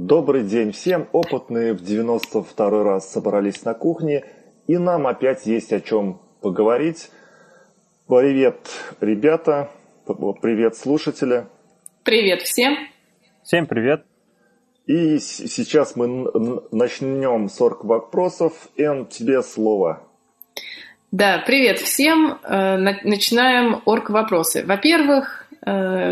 [0.00, 1.08] Добрый день всем.
[1.10, 4.24] Опытные в 92 раз собрались на кухне,
[4.68, 7.10] и нам опять есть о чем поговорить.
[8.08, 8.60] Привет,
[9.00, 9.72] ребята.
[10.06, 11.48] Привет, слушатели.
[12.04, 12.76] Привет всем.
[13.42, 14.04] Всем привет.
[14.86, 16.06] И сейчас мы
[16.70, 18.68] начнем 40 вопросов.
[18.76, 20.06] Эн, тебе слово.
[21.10, 22.38] Да, привет всем.
[22.44, 24.64] Э, начинаем орг вопросы.
[24.64, 25.47] Во-первых,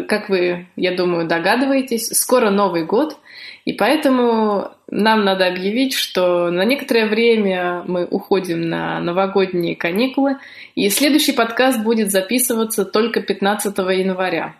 [0.09, 3.19] как вы, я думаю, догадываетесь, скоро Новый год,
[3.65, 10.37] и поэтому нам надо объявить, что на некоторое время мы уходим на новогодние каникулы,
[10.75, 14.55] и следующий подкаст будет записываться только 15 января.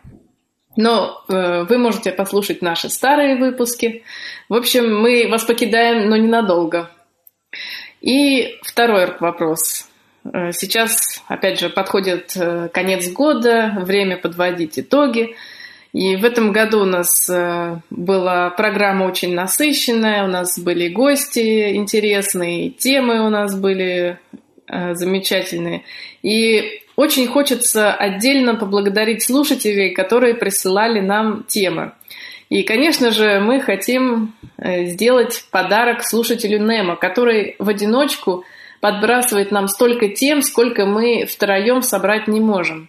[0.77, 4.05] Но э, вы можете послушать наши старые выпуски.
[4.49, 6.91] В общем, мы вас покидаем, но ненадолго.
[8.03, 9.89] И второй вопрос.
[10.33, 15.37] Э, сейчас, опять же, подходит э, конец года, время подводить итоги.
[15.93, 21.75] И в этом году у нас э, была программа очень насыщенная, у нас были гости
[21.77, 24.19] интересные, темы у нас были
[24.69, 25.85] замечательные.
[26.25, 31.93] И очень хочется отдельно поблагодарить слушателей, которые присылали нам темы.
[32.49, 38.45] И, конечно же, мы хотим сделать подарок слушателю Немо, который в одиночку
[38.87, 42.89] подбрасывает нам столько тем, сколько мы втроем собрать не можем.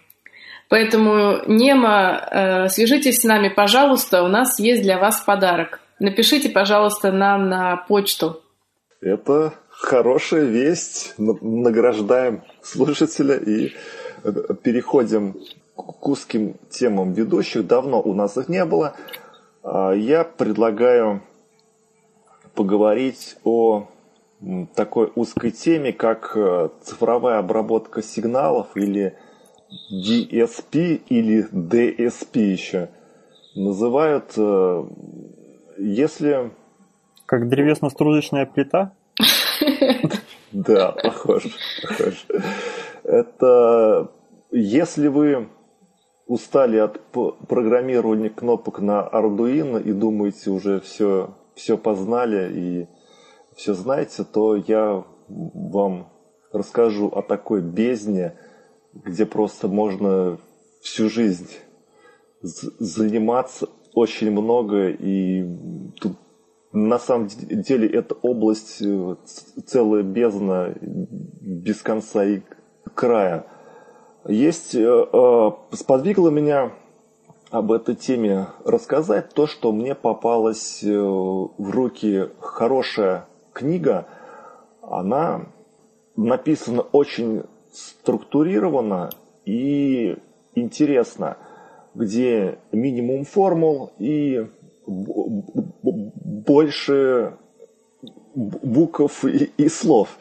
[0.70, 5.80] Поэтому, Нема, э, свяжитесь с нами, пожалуйста, у нас есть для вас подарок.
[6.00, 8.44] Напишите, пожалуйста, нам на почту.
[9.02, 11.16] Это хорошая весть.
[11.17, 13.73] Награждаем слушателя и
[14.23, 15.34] э, переходим
[15.76, 17.66] к узким темам ведущих.
[17.66, 18.94] Давно у нас их не было.
[19.64, 21.23] А, я предлагаю
[22.54, 23.88] поговорить о
[24.75, 29.17] такой узкой теме, как э, цифровая обработка сигналов или
[29.91, 32.89] DSP или DSP еще
[33.55, 34.83] называют, э,
[35.77, 36.52] если...
[37.25, 38.93] Как древесно-стружечная плита?
[40.53, 41.49] Да, похоже,
[41.83, 42.17] похоже.
[43.03, 44.09] Это
[44.52, 45.49] если вы
[46.26, 47.02] устали от
[47.47, 52.87] программирования кнопок на Arduino и думаете уже все, все познали и
[53.58, 56.08] все знаете, то я вам
[56.54, 58.40] расскажу о такой бездне–
[59.04, 60.38] где просто можно
[60.82, 61.50] всю жизнь
[62.42, 65.44] заниматься очень много, и
[66.00, 66.14] тут
[66.72, 69.16] на самом деле эта область э,
[69.66, 72.42] целая бездна без конца и
[72.94, 73.48] края.
[74.28, 76.74] Есть, э, э, сподвигло меня
[77.50, 84.06] об этой теме рассказать то, что мне попалась в руки хорошая книга.
[84.82, 85.48] Она
[86.16, 89.10] написана очень структурировано
[89.45, 90.16] и
[90.56, 91.38] интересно,
[91.94, 94.48] где минимум формул и
[96.45, 97.34] больше
[98.36, 100.18] букв и, и слов.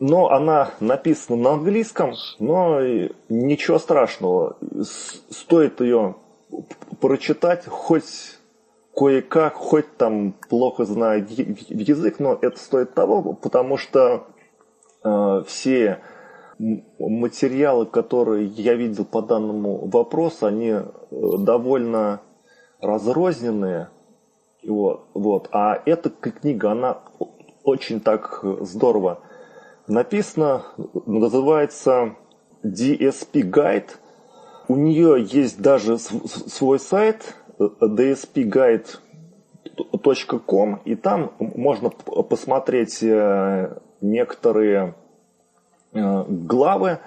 [0.00, 2.80] Но она написана на английском, но
[3.28, 4.56] ничего страшного.
[5.30, 6.16] Стоит ее
[7.00, 8.35] прочитать, хоть
[8.96, 14.26] кое-как, хоть там плохо знаю язык, но это стоит того, потому что
[15.04, 16.00] э, все
[16.58, 22.22] материалы, которые я видел по данному вопросу, они э, довольно
[22.80, 23.90] разрозненные.
[24.66, 25.48] Вот, вот.
[25.52, 27.02] А эта книга, она
[27.62, 29.20] очень так здорово
[29.86, 30.64] написана,
[31.04, 32.16] называется
[32.64, 33.90] DSP Guide.
[34.68, 39.00] У нее есть даже свой сайт dspguide.com,
[40.84, 44.94] и там можно посмотреть э, некоторые
[45.96, 46.98] Э, главы,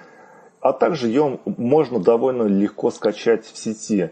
[0.61, 4.09] а также ее можно довольно легко скачать в сети.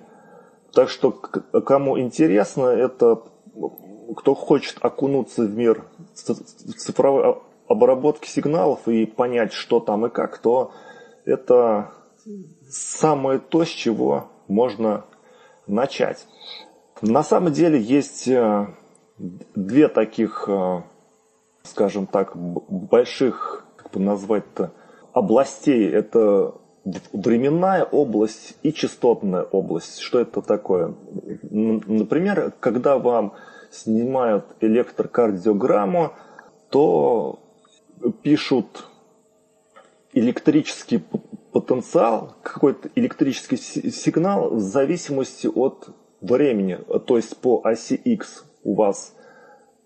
[0.72, 3.24] Так что кому интересно, это
[4.16, 7.38] кто хочет окунуться в мир цифровой
[7.68, 10.72] обработки сигналов и понять, что там и как, то
[11.26, 11.92] это
[12.70, 15.06] самое то, с чего можно
[15.68, 16.26] начать.
[17.02, 18.68] На самом деле есть э,
[19.18, 20.82] две таких, э,
[21.64, 24.72] скажем так, больших как бы назвать-то,
[25.14, 25.90] областей.
[25.90, 26.56] Это
[27.12, 30.00] временная область и частотная область.
[30.00, 30.96] Что это такое?
[31.52, 33.34] Например, когда вам
[33.72, 36.14] снимают электрокардиограмму,
[36.70, 37.40] то
[38.22, 38.88] пишут
[40.14, 41.04] электрический
[41.60, 45.90] потенциал, какой-то электрический сигнал в зависимости от
[46.22, 46.78] времени.
[47.08, 49.16] То есть по оси X у вас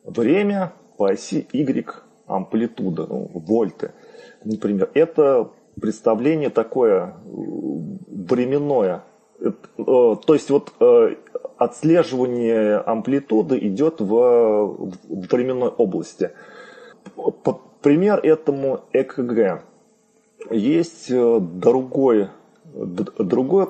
[0.03, 3.93] время, по оси Y амплитуда, ну, вольты,
[4.43, 4.89] например.
[4.93, 7.11] Это представление такое э,
[8.09, 9.03] временное.
[9.39, 11.15] Э, то есть вот э,
[11.57, 16.31] отслеживание амплитуды идет в, временной области.
[17.81, 19.70] Пример этому ЭКГ.
[20.49, 22.29] Есть э, другой,
[22.73, 23.67] другое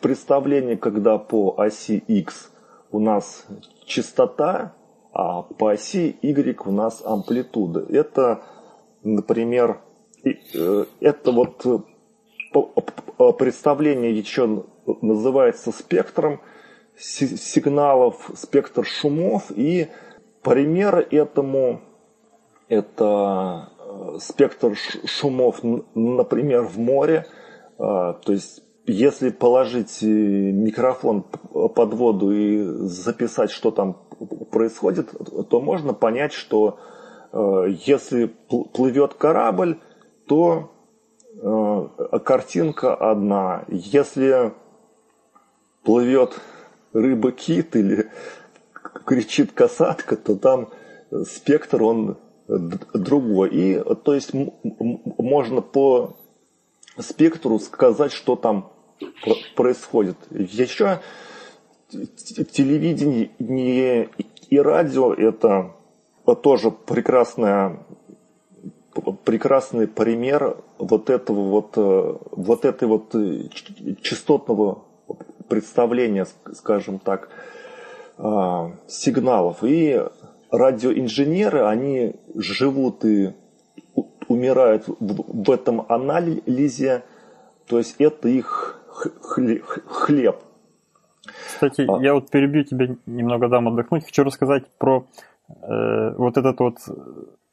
[0.00, 2.50] представление, когда по оси X
[2.90, 3.46] у нас
[3.84, 4.74] частота,
[5.12, 7.86] а по оси Y у нас амплитуда.
[7.88, 8.42] Это,
[9.02, 9.80] например,
[10.24, 14.64] э, это вот э, представление еще
[15.02, 16.40] называется спектром
[16.96, 19.50] сигналов, спектр шумов.
[19.54, 19.88] И
[20.42, 21.80] пример этому
[22.68, 23.70] это
[24.20, 25.62] спектр шумов,
[25.94, 27.26] например, в море.
[27.76, 33.98] То есть если положить микрофон под воду и записать, что там
[34.50, 35.10] происходит,
[35.50, 36.78] то можно понять, что
[37.32, 38.26] э, если
[38.72, 39.78] плывет корабль,
[40.26, 40.70] то
[41.34, 43.64] э, картинка одна.
[43.68, 44.54] Если
[45.84, 46.40] плывет
[46.94, 48.10] рыба-кит или
[49.04, 50.70] кричит касатка, то там
[51.26, 52.16] спектр он
[52.48, 53.50] другой.
[53.50, 56.16] И то есть можно по
[56.98, 58.72] спектру сказать, что там
[59.54, 60.16] происходит.
[60.30, 61.00] Еще
[61.90, 64.10] телевидение
[64.50, 65.72] и радио это
[66.42, 67.80] тоже прекрасная
[69.24, 73.14] прекрасный пример вот этого вот, вот этой вот
[74.02, 74.82] частотного
[75.48, 77.28] представления, скажем так,
[78.16, 79.58] а, сигналов.
[79.62, 80.02] И
[80.50, 83.32] радиоинженеры, они живут и
[84.28, 87.02] умирают в этом анализе,
[87.66, 88.80] то есть это их
[89.86, 90.36] хлеб.
[91.46, 92.02] Кстати, а.
[92.02, 94.04] я вот перебью тебя, немного дам отдохнуть.
[94.04, 95.06] Хочу рассказать про
[95.48, 96.78] э, вот этот вот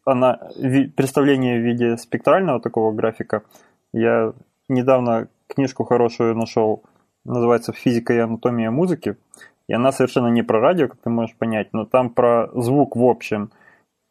[0.05, 3.43] она, ви, представление в виде спектрального такого графика.
[3.91, 4.33] Я
[4.69, 6.83] недавно книжку хорошую нашел,
[7.23, 9.17] называется «Физика и анатомия музыки».
[9.67, 13.03] И она совершенно не про радио, как ты можешь понять, но там про звук в
[13.03, 13.51] общем.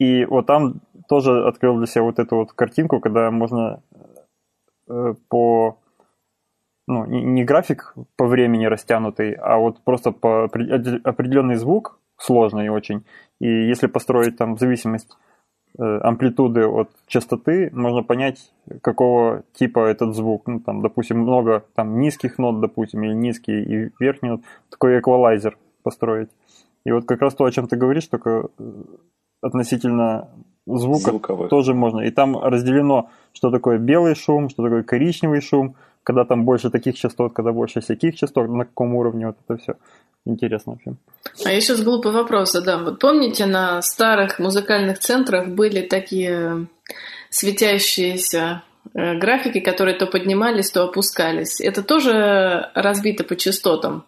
[0.00, 3.82] И вот там тоже открыл для себя вот эту вот картинку, когда можно
[4.88, 5.78] э, по
[6.86, 13.04] ну, не график по времени растянутый, а вот просто по определенный звук сложный очень.
[13.40, 15.16] И если построить там зависимость
[15.78, 20.46] амплитуды от частоты, можно понять, какого типа этот звук.
[20.46, 24.42] Ну, там, допустим, много там низких нот, допустим, или низкие и верхние нот.
[24.70, 26.30] Такой эквалайзер построить.
[26.84, 28.72] И вот как раз то, о чем ты говоришь, только э,
[29.40, 30.28] относительно
[30.66, 31.50] звука Звуковых.
[31.50, 32.00] тоже можно.
[32.00, 36.96] И там разделено, что такое белый шум, что такое коричневый шум, когда там больше таких
[36.96, 39.74] частот, когда больше всяких частот, на каком уровне вот это все.
[40.26, 40.94] Интересно вообще.
[41.44, 42.84] А я сейчас глупый вопрос задам.
[42.84, 46.66] Вот помните, на старых музыкальных центрах были такие
[47.30, 48.62] светящиеся
[48.94, 51.60] э, графики, которые то поднимались, то опускались.
[51.60, 54.04] Это тоже разбито по частотам?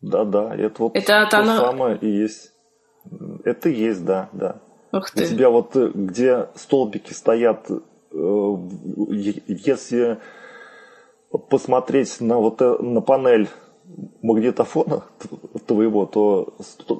[0.00, 1.56] Да, да, это вот это то оно...
[1.56, 2.52] самое и есть.
[3.44, 4.60] Это и есть, да, да.
[4.92, 5.24] Ух ты.
[5.24, 7.76] У тебя вот э, где столбики стоят, э,
[9.48, 10.18] если
[11.38, 13.48] посмотреть на вот э, на панель
[14.22, 15.04] магнитофона
[15.66, 16.54] твоего, то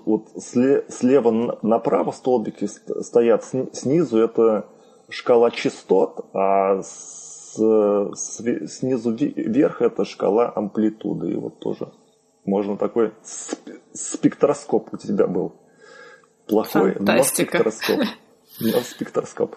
[0.05, 4.67] вот слева направо столбики стоят, снизу это
[5.09, 7.57] шкала частот, а с,
[8.15, 11.33] снизу вверх это шкала амплитуды.
[11.33, 11.93] И вот тоже
[12.45, 13.13] можно такой
[13.93, 15.55] спектроскоп у тебя был.
[16.47, 17.65] Плохой, Фантастика.
[17.65, 18.07] но спектроскоп.
[18.61, 19.57] Но спектроскоп.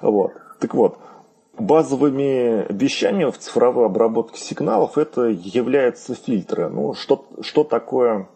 [0.00, 0.32] Вот.
[0.58, 0.98] Так вот,
[1.58, 6.68] базовыми вещами в цифровой обработке сигналов это являются фильтры.
[6.68, 8.28] Ну, что, что такое,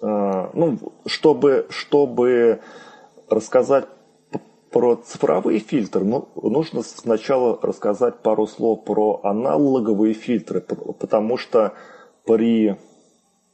[0.00, 2.60] э, ну, чтобы, чтобы
[3.28, 3.86] рассказать
[4.70, 11.74] про цифровые фильтры, ну, нужно сначала рассказать пару слов про аналоговые фильтры, потому что
[12.24, 12.76] при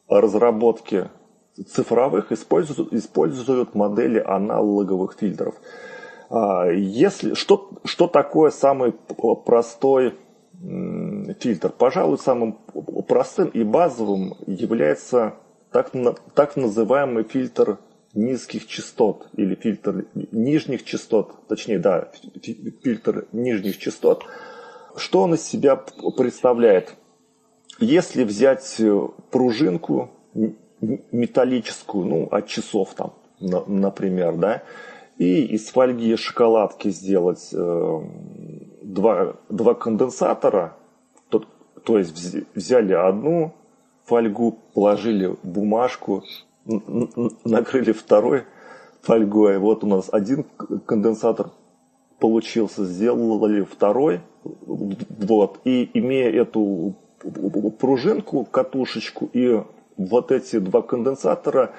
[0.09, 1.11] разработке
[1.65, 5.55] цифровых используют, используют модели аналоговых фильтров.
[6.31, 8.93] Если, что, что такое самый
[9.45, 10.15] простой
[11.39, 11.71] фильтр?
[11.71, 12.59] Пожалуй, самым
[13.07, 15.35] простым и базовым является
[15.71, 15.93] так,
[16.35, 17.79] так называемый фильтр
[18.15, 22.09] низких частот или фильтр нижних частот, точнее, да,
[22.83, 24.25] фильтр нижних частот.
[24.97, 26.95] Что он из себя представляет?
[27.79, 28.81] Если взять
[29.31, 30.11] пружинку
[30.81, 34.63] металлическую, ну, от часов там, например, да,
[35.19, 38.01] и из фольги шоколадки сделать э,
[38.83, 40.77] два, два конденсатора,
[41.29, 41.45] то,
[41.83, 43.55] то есть взяли одну
[44.05, 46.23] фольгу, положили бумажку,
[47.45, 48.45] накрыли второй
[49.03, 49.59] фольгой.
[49.59, 50.45] Вот у нас один
[50.87, 51.51] конденсатор
[52.19, 56.95] получился, сделали второй, вот, и имея эту
[57.79, 59.63] пружинку, катушечку и
[59.97, 61.73] вот эти два конденсатора,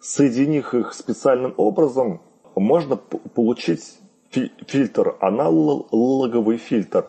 [0.00, 2.20] соединив их специальным образом,
[2.60, 3.98] можно получить
[4.30, 7.08] фильтр, аналоговый фильтр.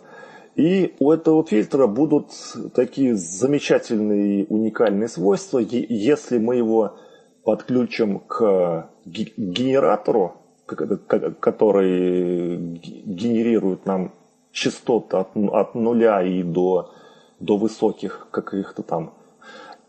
[0.55, 2.31] И у этого фильтра будут
[2.73, 6.97] такие замечательные уникальные свойства, если мы его
[7.43, 10.33] подключим к генератору,
[10.65, 14.13] который генерирует нам
[14.51, 16.91] частоты от, от нуля и до,
[17.39, 19.13] до высоких каких-то там.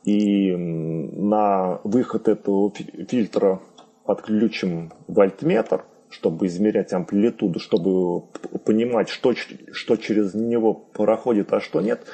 [0.04, 2.70] И на выход этого
[3.08, 3.60] фильтра
[4.08, 8.22] подключим вольтметр, чтобы измерять амплитуду, чтобы
[8.64, 12.06] понимать, что, что через него проходит, а что нет,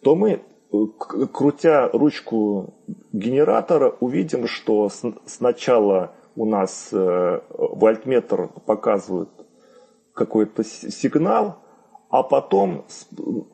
[0.00, 0.40] то мы,
[0.72, 0.76] э,
[1.30, 2.72] крутя ручку
[3.12, 4.90] генератора, увидим, что
[5.26, 9.28] сначала у нас э, вольтметр показывает
[10.14, 11.58] какой-то сигнал,
[12.08, 12.86] а потом,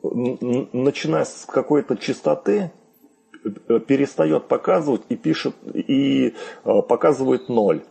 [0.01, 2.71] начиная с какой-то частоты,
[3.87, 6.33] перестает показывать и пишет и
[6.63, 7.81] э, показывает ноль.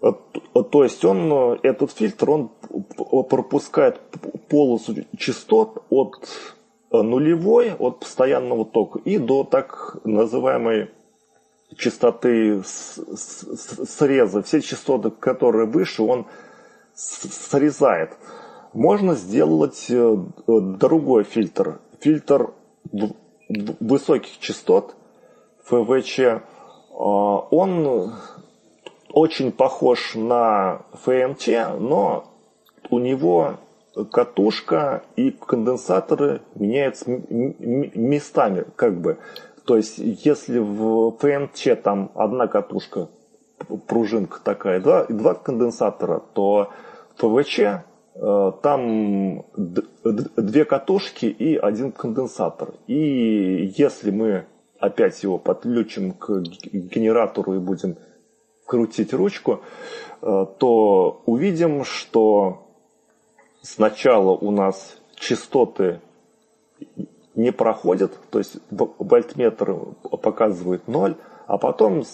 [0.00, 2.50] То есть он, этот фильтр, он
[3.28, 4.00] пропускает
[4.48, 6.26] полосу частот от
[6.90, 10.88] нулевой, от постоянного тока и до так называемой
[11.76, 16.26] частоты среза, все частоты, которые выше, он
[16.94, 18.16] срезает.
[18.72, 21.80] Можно сделать э, другой фильтр.
[22.00, 22.52] Фильтр
[23.80, 24.94] высоких частот,
[25.64, 26.40] ФВЧ, э,
[26.90, 28.12] он
[29.12, 32.24] очень похож на ФМЧ, но
[32.90, 33.56] у него
[34.12, 39.18] катушка и конденсаторы меняются местами, как бы.
[39.64, 43.08] То есть, если в ПМЧ там одна катушка,
[43.86, 46.70] пружинка такая, два, и два конденсатора, то
[47.18, 47.82] э,
[48.14, 52.74] там две катушки и один конденсатор.
[52.86, 54.46] И если мы
[54.80, 56.40] опять его подключим к
[56.72, 57.96] генератору и будем
[58.66, 59.60] крутить ручку,
[60.22, 62.68] э, то увидим, что
[63.62, 66.00] сначала у нас частоты
[67.34, 69.76] не проходит, то есть вольтметр
[70.22, 72.04] показывает 0, а потом,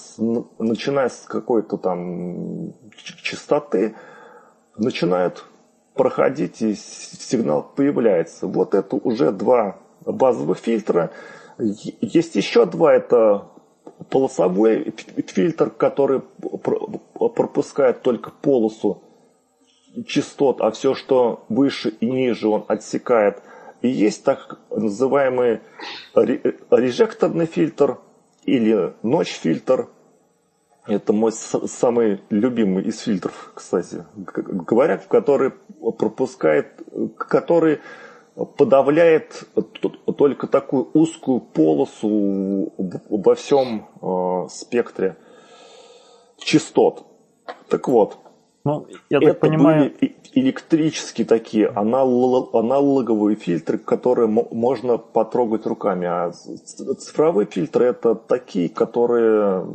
[0.59, 2.73] начиная с какой-то там
[3.23, 3.95] частоты,
[4.79, 5.45] начинает
[5.97, 8.47] проходить и сигнал появляется.
[8.47, 11.11] Вот это уже два базовых фильтра.
[11.59, 13.49] Есть еще два, это
[14.11, 14.95] полосовой
[15.27, 16.21] фильтр, который
[17.19, 19.03] пропускает только полосу
[20.07, 23.43] частот, а все, что выше и ниже, он отсекает–
[23.83, 25.61] и есть так называемый
[26.15, 27.99] режекторный фильтр
[28.45, 29.89] или ночь-фильтр.
[30.87, 35.53] Это мой самый любимый из фильтров, кстати, говоря, который
[35.99, 36.81] пропускает,
[37.19, 37.81] который
[38.57, 39.45] подавляет
[40.17, 42.73] только такую узкую полосу
[43.09, 45.17] во всем э, спектре
[46.39, 47.05] частот.
[47.69, 48.19] Так вот,
[48.67, 49.93] ну, я так понимаю...
[50.01, 56.07] были электрические такие аналоговые фильтры, которые можно потрогать руками.
[56.07, 59.67] А цифровые фильтры это такие, которые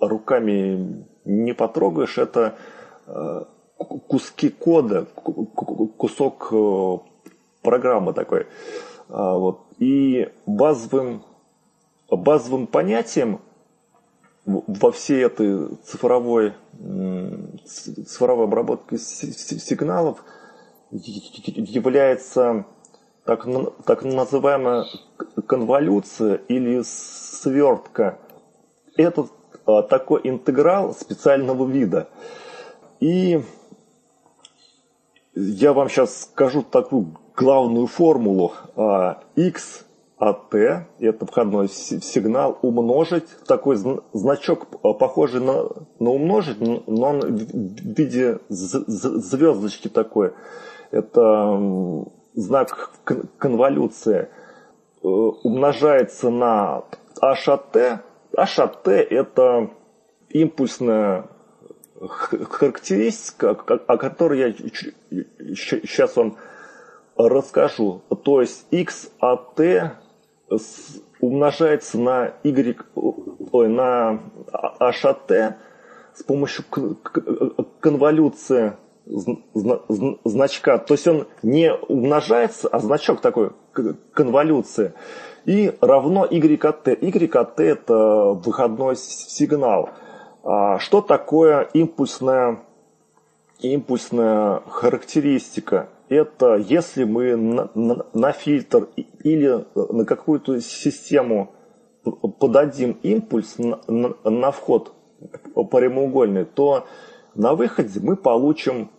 [0.00, 2.18] руками не потрогаешь.
[2.18, 2.56] Это
[3.06, 3.44] э,
[3.76, 6.98] куски кода, кусок э,
[7.62, 8.46] программы такой.
[9.08, 9.60] А, вот.
[9.78, 11.22] И базовым,
[12.10, 13.40] базовым понятием
[14.44, 16.54] во всей этой цифровой,
[17.64, 20.24] цифровой обработке сигналов
[20.90, 22.66] является
[23.24, 23.46] так,
[23.86, 24.84] так называемая
[25.46, 28.18] конволюция или свертка.
[28.96, 29.28] Это
[29.64, 32.08] а, такой интеграл специального вида.
[33.00, 33.42] И
[35.34, 38.52] я вам сейчас скажу такую главную формулу.
[39.36, 39.86] x
[40.22, 40.54] АТ,
[41.00, 43.76] это входной сигнал, умножить, такой
[44.12, 45.64] значок, э, похожий на,
[45.98, 50.32] на умножить, но он в виде звездочки такой.
[50.92, 52.92] Это знак
[53.36, 54.28] конволюции.
[55.02, 56.84] Э, умножается на
[57.20, 57.98] HAT.
[58.36, 59.70] HAT это
[60.28, 61.26] импульсная
[62.00, 66.36] характеристика, о которой я сейчас вам
[67.16, 68.02] расскажу.
[68.22, 69.96] То есть XAT
[71.20, 74.20] умножается на y, ой, на
[74.80, 75.54] HAT
[76.14, 76.64] с помощью
[77.80, 78.76] конволюции
[80.24, 80.78] значка.
[80.78, 83.52] То есть он не умножается, а значок такой
[84.12, 84.92] конволюции.
[85.44, 87.00] И равно YAT.
[87.00, 87.94] YAT это
[88.44, 89.90] выходной сигнал.
[90.44, 92.64] А что такое импульсная,
[93.60, 95.88] импульсная характеристика?
[96.16, 98.88] Это если мы на, на, на фильтр
[99.22, 101.52] или на какую-то систему
[102.38, 104.92] подадим импульс на, на, на вход
[105.54, 106.86] прямоугольный, то
[107.34, 108.90] на выходе мы получим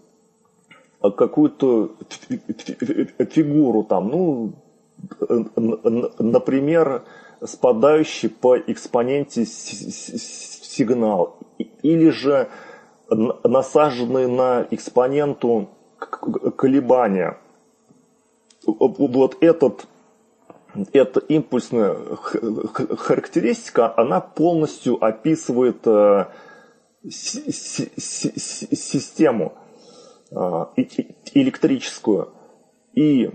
[1.02, 1.96] какую-то
[3.32, 4.54] фигуру там, ну,
[6.20, 7.04] например,
[7.44, 12.48] спадающий по экспоненте сигнал, или же
[13.10, 15.70] насаженный на экспоненту
[16.06, 17.38] колебания.
[18.66, 19.86] Вот этот,
[20.94, 26.28] эта импульсная характеристика, она полностью описывает э,
[27.10, 29.54] систему
[30.32, 30.36] э,
[31.34, 32.30] электрическую.
[32.94, 33.32] И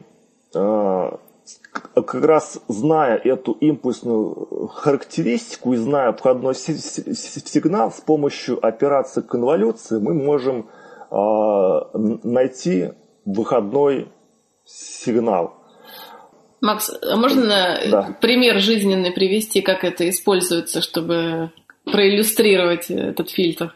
[0.54, 1.10] э,
[1.94, 10.14] как раз зная эту импульсную характеристику и зная входной сигнал, с помощью операции конволюции мы
[10.14, 10.68] можем
[11.10, 12.92] найти
[13.24, 14.10] выходной
[14.64, 15.54] сигнал.
[16.60, 18.16] Макс, а можно да.
[18.20, 21.52] пример жизненный привести, как это используется, чтобы
[21.84, 23.74] проиллюстрировать этот фильтр?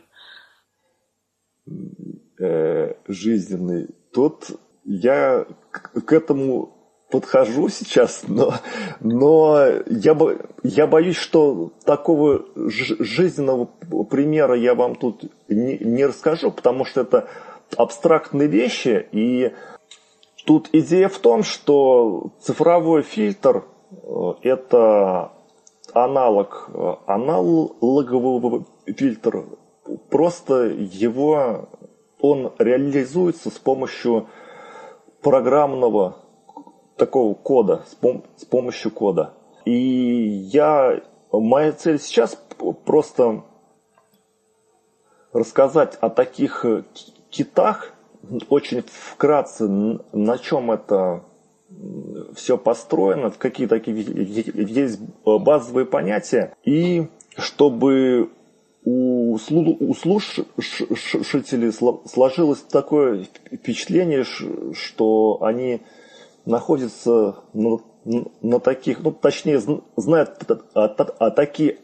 [2.41, 3.89] Э, жизненный.
[4.13, 4.47] Тут
[4.85, 6.82] я к этому
[7.13, 8.55] подхожу сейчас, но,
[9.01, 13.67] но я, бо, я боюсь, что такого жизненного
[14.11, 17.29] примера я вам тут не, не расскажу, потому что это
[17.77, 19.53] абстрактные вещи, и
[20.47, 25.33] тут идея в том, что цифровой фильтр э,– это
[25.93, 29.45] аналог э, аналогового фильтра,
[30.09, 31.69] просто его
[32.21, 34.29] он реализуется с помощью
[35.21, 36.22] программного
[36.97, 39.35] такого кода, с, пом- с помощью кода.
[39.65, 41.01] И я,
[41.33, 42.39] моя цель сейчас
[42.85, 43.43] просто
[45.33, 46.67] рассказать о таких
[47.31, 47.95] китах,
[48.49, 51.25] очень вкратце, на чем это
[52.35, 58.31] все построено, какие такие есть базовые понятия, и чтобы
[58.85, 64.25] у слушателей сложилось такое впечатление,
[64.75, 65.81] что они
[66.45, 67.79] находятся на,
[68.41, 69.61] на таких, ну точнее
[69.97, 70.41] знают
[70.75, 71.79] а, а, такие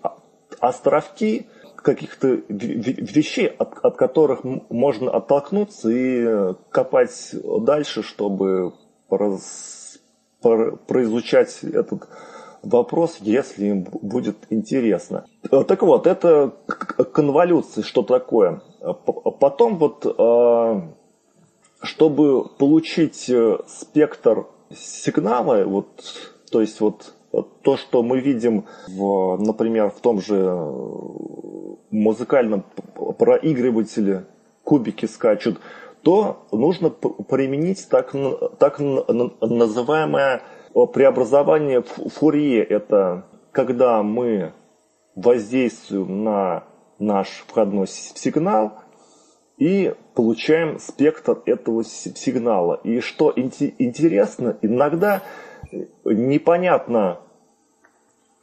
[0.60, 8.74] островки, каких-то вещей, от, от которых можно оттолкнуться и копать дальше, чтобы
[10.40, 12.08] произучать этот
[12.62, 15.24] вопрос, если им будет интересно.
[15.50, 16.52] Так вот, это
[17.12, 18.60] конволюция, что такое.
[19.40, 20.82] Потом вот, а,
[21.82, 25.86] чтобы получить э, спектр сигнала, вот,
[26.50, 27.14] то есть вот
[27.62, 30.44] то, что мы видим, в, например, в том же
[31.90, 32.64] музыкальном
[33.18, 34.26] проигрывателе
[34.64, 35.60] кубики скачут,
[36.02, 38.14] то нужно применить так,
[38.58, 40.42] так называемое
[40.92, 42.62] преобразование Фурье.
[42.62, 44.52] Это когда мы
[45.14, 46.64] воздействуем на
[46.98, 48.80] наш входной сигнал
[49.58, 52.80] и получаем спектр этого сигнала.
[52.84, 55.22] И что интересно, иногда
[56.04, 57.20] непонятно,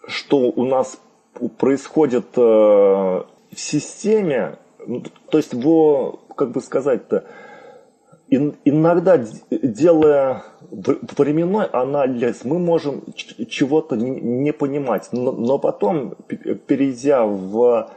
[0.07, 0.99] что у нас
[1.57, 3.25] происходит э, в
[3.55, 7.25] системе, ну, то есть его, как бы сказать-то,
[8.29, 13.03] иногда, делая временной анализ, мы можем
[13.49, 17.89] чего-то не понимать, но потом, перейдя в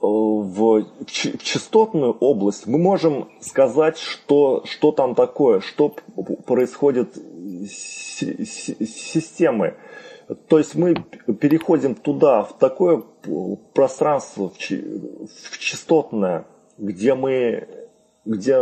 [0.00, 5.94] в частотную область, мы можем сказать, что, что там такое, что
[6.46, 9.74] происходит с системой.
[10.48, 13.02] То есть мы переходим туда, в такое
[13.74, 17.66] пространство, в частотное, где мы,
[18.24, 18.54] где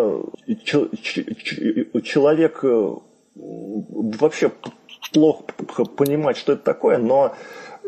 [2.03, 2.94] человек э,
[3.35, 4.53] вообще
[5.12, 5.42] плохо
[5.96, 7.35] понимает, что это такое, но Э,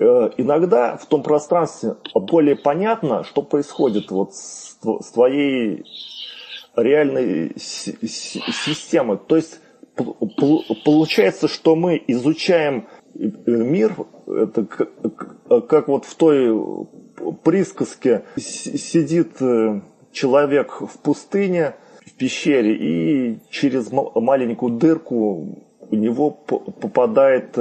[0.01, 5.85] иногда в том пространстве более понятно, что происходит вот с, с твоей
[6.77, 9.19] реальной системой.
[9.19, 9.61] То есть
[10.85, 16.87] получается, что мы изучаем э, мир, это как, как вот в той
[17.43, 19.81] присказке сидит э,
[20.13, 21.75] человек в пустыне,
[22.07, 27.57] в пещере, и через маленькую дырку у него попадает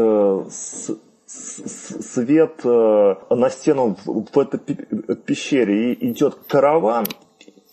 [1.28, 7.06] свет э, на стену в этой пещере, и идет караван,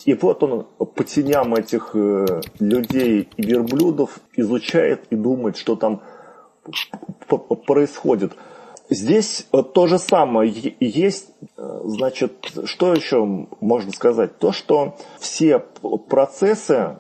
[0.05, 6.03] и вот он по теням этих э, людей и верблюдов изучает и думает, что там
[7.67, 8.33] происходит.
[8.91, 13.25] Здесь э, то же самое есть, значит, что еще
[13.61, 14.39] можно сказать?
[14.39, 16.97] То, что все процессы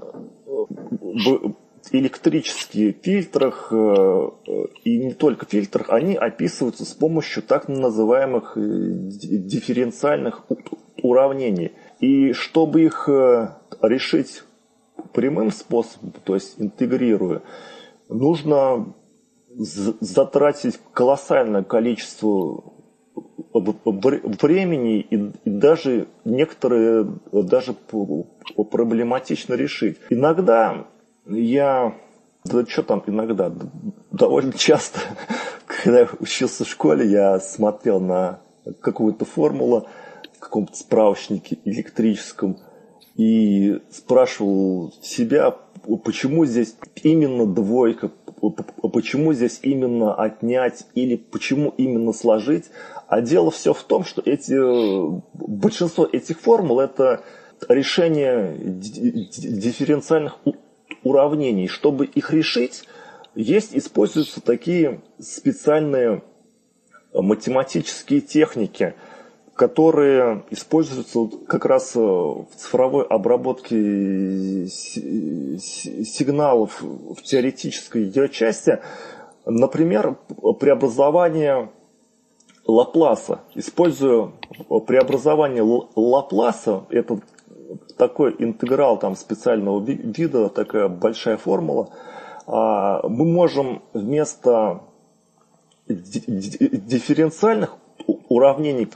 [1.92, 4.29] электрических фильтрах э,
[4.85, 10.44] и не только фильтрах, они описываются с помощью так называемых дифференциальных
[11.03, 11.73] уравнений.
[12.01, 13.09] И чтобы их
[13.83, 14.42] решить
[15.12, 17.42] прямым способом, то есть интегрируя,
[18.09, 18.94] нужно
[19.57, 22.64] затратить колоссальное количество
[23.53, 27.75] времени и даже некоторые даже
[28.70, 29.99] проблематично решить.
[30.11, 30.88] Иногда
[31.26, 31.94] я,
[32.44, 33.52] да что там иногда,
[34.10, 35.00] довольно часто,
[35.66, 38.40] когда я учился в школе, я смотрел на
[38.80, 39.87] какую-то формулу
[40.37, 42.58] в каком-то справочнике электрическом
[43.16, 45.56] и спрашивал себя,
[46.04, 48.10] почему здесь именно двойка,
[48.92, 52.66] почему здесь именно отнять или почему именно сложить.
[53.06, 54.54] А дело все в том, что эти,
[55.34, 57.22] большинство этих формул это
[57.68, 60.38] решение дифференциальных
[61.05, 61.69] уравнений.
[61.69, 62.85] Чтобы их решить,
[63.35, 66.23] есть, используются такие специальные
[67.12, 68.95] математические техники–
[69.55, 78.81] которые используются как раз э, в цифровой обработке сигналов в теоретической ее части.
[79.47, 80.19] Например,
[80.59, 81.71] преобразование
[82.67, 83.43] Лапласа.
[83.55, 84.33] Используя
[84.87, 85.62] преобразование
[85.95, 87.21] Лапласа, это
[87.96, 91.90] такой интеграл там специального вида, такая большая формула,
[92.46, 94.81] а, мы можем вместо
[95.88, 97.77] дифференциальных
[98.29, 98.87] уравнений,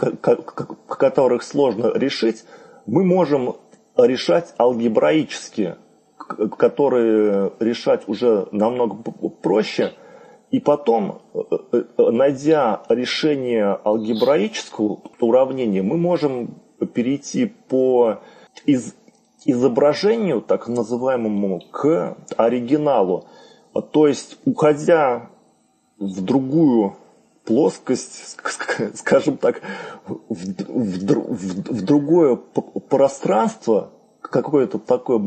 [0.89, 2.45] которых сложно решить,
[2.87, 3.57] мы можем
[3.97, 5.77] решать алгебраически,
[6.57, 8.97] которые решать уже намного
[9.43, 9.93] проще.
[10.51, 11.41] И потом, э,
[11.73, 16.55] э, найдя решение алгебраического уравнения, мы можем
[16.95, 18.21] перейти по
[18.67, 18.95] из,
[19.45, 23.27] изображению, так называемому, к оригиналу.
[23.93, 25.31] То есть, уходя
[25.99, 26.97] в другую
[27.45, 28.37] плоскость,
[28.95, 29.63] скажем так,
[30.07, 33.91] в, в, в, в другое пространство,
[34.21, 35.19] какое-то такое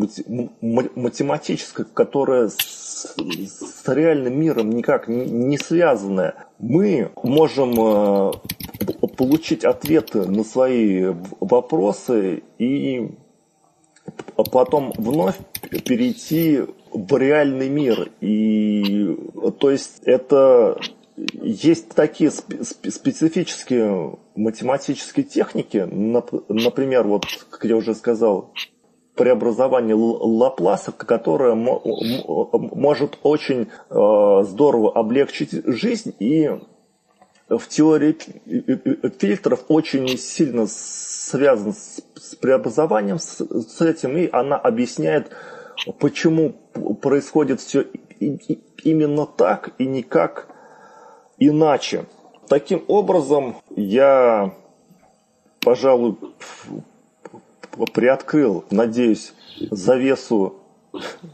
[0.61, 8.31] математическое, которое с, с реальным миром никак не связанное, мы можем э,
[9.17, 13.11] получить ответы на свои вопросы и
[14.51, 15.37] потом вновь
[15.85, 18.11] перейти в реальный мир.
[18.21, 19.17] И
[19.59, 20.79] то есть это
[21.41, 25.87] есть такие специфические математические техники,
[26.47, 28.53] например, вот, как я уже сказал,
[29.15, 36.49] преобразование Лапласа, которое может очень э, здорово облегчить жизнь и
[37.57, 38.17] в теории
[39.19, 45.31] фильтров очень сильно связан с преобразованием с этим, и она объясняет,
[45.99, 46.53] почему
[47.01, 47.85] происходит все
[48.19, 50.47] именно так и не как
[51.37, 52.05] иначе.
[52.47, 54.53] Таким образом, я,
[55.61, 56.15] пожалуй,
[57.93, 59.33] приоткрыл, надеюсь,
[59.71, 60.60] завесу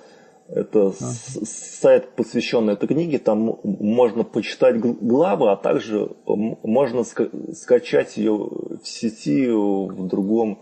[0.47, 0.91] Это а.
[0.91, 3.17] сайт, посвященный этой книге.
[3.19, 10.61] Там можно почитать главы, а также можно скачать ее в сети в другом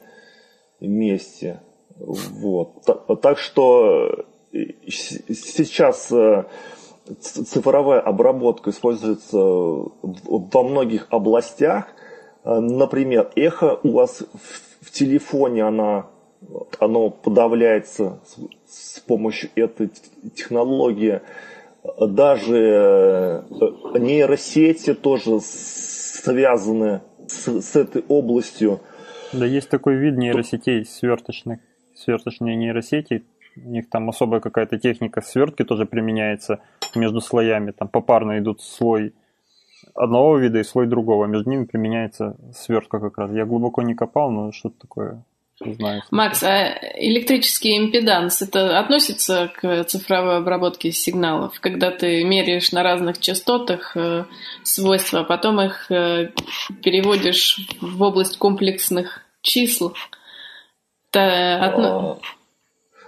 [0.79, 1.61] месте.
[1.97, 2.83] Вот.
[3.21, 4.25] Так что
[4.91, 6.11] сейчас
[7.19, 11.87] цифровая обработка используется во многих областях.
[12.43, 14.23] Например, эхо у вас
[14.81, 16.07] в телефоне, она,
[16.79, 18.19] оно подавляется
[18.67, 19.89] с помощью этой
[20.35, 21.21] технологии.
[21.99, 23.45] Даже
[23.95, 28.79] нейросети тоже связаны с, с этой областью.
[29.33, 31.59] Да, есть такой вид нейросетей сверточных,
[32.03, 33.25] сверточные нейросети.
[33.55, 36.59] У них там особая какая-то техника свертки тоже применяется
[36.95, 37.71] между слоями.
[37.71, 39.13] Там попарно идут слой
[39.93, 41.25] одного вида и слой другого.
[41.25, 43.31] Между ними применяется свертка как раз.
[43.31, 45.23] Я глубоко не копал, но что-то такое
[45.71, 46.03] знаю.
[46.11, 53.19] Макс, а электрический импеданс, это относится к цифровой обработке сигналов, когда ты меряешь на разных
[53.19, 54.25] частотах э,
[54.63, 56.31] свойства, а потом их э,
[56.83, 59.93] переводишь в область комплексных чисел?
[61.19, 62.19] Это...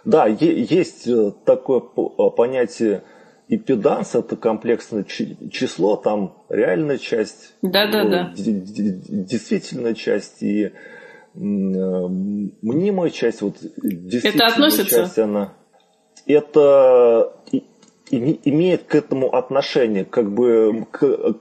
[0.04, 3.04] Да, есть э, такое понятие
[3.48, 8.32] импеданс, это комплексное число, там реальная часть, да, да, да.
[8.36, 10.72] действительная часть и
[11.34, 14.96] мнимая часть, вот действительно это относится?
[14.96, 15.54] часть, она
[16.26, 17.34] это
[18.10, 20.06] имеет к этому отношение.
[20.06, 20.86] Как бы,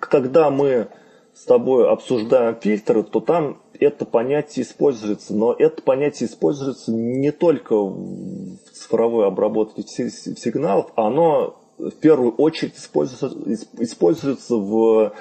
[0.01, 0.89] когда мы
[1.35, 5.35] с тобой обсуждаем фильтры, то там это понятие используется.
[5.35, 13.37] Но это понятие используется не только в цифровой обработке сигналов, оно в первую очередь используется,
[13.79, 15.13] используется в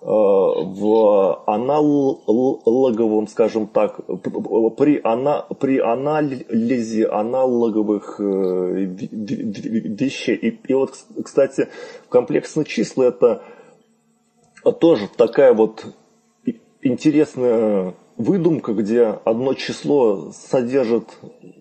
[0.00, 3.96] Э, в аналоговом, скажем так,
[4.76, 8.22] при, ана, при анализе аналоговых э,
[9.98, 10.36] вещей.
[10.36, 10.94] И, и вот,
[11.24, 11.66] кстати,
[12.08, 13.42] комплексные числа это
[14.62, 15.86] тоже такая вот
[16.82, 21.04] интересная выдумка, где одно число содержит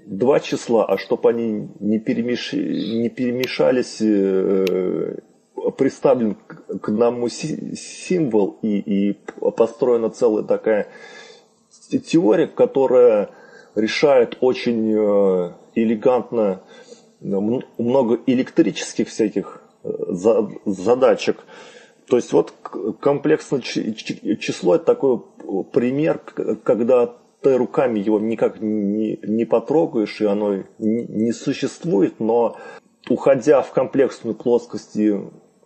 [0.05, 2.53] два числа, а чтобы они не, перемеш...
[2.53, 5.17] не перемешались э,
[5.77, 9.19] представлен к одному символ и, и
[9.55, 10.87] построена целая такая
[12.05, 13.29] теория, которая
[13.75, 16.61] решает очень э, элегантно
[17.19, 19.89] много электрических всяких э,
[20.65, 21.43] задачек.
[22.09, 22.53] То есть вот
[23.01, 25.19] комплексное число это такой
[25.73, 26.19] пример,
[26.63, 32.57] когда ты руками его никак не, не потрогаешь, и оно не существует, но
[33.09, 35.13] уходя в комплексную плоскость и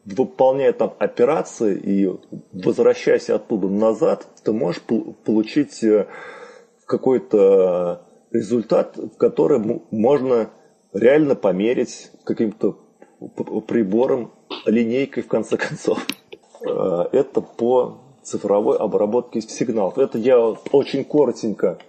[0.04, 2.10] выполняя там операции и
[2.54, 6.08] возвращаясь оттуда назад, ты можешь получить э,
[6.88, 10.50] какой-то результат, который можно
[10.92, 12.80] реально померить каким-то
[13.68, 14.34] прибором,
[14.66, 16.06] линейкой в конце концов.
[16.64, 19.98] Э, это по цифровой обработке сигналов.
[19.98, 20.40] Это я
[20.72, 21.80] очень коротенько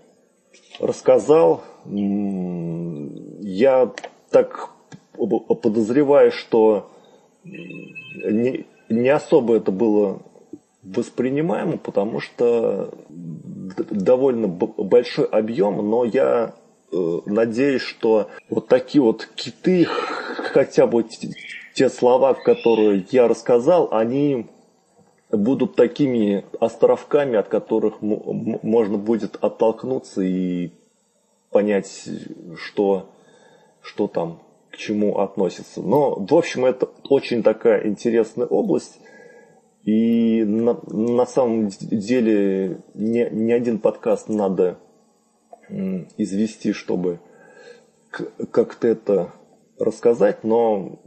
[0.80, 1.62] рассказал.
[1.84, 3.92] Я
[4.30, 4.70] так
[5.14, 6.90] подозреваю, что
[7.44, 10.22] не, особо это было
[10.82, 12.92] воспринимаемо, потому что
[13.90, 16.54] довольно большой объем, но я
[16.92, 21.04] э, надеюсь, что вот такие вот киты, хотя бы
[21.74, 24.46] те слова, которые я рассказал, они
[25.32, 30.70] будут такими островками, от которых можно будет оттолкнуться и
[31.50, 32.08] понять,
[32.56, 33.10] что,
[33.80, 34.40] что там
[34.70, 35.80] к чему относится.
[35.80, 39.00] Но, в общем, это очень такая интересная область.
[39.84, 44.78] И на, на самом деле не, не один подкаст надо
[46.16, 47.18] извести, чтобы
[48.10, 49.32] как-то это
[49.78, 51.00] рассказать, но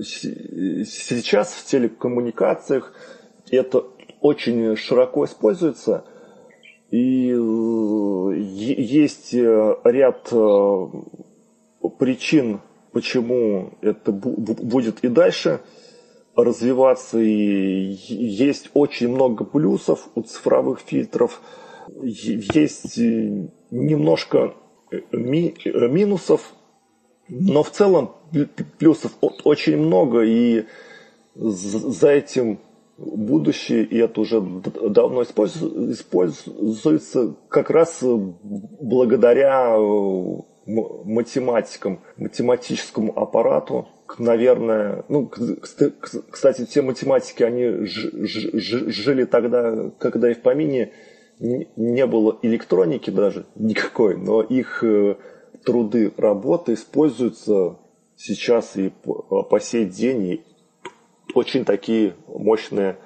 [0.00, 2.94] сейчас в телекоммуникациях
[3.50, 3.84] это
[4.20, 6.04] очень широко используется,
[6.90, 10.86] и э, есть ряд э,
[11.98, 12.60] причин
[12.96, 15.60] почему это будет и дальше
[16.34, 17.18] развиваться.
[17.18, 21.42] И есть очень много плюсов у цифровых фильтров,
[22.02, 24.54] есть немножко
[25.12, 26.54] ми минусов,
[27.28, 28.12] но в целом
[28.78, 30.64] плюсов очень много, и
[31.34, 32.60] за этим
[32.98, 39.76] будущее, и это уже давно используется как раз благодаря
[40.66, 45.30] математикам, математическому аппарату, наверное, ну,
[46.30, 50.92] кстати, те математики, они жили тогда, когда и в помине
[51.38, 55.16] не было электроники даже никакой, но их э,
[55.64, 57.76] труды, работы используются
[58.16, 60.42] сейчас и по сей день,
[61.36, 62.96] очень такие мощные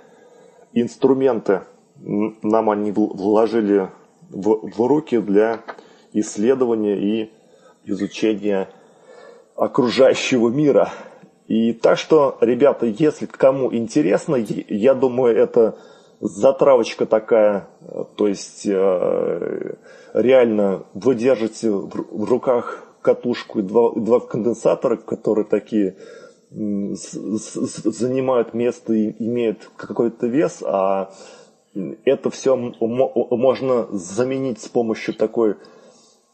[0.73, 1.63] инструменты
[2.03, 3.91] нам они вложили
[4.31, 5.61] в, в руки для
[6.13, 7.31] исследования и
[7.85, 8.69] изучения
[9.57, 10.91] окружающего мира.
[11.47, 15.77] И так что, ребята, если кому интересно, я думаю, это
[16.21, 17.69] затравочка такая,
[18.17, 19.75] то есть э,
[20.15, 25.97] реально вы держите в руках катушку и два, два конденсатора, которые такие
[26.51, 31.13] занимают место и имеют какой-то вес, а
[32.05, 35.57] это все можно заменить с помощью такой,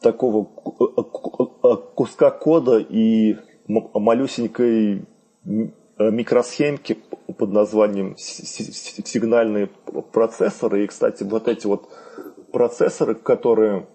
[0.01, 0.45] такого
[1.93, 5.05] куска кода и малюсенькой
[5.99, 6.97] микросхемки
[7.37, 9.69] под названием сигнальные
[10.11, 10.83] процессоры.
[10.83, 11.87] И, кстати, вот эти вот
[12.51, 13.85] процессоры, которые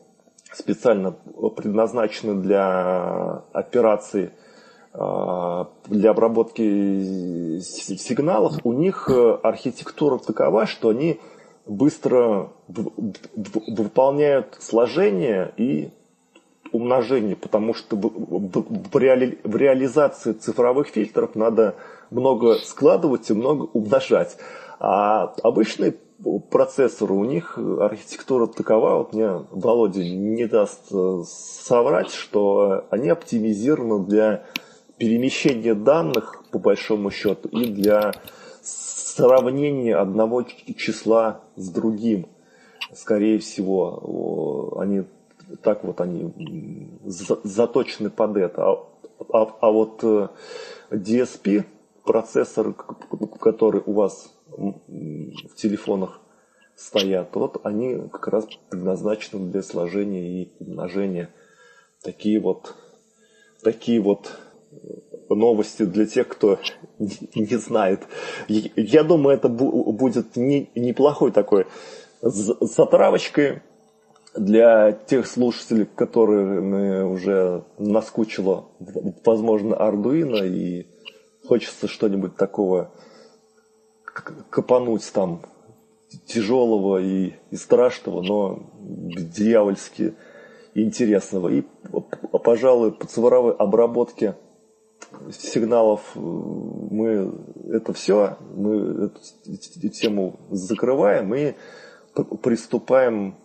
[0.52, 1.16] специально
[1.56, 4.30] предназначены для операций
[4.94, 11.18] для обработки сигналов, у них э, архитектура такова, что они
[11.66, 15.90] быстро выполняют сложение и
[16.72, 21.76] умножение, потому что в реализации цифровых фильтров надо
[22.10, 24.36] много складывать и много умножать.
[24.78, 25.94] А обычные
[26.50, 34.04] процессоры, у них архитектура такова, вот мне Володя не даст э, соврать, что они оптимизированы
[34.04, 34.44] для
[35.02, 38.12] перемещения данных, по большому счету, и для
[38.62, 40.44] сравнения одного
[40.76, 42.28] числа с другим.
[42.94, 45.02] Скорее всего, они
[45.60, 46.32] так вот они
[47.42, 48.62] заточены под это.
[48.62, 48.88] А,
[49.32, 50.28] а, а вот э,
[50.92, 51.64] DSP,
[52.04, 52.72] процессоры,
[53.40, 56.20] которые у вас в телефонах
[56.76, 61.30] стоят, вот они как раз предназначены для сложения и умножения.
[62.04, 62.76] Такие вот,
[63.64, 64.38] такие вот
[65.28, 66.58] новости для тех, кто
[66.98, 68.02] не знает.
[68.48, 71.66] Я думаю, это будет неплохой такой
[72.20, 73.62] затравочкой
[74.34, 78.66] для тех слушателей, которые уже наскучило,
[79.24, 80.86] возможно, Arduino и
[81.46, 82.92] хочется что-нибудь такого
[84.50, 85.42] копануть там
[86.26, 90.14] тяжелого и, и страшного, но дьявольски
[90.74, 91.48] интересного.
[91.48, 91.62] И,
[92.44, 94.36] пожалуй, по цифровой обработке
[95.32, 97.32] сигналов э, мы
[97.72, 99.10] это все, мы
[99.46, 101.54] эту тему закрываем и
[102.42, 103.36] приступаем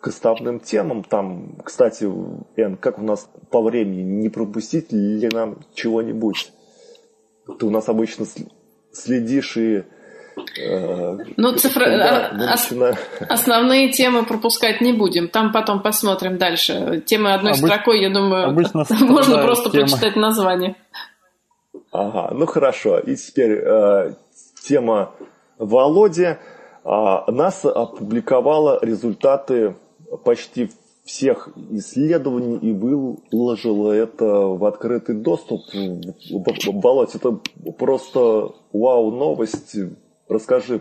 [0.00, 1.04] к основным темам.
[1.04, 2.10] Там, кстати,
[2.56, 6.52] Эн, как у нас по времени, не пропустить ли нам чего-нибудь?
[7.58, 8.26] Ты у нас обычно
[8.92, 9.84] следишь и
[10.62, 12.32] э, ну, цифра...
[12.32, 12.72] А, ос...
[13.28, 15.28] основные темы пропускать не будем.
[15.28, 17.02] Там потом посмотрим дальше.
[17.06, 17.64] Темы одной Обыч...
[17.64, 19.86] строкой, я думаю, Обычно можно просто тема.
[19.86, 20.76] прочитать название.
[21.92, 22.98] Ага, ну хорошо.
[22.98, 24.14] И теперь э,
[24.62, 25.12] тема
[25.58, 26.36] Володи.
[26.82, 29.76] А, НАСА опубликовала результаты
[30.24, 30.70] почти
[31.04, 35.60] всех исследований и выложила это в открытый доступ.
[36.72, 37.38] Володь, это
[37.78, 39.76] просто вау новость.
[40.28, 40.80] Расскажи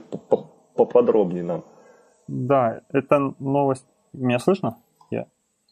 [0.76, 1.65] поподробнее нам.
[2.28, 3.86] Да, это новость.
[4.13, 4.78] Меня слышно?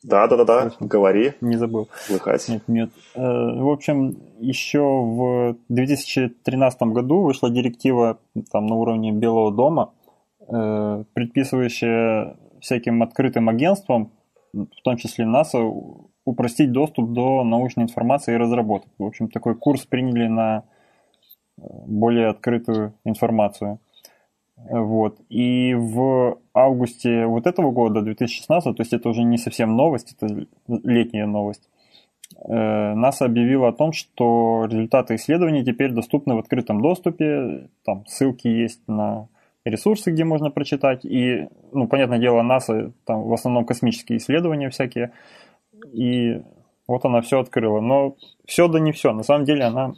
[0.03, 0.71] Да, да, да, да.
[0.79, 1.33] Говори.
[1.41, 1.89] Не забыл.
[2.05, 2.47] Слыхать.
[2.49, 2.89] Нет, нет.
[3.15, 8.19] Э, в общем, еще в 2013 году вышла директива
[8.51, 9.93] там, на уровне Белого дома,
[10.47, 14.11] э, предписывающая всяким открытым агентствам,
[14.53, 15.59] в том числе НАСА,
[16.25, 18.89] упростить доступ до научной информации и разработок.
[18.97, 20.63] В общем, такой курс приняли на
[21.57, 23.79] э, более открытую информацию.
[24.57, 25.19] Вот.
[25.29, 30.45] И в августе вот этого года, 2016, то есть это уже не совсем новость, это
[30.67, 31.69] летняя новость,
[32.35, 37.69] э, НАСА объявила о том, что результаты исследований теперь доступны в открытом доступе.
[37.85, 39.27] Там ссылки есть на
[39.65, 41.05] ресурсы, где можно прочитать.
[41.05, 45.11] И, ну, понятное дело, НАСА, там в основном космические исследования всякие.
[45.91, 46.41] И
[46.87, 47.81] вот она все открыла.
[47.81, 48.15] Но
[48.45, 49.13] все да не все.
[49.13, 49.93] На самом деле она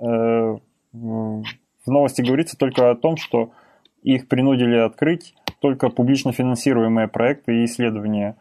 [0.00, 0.56] э,
[0.92, 1.42] в
[1.86, 3.50] новости говорится только о том, что
[4.02, 8.36] их принудили открыть только публично финансируемые проекты и исследования.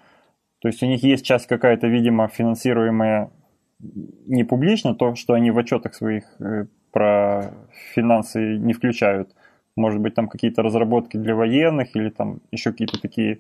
[0.60, 3.32] То есть у них есть часть какая-то, видимо, финансируемая
[3.80, 7.54] не публично, то, что они в отчетах своих э, про
[7.94, 9.32] финансы не включают–
[9.78, 13.40] может быть, там какие-то разработки для военных или там еще какие-то такие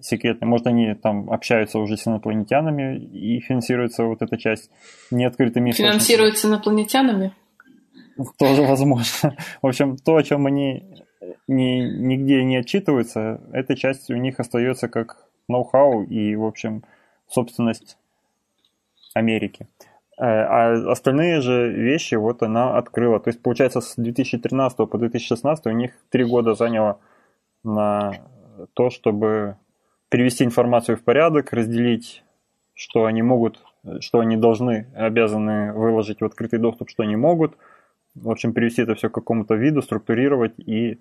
[0.00, 0.48] секретные.
[0.48, 4.70] Может, они там общаются уже с инопланетянами и финансируется вот эта часть
[5.10, 7.32] неоткрытыми Финансируется инопланетянами?
[8.38, 9.36] Тоже возможно.
[9.62, 10.84] В общем, то, о чем они
[11.46, 16.84] ни, нигде не отчитываются, эта часть у них остается как ноу-хау и, в общем,
[17.28, 17.98] собственность
[19.14, 19.66] Америки.
[20.18, 23.20] Э, а остальные же вещи вот она открыла.
[23.20, 27.00] То есть, получается, с 2013 по 2016 у них три года заняло
[27.62, 28.12] на
[28.74, 29.56] то, чтобы
[30.08, 32.24] привести информацию в порядок, разделить,
[32.74, 33.62] что они могут,
[34.00, 37.56] что они должны, обязаны выложить в открытый доступ, что они могут.
[38.14, 40.98] В общем, привести это все к какому-то виду, структурировать и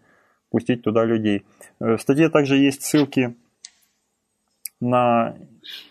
[0.50, 1.46] пустить туда людей.
[1.80, 3.36] В статье также есть ссылки
[4.80, 5.36] на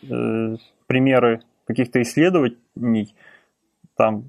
[0.02, 0.56] э,
[0.86, 3.14] примеры каких-то исследований.
[3.96, 4.26] Там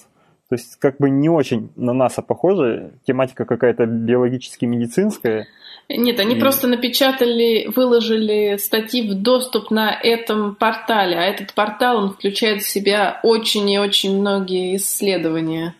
[0.47, 5.47] То есть как бы не очень на НАСА похоже, тематика какая-то биологически-медицинская.
[5.89, 6.39] Нет, они и...
[6.39, 12.69] просто напечатали, выложили статьи в доступ на этом портале, а этот портал, он включает в
[12.69, 15.75] себя очень и очень многие исследования.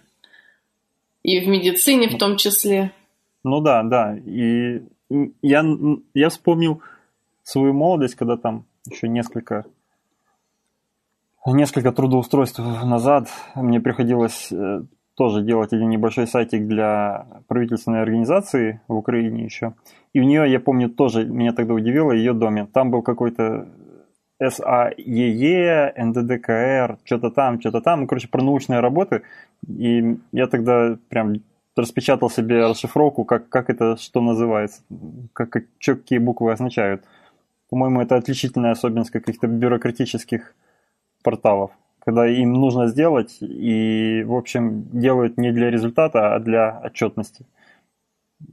[1.23, 2.91] И в медицине в том числе.
[3.43, 4.17] Ну да, да.
[4.17, 4.81] И
[5.41, 5.65] я,
[6.13, 6.81] я вспомнил
[7.43, 9.65] свою молодость, когда там еще несколько
[11.45, 14.83] несколько трудоустройств назад мне приходилось э,
[15.15, 19.73] тоже делать один небольшой сайтик для правительственной организации в Украине еще.
[20.13, 22.67] И у нее, я помню, тоже меня тогда удивило ее домен.
[22.67, 23.67] Там был какой-то
[24.49, 28.01] САЕЕ, НДДКР, что-то там, что-то там.
[28.01, 29.23] Ну, короче, про научные работы.
[29.67, 31.35] И я тогда прям
[31.75, 34.81] распечатал себе расшифровку, как, как это что называется,
[35.33, 37.03] как, как, что, какие буквы означают.
[37.69, 40.53] По-моему, это отличительная особенность каких-то бюрократических
[41.23, 47.45] порталов, когда им нужно сделать, и, в общем, делают не для результата, а для отчетности.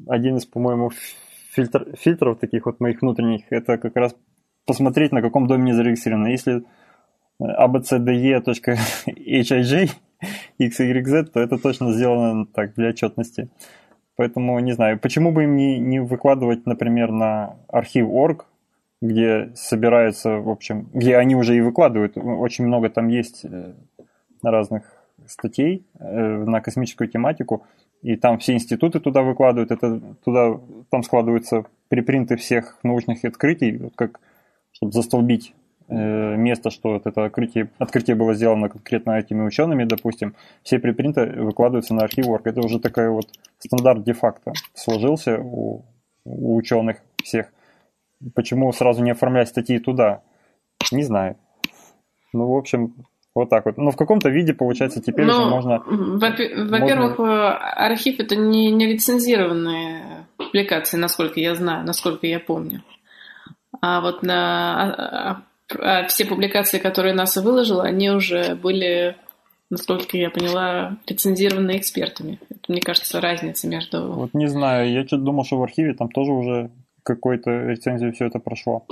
[0.06, 0.90] Один из, по-моему,
[1.50, 4.14] фильтр, фильтров таких вот моих внутренних, это как раз
[4.70, 6.28] посмотреть, на каком домене зарегистрировано.
[6.28, 6.62] Если
[7.40, 8.42] abcde.hij
[10.60, 13.48] XYZ, то это точно сделано так, для отчетности.
[14.16, 18.46] Поэтому не знаю, почему бы им не, не выкладывать, например, на архив орг,
[19.02, 22.16] где собираются, в общем, где они уже и выкладывают.
[22.16, 23.72] Очень много там есть э,
[24.42, 24.82] разных
[25.26, 27.64] статей э, на космическую тематику,
[28.02, 30.58] и там все институты туда выкладывают, это туда,
[30.90, 34.20] там складываются припринты всех научных открытий, как,
[34.80, 35.54] чтобы застолбить
[35.92, 41.26] Э, место, что вот это открытие, открытие было сделано конкретно этими учеными, допустим, все припринты
[41.26, 42.42] выкладываются на архив Org.
[42.44, 43.26] Это уже такой вот
[43.58, 45.84] стандарт де-факто сложился у,
[46.24, 47.46] у ученых всех.
[48.36, 50.22] Почему сразу не оформлять статьи туда?
[50.92, 51.36] Не знаю.
[52.32, 52.94] Ну, в общем,
[53.34, 53.76] вот так вот.
[53.76, 55.82] Но в каком-то виде, получается, теперь ну, уже можно...
[55.84, 57.56] Во-первых, можно...
[57.56, 62.84] архив это не, не лицензированные публикации, насколько я знаю, насколько я помню.
[63.80, 65.42] А вот на а,
[65.78, 69.16] а, а все публикации, которые НАСА выложила, они уже были,
[69.70, 72.38] насколько я поняла, рецензированы экспертами.
[72.50, 74.12] Это, мне кажется, разница между...
[74.12, 76.70] Вот не знаю, я что-то думал, что в архиве там тоже уже
[77.02, 78.86] какой-то рецензию все это прошло.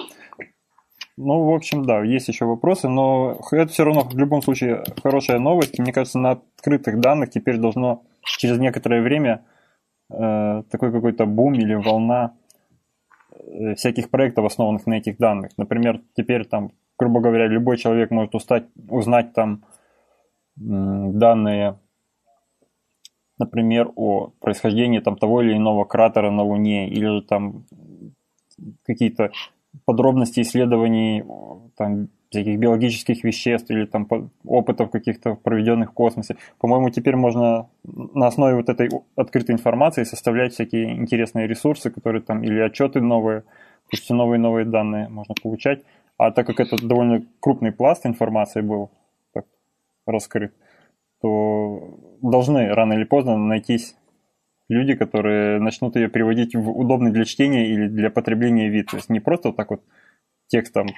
[1.20, 5.40] Ну, в общем, да, есть еще вопросы, но это все равно в любом случае хорошая
[5.40, 5.78] новость.
[5.78, 9.44] Мне кажется, на открытых данных теперь должно через некоторое время
[10.10, 12.34] э, такой какой-то бум или волна
[13.76, 15.52] всяких проектов, основанных на этих данных.
[15.56, 19.64] Например, теперь там, грубо говоря, любой человек может устать, узнать там
[20.56, 21.78] данные,
[23.38, 27.64] например, о происхождении там того или иного кратера на Луне, или там
[28.84, 29.30] какие-то
[29.84, 31.24] подробности исследований
[31.76, 34.06] там, всяких биологических веществ или там
[34.44, 36.36] опытов каких-то проведенных в космосе.
[36.58, 42.42] По-моему, теперь можно на основе вот этой открытой информации составлять всякие интересные ресурсы, которые там
[42.42, 43.44] или отчеты новые,
[43.90, 45.82] есть новые новые данные можно получать.
[46.18, 48.90] А так как это довольно крупный пласт информации был
[49.32, 49.46] так,
[50.06, 50.52] раскрыт,
[51.22, 53.96] то должны рано или поздно найтись
[54.68, 58.90] люди, которые начнут ее приводить в удобный для чтения или для потребления вид.
[58.90, 59.82] То есть не просто вот так вот
[60.48, 60.88] текстом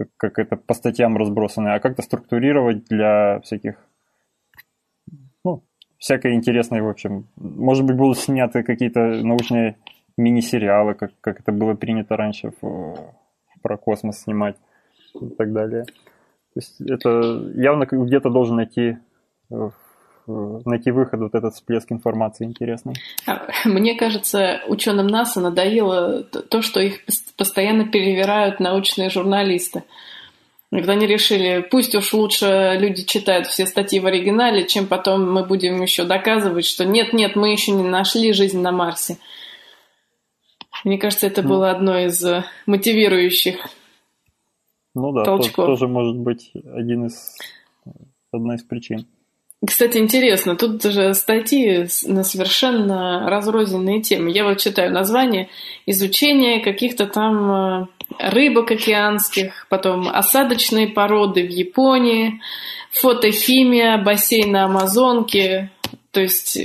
[0.00, 3.76] как, как это по статьям разбросано, а как-то структурировать для всяких,
[5.44, 5.62] ну,
[5.98, 7.28] всякой интересной, в общем.
[7.36, 9.76] Может быть, будут сняты какие-то научные
[10.16, 12.96] мини-сериалы, как, как это было принято раньше в,
[13.62, 14.56] про космос снимать
[15.20, 15.84] и так далее.
[15.84, 18.96] То есть это явно где-то должен найти
[19.50, 19.70] э,
[20.26, 22.94] найти выход, вот этот всплеск информации интересный.
[23.26, 27.00] А, мне кажется, ученым НАСА надоело то, что их
[27.36, 29.84] постоянно перевирают научные журналисты.
[30.70, 35.44] Когда они решили, пусть уж лучше люди читают все статьи в оригинале, чем потом мы
[35.44, 39.18] будем еще доказывать, что нет-нет, мы еще не нашли жизнь на Марсе.
[40.84, 42.24] Мне кажется, это ну, было одно из
[42.66, 43.56] мотивирующих
[44.94, 45.66] ну да, толчков.
[45.66, 47.36] тоже может быть один из,
[48.32, 49.06] одна из причин.
[49.66, 54.30] Кстати, интересно, тут даже статьи на совершенно разрозненные темы.
[54.30, 55.50] Я вот читаю название
[55.84, 57.86] изучение каких-то там э,
[58.18, 62.40] рыбок океанских, потом осадочные породы в Японии,
[62.90, 65.70] фотохимия, бассейна Амазонки,
[66.10, 66.58] то есть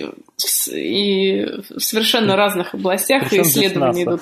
[0.71, 4.21] и в совершенно разных областях Причем исследования идут.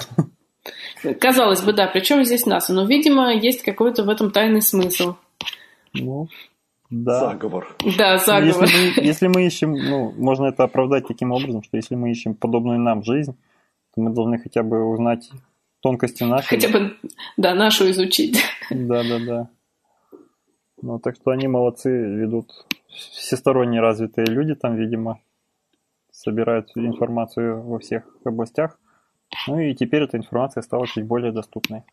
[1.20, 5.16] Казалось бы, да, причем здесь НАСА, но, видимо, есть какой-то в этом тайный смысл.
[5.94, 6.28] Ну,
[6.90, 7.20] да.
[7.32, 7.76] Заговор.
[7.98, 8.64] Да, заговор.
[8.66, 12.36] Если мы, если мы ищем, ну, можно это оправдать таким образом, что если мы ищем
[12.36, 13.36] подобную нам жизнь,
[13.94, 15.30] то мы должны хотя бы узнать
[15.82, 16.50] тонкости нашей.
[16.50, 16.96] Хотя бы,
[17.38, 18.40] да, нашу изучить.
[18.70, 19.50] Да, да, да.
[20.82, 22.52] Ну, так что они молодцы, ведут
[22.88, 25.20] всесторонне развитые люди там, видимо,
[26.12, 28.78] собирают информацию во всех областях.
[29.48, 31.84] Ну и теперь эта информация стала чуть более доступной.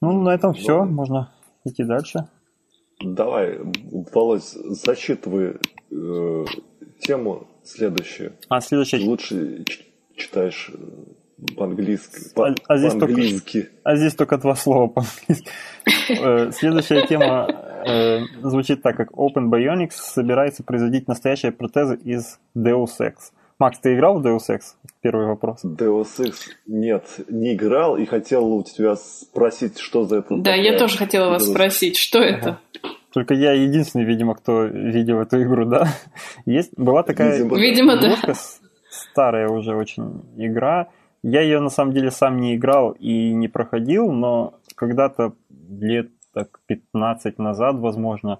[0.00, 1.32] Ну, на этом все, можно
[1.68, 2.28] идти дальше.
[3.00, 3.58] Давай,
[4.12, 5.56] Володь, зачитывай
[5.90, 6.44] э,
[7.00, 8.32] тему следующую.
[8.48, 9.04] А, следующая...
[9.04, 9.64] Лучше
[10.16, 12.34] читаешь э, по-английски.
[12.34, 13.62] По- а, а, здесь по-английски.
[13.62, 15.50] Только, а здесь только два слова по-английски.
[16.10, 17.46] Э, следующая тема
[17.86, 23.14] э, звучит так, как Open Bionics собирается производить настоящие протезы из Deus Ex.
[23.58, 24.60] Макс, ты играл в Deus Ex?
[25.00, 25.64] Первый вопрос.
[25.64, 26.34] Deus Ex
[26.68, 30.36] нет, не играл и хотел у тебя спросить, что за это.
[30.36, 32.60] Да, я тоже хотела вас спросить, что это?
[33.12, 35.88] Только я единственный, видимо, кто видел эту игру, да?
[36.46, 38.16] Есть, была такая видимо, видимо да.
[38.90, 40.90] старая уже очень игра.
[41.24, 45.32] Я ее на самом деле сам не играл и не проходил, но когда-то
[45.68, 48.38] лет так 15 назад, возможно,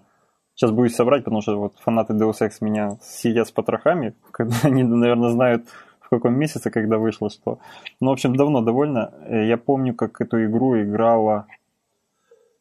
[0.59, 4.17] Сейчас боюсь собрать, потому что вот фанаты Deus Ex меня сидят с потрохами,
[4.65, 5.69] они, наверное, знают,
[6.01, 7.61] в каком месяце, когда вышло что.
[8.01, 9.13] Ну, в общем, давно довольно.
[9.27, 11.47] Э, я помню, как эту игру играла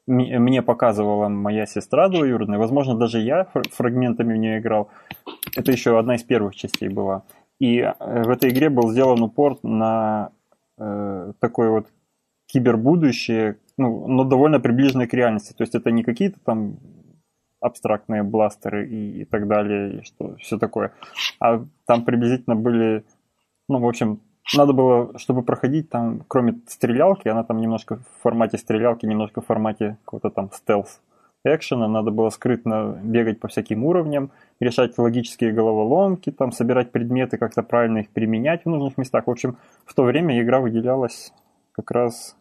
[0.06, 4.90] мне показывала моя сестра двоюродная, возможно, даже я фрагментами в нее играл.
[5.56, 7.24] Это еще одна из первых частей была.
[7.60, 7.94] И э,
[8.24, 10.30] в этой игре был сделан упор на
[10.78, 11.88] э, такое вот
[12.46, 15.54] кибербудущее, ну, но довольно приближенное к реальности.
[15.54, 16.78] То есть это не какие-то там
[17.68, 20.94] абстрактные бластеры и, и так далее, и что все такое.
[21.40, 23.04] А там приблизительно были,
[23.70, 24.22] ну, в общем,
[24.56, 29.46] надо было, чтобы проходить там, кроме стрелялки, она там немножко в формате стрелялки, немножко в
[29.46, 31.02] формате какого-то там стелс
[31.44, 37.64] экшена, надо было скрытно бегать по всяким уровням, решать логические головоломки, там, собирать предметы, как-то
[37.64, 39.28] правильно их применять в нужных местах.
[39.28, 41.34] В общем, в то время игра выделялась
[41.72, 42.36] как раз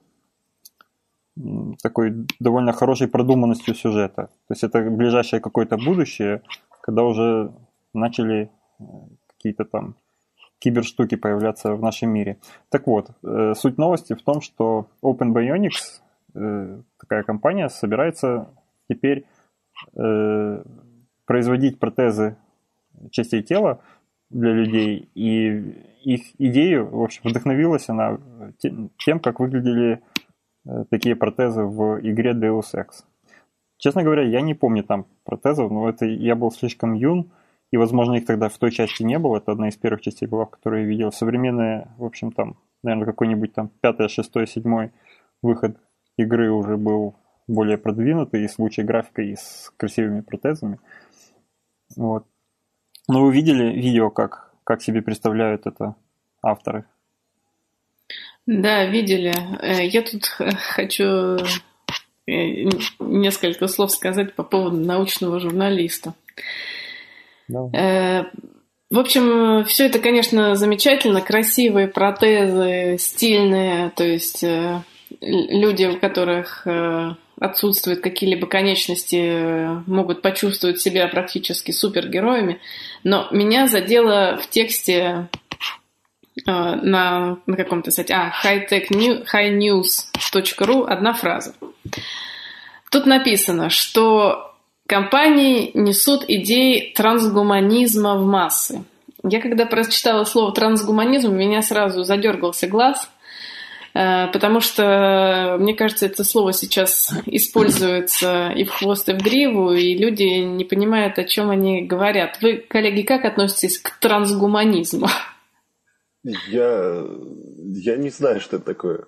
[1.82, 4.30] такой довольно хорошей продуманностью сюжета.
[4.48, 6.42] То есть это ближайшее какое-то будущее,
[6.80, 7.52] когда уже
[7.92, 8.84] начали э,
[9.26, 9.96] какие-то там
[10.58, 12.38] киберштуки появляться в нашем мире.
[12.70, 16.00] Так вот, э, суть новости в том, что Open Bionics,
[16.34, 18.48] э, такая компания, собирается
[18.88, 19.26] теперь
[21.26, 22.38] производить протезы
[23.10, 23.82] частей тела
[24.30, 25.48] для людей, и
[26.02, 28.18] их идею, в общем, вдохновилась она
[28.58, 30.00] тем, как выглядели
[30.90, 33.04] такие протезы в игре Deus Ex.
[33.78, 37.30] Честно говоря, я не помню там протезов, но это я был слишком юн,
[37.70, 39.38] и, возможно, их тогда в той части не было.
[39.38, 41.12] Это одна из первых частей была, которую я видел.
[41.12, 44.92] Современные, в общем, там, наверное, какой-нибудь там пятый, шестой, седьмой
[45.42, 45.76] выход
[46.16, 47.16] игры уже был
[47.48, 50.78] более продвинутый, и с лучшей графикой, и с красивыми протезами.
[51.96, 52.26] Вот.
[53.08, 55.94] Но вы видели видео, как, как себе представляют это
[56.42, 56.86] авторы?
[58.46, 59.34] Да, видели.
[59.60, 61.36] Э, я тут хочу
[62.26, 62.68] э,
[63.00, 66.14] несколько слов сказать по поводу научного журналиста.
[67.48, 67.68] Да.
[67.72, 68.24] Э,
[68.88, 74.44] в общем, все это, конечно, замечательно, красивые протезы, стильные, то есть
[75.20, 76.64] люди, у которых
[77.38, 82.60] отсутствуют какие-либо конечности, могут почувствовать себя практически супергероями.
[83.02, 85.28] Но меня задело в тексте
[86.44, 91.54] на, на каком-то сайте, а, hightechnews.ru одна фраза.
[92.90, 94.54] Тут написано, что
[94.86, 98.84] компании несут идеи трансгуманизма в массы.
[99.24, 103.10] Я когда прочитала слово трансгуманизм, у меня сразу задергался глаз,
[103.94, 109.72] э, потому что, мне кажется, это слово сейчас используется и в хвост, и в гриву,
[109.72, 112.38] и люди не понимают, о чем они говорят.
[112.40, 115.08] Вы, коллеги, как относитесь к трансгуманизму?
[116.48, 117.04] Я,
[117.74, 119.04] я не знаю, что это такое.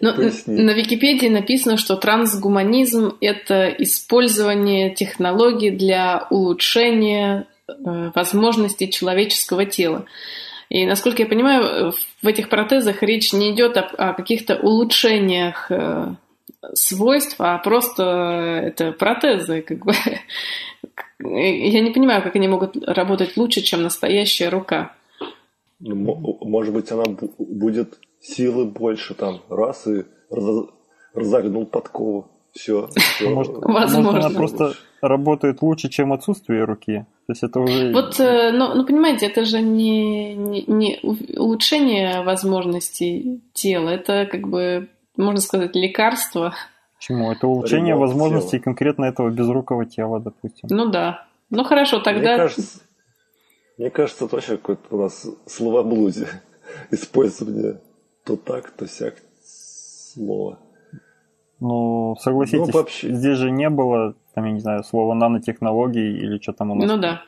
[0.00, 0.12] Ну,
[0.46, 7.72] на Википедии написано, что трансгуманизм– это использование технологий для улучшения э,
[8.14, 10.06] возможностей человеческого тела.
[10.68, 16.14] И, насколько я понимаю, в этих протезах речь не идет о, о каких-то улучшениях э,
[16.74, 18.02] свойств, а просто
[18.64, 19.62] это протезы.
[19.62, 19.92] Как бы.
[21.20, 24.95] Я не понимаю, как они могут работать лучше, чем настоящая рука.
[25.80, 27.04] Ну, может быть, она
[27.38, 30.04] будет силы больше там, раз и
[31.14, 32.30] разогнул подкову.
[32.52, 32.88] Все.
[32.96, 33.28] все.
[33.28, 34.12] Может, Возможно.
[34.12, 34.72] может, она просто
[35.02, 37.06] работает лучше, чем отсутствие руки.
[37.26, 37.92] То есть это уже...
[37.92, 41.00] Вот, э, ну, ну понимаете, это же не, не, не
[41.36, 46.54] улучшение возможностей тела, это как бы, можно сказать, лекарство.
[46.96, 47.30] Почему?
[47.30, 48.62] Это улучшение Ремонт возможностей тела.
[48.62, 50.68] конкретно этого безрукого тела, допустим.
[50.70, 51.26] Ну да.
[51.50, 52.30] Ну хорошо, тогда...
[52.30, 52.80] Мне кажется,
[53.78, 56.28] мне кажется это вообще какое-то у нас словоблудие.
[56.90, 57.80] Использование
[58.24, 60.58] то так, то сяк слова.
[61.60, 63.14] Ну, согласитесь, ну, вообще...
[63.14, 66.88] здесь же не было, там, я не знаю, слова нанотехнологии или что там у нас.
[66.88, 67.22] Ну да.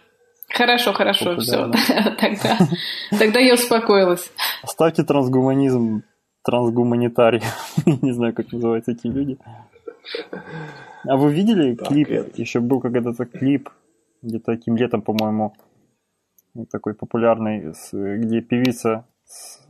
[0.48, 1.70] Хорошо, хорошо, все.
[2.20, 2.58] тогда,
[3.18, 4.30] тогда я успокоилась.
[4.62, 6.02] Оставьте трансгуманизм,
[6.42, 7.42] трансгуманитарий.
[8.02, 9.38] не знаю, как называются эти люди.
[11.04, 12.10] А вы видели так, клип?
[12.10, 12.40] Это...
[12.40, 13.70] Еще был когда-то клип,
[14.22, 15.54] где-то таким летом, по-моему,
[16.66, 19.66] такой популярный, где певица с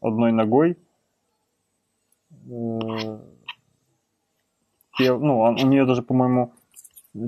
[0.00, 0.78] одной ногой
[2.30, 3.18] э,
[4.98, 6.52] пел, ну, у нее даже, по-моему,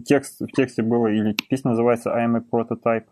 [0.05, 3.07] текст в тексте было, или песня называется I am a prototype,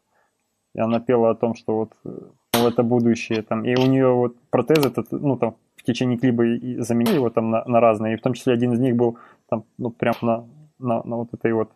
[0.74, 4.38] и она пела о том, что вот ну, это будущее, там, и у нее вот
[4.50, 6.42] протез этот, ну, там, в течение клипа
[6.82, 9.18] заменили его там на, на разные, и в том числе один из них был
[9.48, 11.70] там, ну, прям на, на, на вот этой вот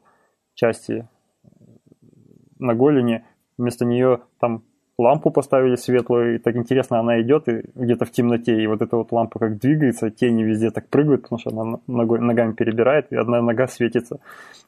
[0.54, 1.08] части
[2.58, 3.24] на голени,
[3.58, 4.62] вместо нее там
[4.98, 8.96] лампу поставили светлую, и так интересно, она идет и где-то в темноте, и вот эта
[8.96, 13.16] вот лампа как двигается, тени везде так прыгают, потому что она ногой, ногами перебирает, и
[13.16, 14.20] одна нога светится.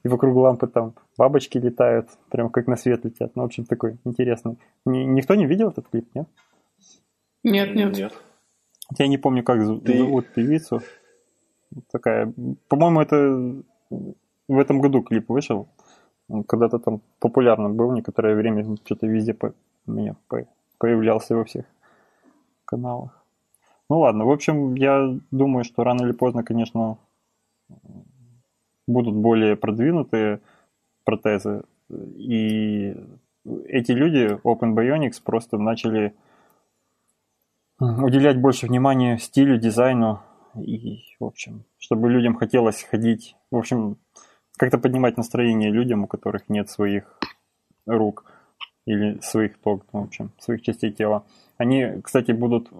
[0.04, 3.34] И вокруг лампы там бабочки летают, прям как на свет летят.
[3.36, 4.58] Ну, в общем, такой интересный.
[4.84, 6.28] Ни, никто не видел этот клип, нет?
[7.42, 7.96] Нет, нет.
[7.96, 8.12] Нет.
[8.98, 9.98] Я не помню, как Ты...
[9.98, 10.82] зовут певицу.
[11.90, 12.32] Такая,
[12.68, 13.62] по-моему, это
[14.48, 15.68] в этом году клип вышел.
[16.46, 19.52] Когда-то там популярным был некоторое время, что-то везде по
[19.86, 20.16] у меня
[20.78, 21.64] появлялся во всех
[22.64, 23.24] каналах.
[23.88, 26.98] Ну ладно, в общем, я думаю, что рано или поздно, конечно,
[28.86, 30.40] будут более продвинутые
[31.04, 31.62] протезы.
[31.90, 32.94] И
[33.64, 36.14] эти люди, Open Bionics, просто начали
[37.80, 40.20] уделять больше внимания стилю, дизайну
[40.54, 43.96] и, в общем, чтобы людям хотелось ходить, в общем,
[44.58, 47.18] как-то поднимать настроение людям, у которых нет своих
[47.86, 48.24] рук
[48.86, 51.24] или своих ток, в общем, своих частей тела.
[51.56, 52.70] Они, кстати, будут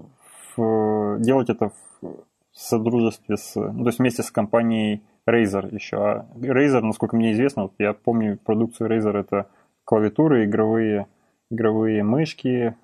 [0.57, 1.71] в, делать это
[2.01, 5.97] в содружестве с, ну, то есть вместе с компанией Razer еще.
[5.97, 9.49] А Razer, насколько мне известно, вот я помню продукцию Razer, это
[9.85, 11.07] клавиатуры, игровые,
[11.51, 12.75] игровые мышки,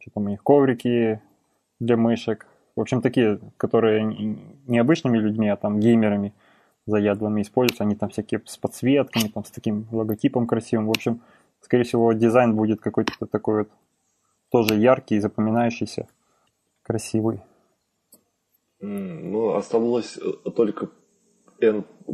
[0.00, 1.20] что там у них, коврики
[1.80, 2.46] для мышек.
[2.76, 4.04] В общем, такие, которые
[4.66, 6.32] не обычными людьми, а там геймерами
[6.88, 7.84] заядлыми используются.
[7.84, 10.86] Они там всякие с подсветками, там с таким логотипом красивым.
[10.86, 11.20] В общем,
[11.60, 13.68] скорее всего, дизайн будет какой-то такой вот
[14.50, 16.08] тоже яркий, запоминающийся,
[16.82, 17.40] красивый.
[18.80, 20.88] Ну, оставалось э, только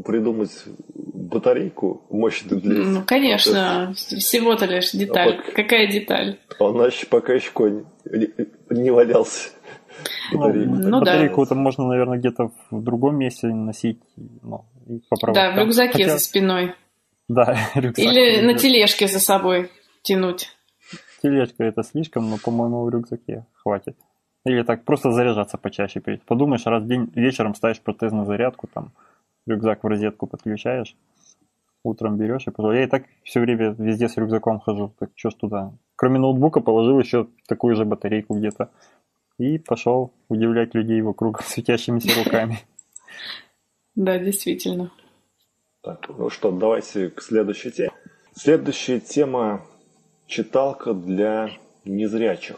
[0.04, 0.64] придумать
[0.94, 5.34] батарейку мощную для Ну, конечно, всего-то лишь деталь.
[5.34, 5.52] А пока...
[5.52, 6.38] Какая деталь?
[6.58, 8.30] Он еще пока еще конь не,
[8.70, 9.50] не валялся.
[10.32, 11.54] Батарейку, ну, батарейку да.
[11.54, 14.00] можно, наверное, где-то в другом месте носить
[14.42, 14.64] ну.
[15.32, 16.08] Да, в рюкзаке Хотя...
[16.10, 16.74] за спиной.
[17.28, 17.98] Да, рюкзак.
[17.98, 19.70] Или на тележке за собой
[20.02, 20.50] тянуть.
[21.22, 23.96] Тележка это слишком, но, по-моему, в рюкзаке хватит.
[24.44, 26.02] Или так просто заряжаться почаще.
[26.26, 28.92] Подумаешь, раз в день вечером ставишь протез на зарядку, там
[29.46, 30.96] рюкзак в розетку подключаешь,
[31.82, 32.72] утром берешь и пошел.
[32.72, 34.94] Я и так все время везде с рюкзаком хожу.
[34.98, 35.72] Так что ж туда.
[35.96, 38.70] Кроме ноутбука положил еще такую же батарейку где-то.
[39.38, 42.58] И пошел удивлять людей вокруг светящимися руками.
[43.94, 44.90] Да, действительно.
[45.82, 47.92] Так, ну что, давайте к следующей теме.
[48.34, 49.64] Следующая тема–
[50.26, 51.50] читалка для
[51.84, 52.56] незрячих.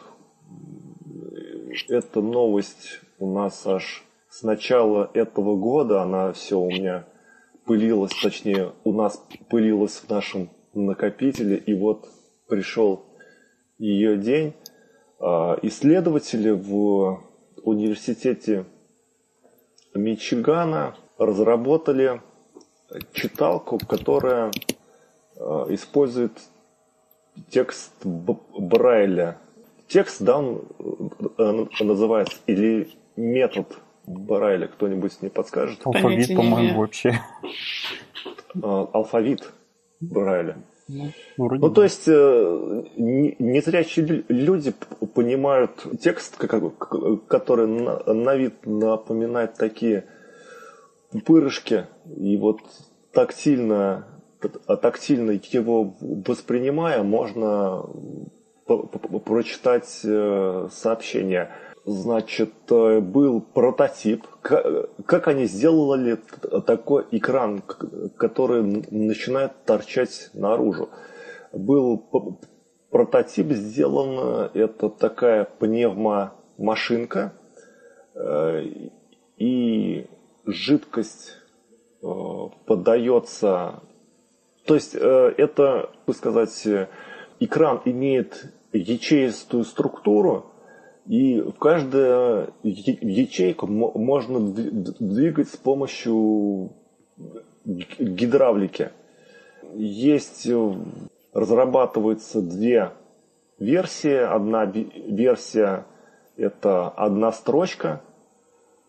[1.88, 7.06] Эта новость у нас аж с начала этого года, она все у меня
[7.66, 12.08] пылилась, точнее, у нас пылилась в нашем накопителе, и вот
[12.48, 13.04] пришел
[13.78, 14.54] ее день.
[15.18, 17.20] А, исследователи в
[17.62, 18.64] университете
[19.94, 22.20] Мичигана разработали
[23.12, 24.50] читалку, которая
[25.36, 25.40] э,
[25.70, 26.32] использует
[27.48, 29.38] текст Брайля.
[29.88, 30.62] Текст, да, он
[31.38, 35.80] э, называется, или метод Брайля, кто-нибудь не подскажет?
[35.84, 37.20] Алфавит, по-моему, вообще.
[38.54, 39.52] Э, алфавит
[40.00, 40.58] Брайля.
[40.89, 44.72] Ну, ну то есть э, незрячие люди
[45.14, 50.05] понимают текст, который на вид напоминает такие
[51.24, 52.61] пырышки, и вот
[53.12, 54.07] тактильно,
[54.80, 57.84] тактильно его воспринимая, можно
[59.24, 61.51] прочитать э, сообщение.
[61.87, 64.26] Значит, э, был прототип.
[64.43, 66.18] Как они сделали
[66.66, 67.62] такой экран,
[68.16, 70.89] который начинает торчать наружу?
[71.53, 72.05] Был
[72.91, 77.34] прототип сделан, это такая пневмомашинка,
[78.16, 78.64] э,
[79.37, 80.07] и
[80.45, 81.37] жидкость
[82.66, 83.82] подается,
[84.64, 86.66] то есть это, так сказать,
[87.41, 90.53] экран имеет ячеистую структуру,
[91.07, 96.72] и в каждую ячейку можно двигать с помощью
[97.64, 98.90] гидравлики.
[99.74, 100.74] Есть, э,
[101.32, 102.92] разрабатываются две
[103.59, 104.16] версии.
[104.16, 105.86] Одна версия
[106.36, 108.02] это одна строчка.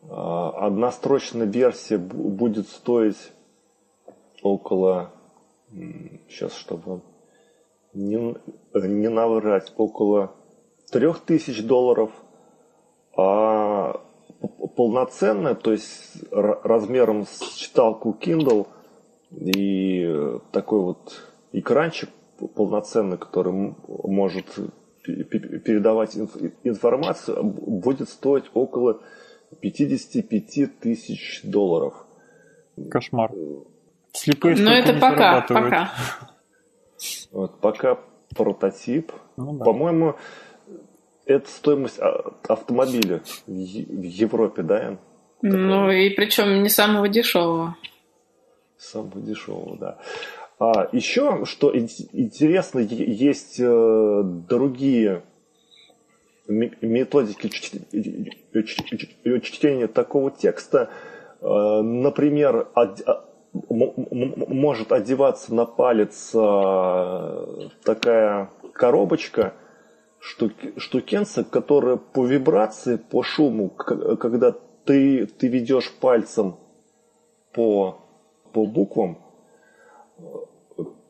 [0.09, 3.32] А, однострочная версия будет стоить
[4.41, 5.11] около,
[6.30, 7.01] сейчас чтобы
[7.93, 8.36] не,
[8.74, 10.34] не наврать, около
[10.91, 12.11] 3000 долларов,
[13.15, 14.01] а
[14.75, 18.67] полноценная, то есть размером с читалку Kindle
[19.31, 21.21] и такой вот
[21.51, 22.09] экранчик
[22.55, 24.45] полноценный, который может
[25.03, 26.15] передавать
[26.63, 29.01] информацию, будет стоить около
[29.61, 32.05] 55 тысяч долларов.
[32.91, 33.31] Кошмар.
[34.13, 35.91] Слепые Но это пока, пока.
[37.31, 37.99] Вот, пока
[38.35, 39.11] прототип.
[39.35, 39.65] Ну, да.
[39.65, 40.15] По-моему,
[41.28, 44.97] это стоимость а, автомобиля в Европе, да,
[45.41, 47.75] Ну и причем не самого дешевого.
[48.78, 49.97] Самого дешевого, да.
[50.59, 55.21] А еще, что интересно, есть э, другие
[56.47, 57.49] методики
[59.41, 60.89] чтения такого текста.
[61.41, 62.69] Э, например,
[63.69, 69.53] может одеваться на палец а, такая коробочка,
[70.20, 74.55] штукенца, которая по вибрации, по шуму, когда
[74.86, 76.57] ты, ты ведешь пальцем
[77.53, 77.99] по,
[78.53, 79.20] по буквам,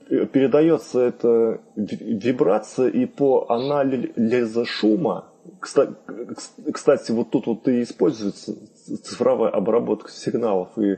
[0.10, 8.54] э, передается эта вибрация и по анализу шума, кстати, вот тут вот и используется
[9.04, 10.98] цифровая обработка сигналов и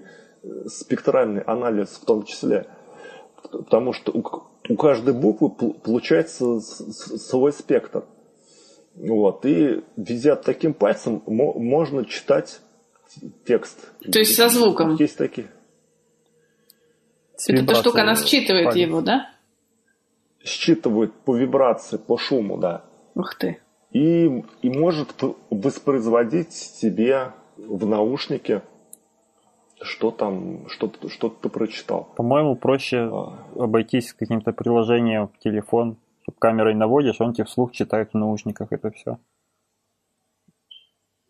[0.68, 2.66] спектральный анализ в том числе.
[3.52, 4.12] Потому что
[4.70, 8.06] у, каждой буквы получается свой спектр.
[8.96, 9.46] Вот.
[9.46, 12.62] И везя таким пальцем можно читать
[13.46, 13.92] текст.
[14.12, 14.96] То есть со звуком?
[14.96, 15.48] Есть такие.
[17.48, 18.88] Эта штука, она считывает палец.
[18.88, 19.32] его, да?
[20.44, 22.84] Считывает по вибрации, по шуму, да.
[23.16, 23.60] Ух ты.
[23.92, 24.26] И,
[24.62, 25.10] и может
[25.50, 28.62] воспроизводить тебе в наушнике
[29.82, 32.10] что там, что, что ты прочитал?
[32.16, 33.46] По-моему, проще а.
[33.56, 38.92] обойтись каким-то приложением в телефон, чтобы камерой наводишь, он тебе вслух читает в наушниках это
[38.92, 39.18] все.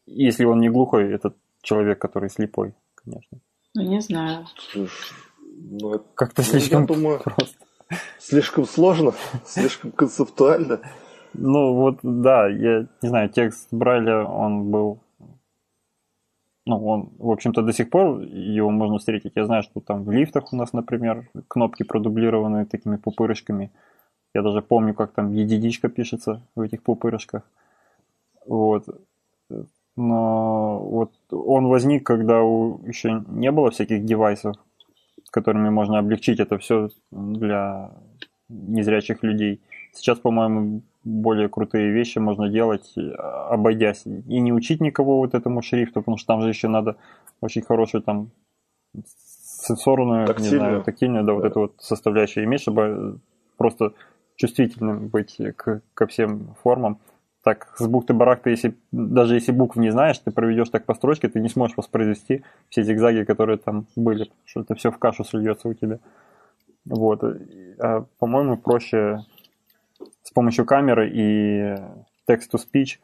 [0.05, 3.39] Если он не глухой, этот человек, который слепой, конечно.
[3.75, 4.47] Ну, не знаю.
[4.73, 7.57] Ну, Как-то ну, слишком думаю, просто.
[8.19, 9.13] Слишком сложно,
[9.45, 10.79] слишком концептуально.
[11.33, 14.99] Ну вот, да, я не знаю, текст Брайля, он был
[16.69, 19.31] ну, он, в общем-то, до сих пор его можно встретить.
[19.35, 23.71] Я знаю, что там в лифтах у нас, например, кнопки продублированы такими пупырышками.
[24.35, 27.41] Я даже помню, как там единичка пишется в этих пупырышках.
[28.45, 28.85] Вот.
[29.95, 34.55] Но вот он возник, когда у, еще не было всяких девайсов,
[35.31, 37.91] которыми можно облегчить это все для
[38.47, 39.59] незрячих людей.
[39.93, 44.05] Сейчас, по-моему, более крутые вещи можно делать, э, обойдясь.
[44.05, 46.97] И не учить никого вот этому шрифту, потому что там же еще надо
[47.41, 48.31] очень хорошую там
[49.61, 50.61] сенсорную, тактильную.
[50.61, 53.19] не знаю, тактильную, да, да, вот эту вот составляющую иметь, чтобы
[53.57, 53.93] просто
[54.35, 56.99] чувствительным быть к, ко всем формам.
[57.43, 61.39] Так, с бухты-барахты, если, даже если букв не знаешь, ты проведешь так по строчке, ты
[61.39, 65.73] не сможешь воспроизвести все зигзаги, которые там были, что это все в кашу сольется у
[65.73, 65.99] тебя.
[66.85, 67.23] Вот.
[67.79, 69.23] А, по-моему, проще
[70.23, 71.75] с помощью камеры и
[72.27, 72.99] text-to-speech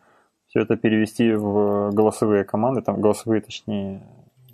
[0.47, 4.01] все это перевести в голосовые команды, там голосовые, точнее,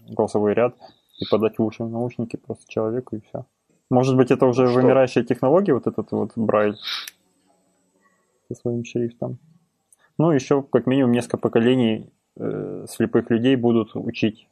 [0.09, 0.75] голосовой ряд
[1.19, 3.45] и подать в уши наушники просто человеку и все.
[3.89, 4.75] Может быть, это уже Что?
[4.75, 6.77] вымирающая технология, вот этот вот Брайль
[8.47, 9.37] со своим шрифтом.
[10.17, 14.47] Ну, еще как минимум несколько поколений э, слепых людей будут учить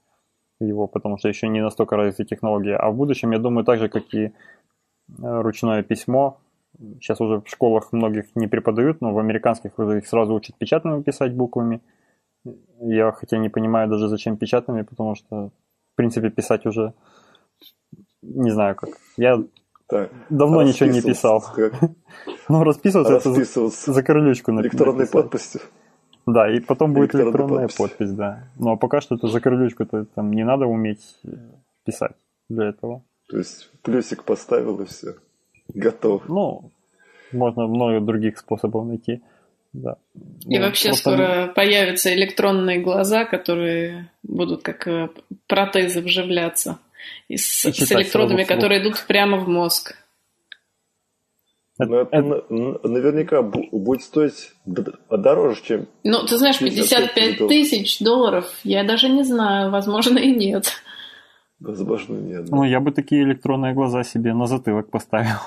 [0.60, 2.74] его, потому что еще не настолько развиты технологии.
[2.74, 4.34] А в будущем, я думаю, так же, как и
[5.18, 6.38] ручное письмо.
[6.80, 11.04] Сейчас уже в школах многих не преподают, но в американских уже их сразу учат печатными
[11.04, 11.82] писать буквами.
[12.80, 15.52] Я хотя не понимаю даже зачем печатными, потому что,
[15.94, 16.94] в принципе, писать уже
[18.22, 18.90] не знаю как.
[19.18, 19.44] Я
[19.88, 21.42] так, давно ничего не писал.
[21.42, 21.74] Как?
[22.48, 25.12] Ну, расписываться, расписываться это за, за крылечку Электронной написать.
[25.12, 25.62] подписью.
[26.26, 27.78] Да, и потом будет электронная подпись.
[27.78, 28.50] подпись, да.
[28.58, 31.30] Ну, а пока что это за крылечку, то там не надо уметь э,
[31.86, 32.16] писать
[32.50, 33.04] для этого.
[33.30, 35.16] То есть плюсик поставил и все.
[35.74, 36.28] Готов.
[36.28, 36.72] Ну,
[37.32, 39.22] можно много других способов найти.
[39.74, 39.98] Да.
[40.48, 41.12] И ну, вообще просто...
[41.12, 45.10] скоро появятся электронные глаза, которые будут как э,
[45.48, 46.80] протезы вживляться.
[47.28, 49.96] И с, и с электродами, которые идут прямо в мозг.
[51.78, 52.44] Но это, это
[52.88, 55.88] наверняка будет стоить дороже, чем...
[56.04, 60.74] Ну, ты знаешь, 55 тысяч долларов, я даже не знаю, возможно и нет.
[61.60, 62.46] Возможно, нет.
[62.46, 62.56] Да.
[62.58, 65.38] Ну, я бы такие электронные глаза себе на затылок поставил.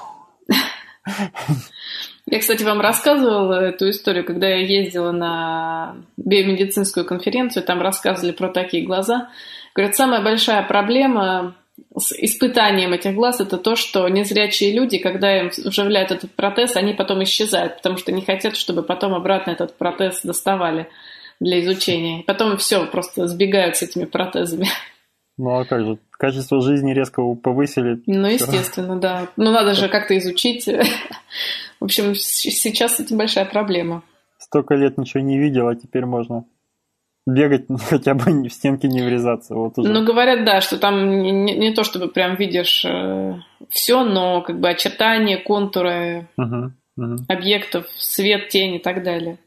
[2.26, 8.48] Я, кстати, вам рассказывала эту историю, когда я ездила на биомедицинскую конференцию, там рассказывали про
[8.48, 9.30] такие глаза.
[9.74, 11.54] Говорят, самая большая проблема
[11.96, 16.92] с испытанием этих глаз это то, что незрячие люди, когда им вживляют этот протез, они
[16.92, 20.88] потом исчезают, потому что не хотят, чтобы потом обратно этот протез доставали
[21.40, 22.22] для изучения.
[22.26, 24.68] Потом все, просто сбегают с этими протезами.
[25.38, 28.00] Ну а как же, качество жизни резко повысили.
[28.06, 29.26] Ну, естественно, да.
[29.36, 30.68] Ну, надо же как-то изучить.
[31.80, 34.04] В общем, сейчас это большая проблема.
[34.38, 36.44] Столько лет ничего не видел, а теперь можно
[37.26, 39.56] бегать хотя бы в стенки не врезаться.
[39.56, 39.92] Вот уже.
[39.92, 43.34] Ну, говорят, да, что там не, не то, чтобы прям видишь э,
[43.68, 47.16] все, но как бы очертания, контуры угу, угу.
[47.28, 49.40] объектов, свет, тень и так далее.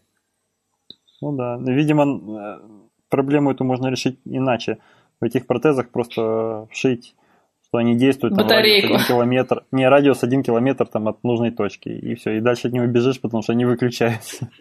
[1.22, 2.60] Ну да, видимо, э,
[3.08, 4.80] проблему эту можно решить иначе
[5.20, 7.16] в этих протезах просто вшить,
[7.68, 11.90] что они действуют там, радиус один километр, не радиус один километр там, от нужной точки,
[11.90, 14.50] и все, и дальше от него бежишь, потому что они выключаются.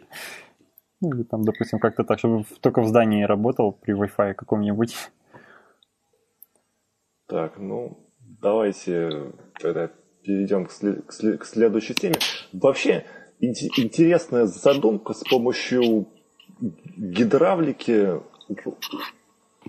[1.00, 4.96] Ну, или там, допустим, как-то так, чтобы только в здании работал при Wi-Fi каком-нибудь.
[7.26, 7.98] Так, ну,
[8.40, 9.90] давайте тогда
[10.22, 12.14] перейдем к, след- к, след- к следующей теме.
[12.52, 13.04] Вообще,
[13.40, 16.06] интересная задумка с помощью
[16.60, 18.20] гидравлики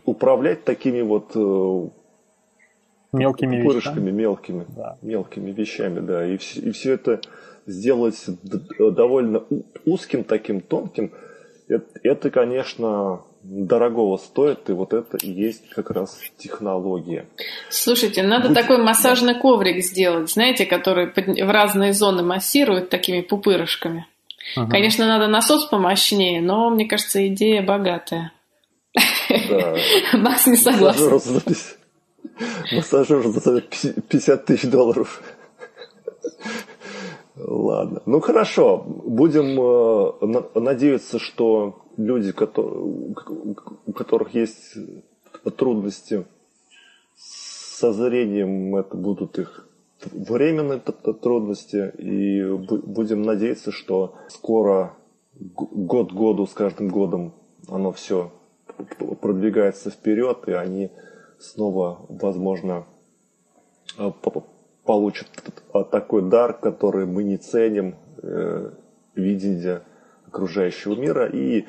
[0.06, 1.90] управлять такими вот э,
[3.12, 4.12] мелкими пупырышками, вещами.
[4.12, 4.98] мелкими, да.
[5.02, 7.22] мелкими вещами, да, и, все, и все это
[7.66, 8.24] сделать
[8.80, 9.44] довольно
[9.86, 11.12] узким, таким тонким,
[11.68, 17.26] это, это, конечно, дорогого стоит, и вот это и есть как раз технология.
[17.70, 18.58] Слушайте, надо Будь...
[18.58, 24.08] такой массажный коврик сделать, знаете, который в разные зоны массирует такими пупырышками.
[24.56, 24.70] Ага.
[24.70, 28.32] Конечно, надо насос помощнее, но мне кажется, идея богатая.
[29.50, 29.76] Да.
[30.18, 31.20] Макс не согласен.
[32.74, 35.22] Массажер за 50 тысяч долларов.
[37.36, 38.02] Ладно.
[38.06, 38.78] Ну хорошо.
[38.78, 42.34] Будем э, надеяться, что люди,
[43.86, 44.74] у которых есть
[45.58, 46.26] трудности
[47.16, 49.68] со зрением, это будут их
[50.12, 51.94] временные трудности.
[51.98, 54.94] И будем надеяться, что скоро
[55.34, 57.34] год году с каждым годом
[57.68, 58.32] оно все
[59.22, 60.92] продвигается вперед, и они
[61.40, 62.86] снова, возможно,
[63.98, 64.12] э,
[64.84, 65.28] получат
[65.92, 68.72] такой дар, который мы не ценим, э,
[69.16, 69.82] видение
[70.28, 71.28] окружающего мира.
[71.28, 71.66] И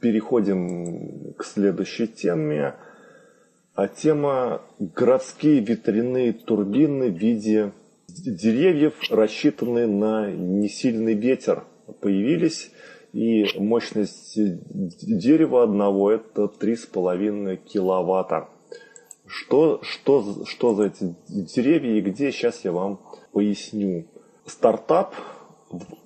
[0.00, 2.74] переходим к следующей теме.
[3.74, 7.72] А тема городские ветряные турбины в виде
[8.06, 11.64] деревьев, рассчитанные на несильный ветер,
[12.00, 12.70] появились.
[13.14, 18.48] И мощность дерева одного это 3,5 киловатта.
[19.24, 22.98] Что, что, что за эти деревья и где, сейчас я вам
[23.32, 24.06] поясню.
[24.46, 25.14] Стартап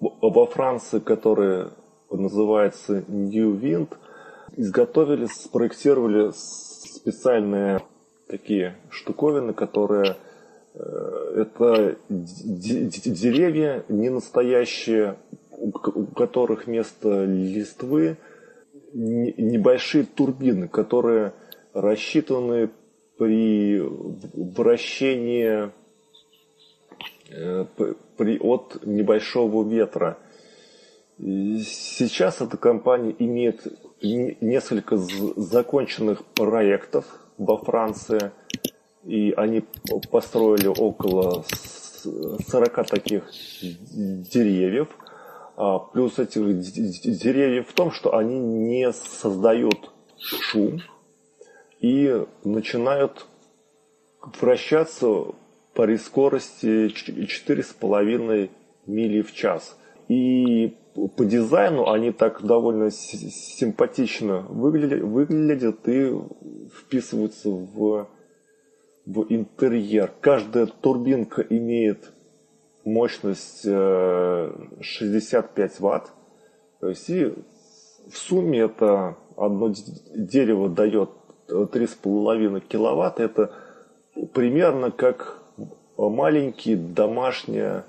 [0.00, 1.68] во Франции, который
[2.10, 3.96] называется New Wind,
[4.58, 7.80] изготовили, спроектировали специальные
[8.28, 10.16] такие штуковины, которые
[10.74, 10.78] э,
[11.36, 15.16] это деревья не настоящие,
[15.60, 18.16] у которых вместо листвы
[18.92, 21.34] небольшие турбины, которые
[21.72, 22.70] рассчитаны
[23.18, 25.70] при вращении
[27.30, 27.66] э,
[28.16, 30.18] при, от небольшого ветра.
[31.18, 33.66] Сейчас эта компания имеет
[34.00, 37.04] несколько законченных проектов
[37.36, 38.30] во Франции,
[39.04, 39.64] и они
[40.12, 41.44] построили около
[42.02, 43.24] 40 таких
[43.60, 44.88] деревьев–
[45.92, 46.60] плюс этих
[47.18, 50.80] деревьев в том, что они не создают шум
[51.80, 53.26] и начинают
[54.40, 55.34] вращаться
[55.74, 58.50] при скорости 4,5
[58.86, 59.76] мили в час.
[60.08, 60.76] И
[61.16, 66.12] по дизайну они так довольно симпатично выглядят, выглядят и
[66.76, 68.08] вписываются в,
[69.06, 70.12] в интерьер.
[70.20, 72.12] Каждая турбинка имеет
[72.88, 76.12] мощность 65 э, ватт.
[76.80, 77.26] То есть и
[78.10, 79.72] в сумме это одно
[80.14, 81.10] дерево дает
[81.48, 83.22] 3,5 киловатта.
[83.22, 83.52] Это
[84.32, 85.42] примерно как
[85.96, 87.82] маленький домашний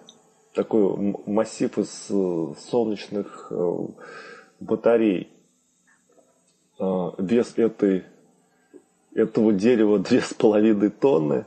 [0.53, 3.77] такой массив из э, солнечных э,
[4.59, 5.29] батарей.
[7.17, 8.05] Вес этой,
[9.13, 11.45] этого дерева 2,5 тонны.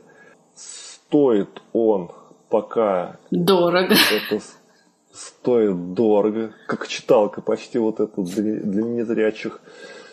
[0.54, 2.10] Стоит он
[2.52, 3.18] пока...
[3.30, 3.96] Дорого.
[4.12, 4.38] Это
[5.10, 6.52] стоит дорого.
[6.66, 9.62] Как читалка почти вот это для, для незрячих.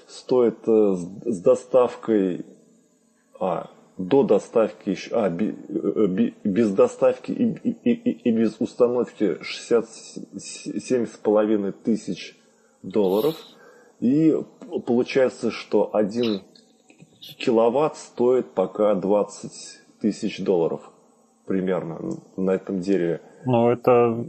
[0.08, 2.46] Стоит э, с, с доставкой...
[3.42, 8.56] А, до доставки еще, а, би, э, би, без доставки и, и, и, и без
[8.60, 12.38] установки 67,5 тысяч
[12.84, 13.36] долларов.
[14.00, 14.34] И
[14.86, 16.44] получается, что один
[17.20, 19.52] киловатт стоит пока 20
[20.00, 20.90] тысяч долларов
[21.50, 22.00] примерно
[22.38, 23.22] на этом дереве.
[23.44, 24.24] Ну, это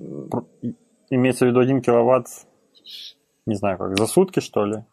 [1.10, 2.26] имеется в виду 1 киловатт,
[3.44, 4.84] не знаю, как за сутки, что ли?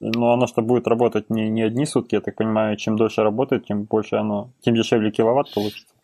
[0.00, 3.66] Но оно что будет работать не, не одни сутки, я так понимаю, чем дольше работает,
[3.66, 5.94] тем больше оно, тем дешевле киловатт получится.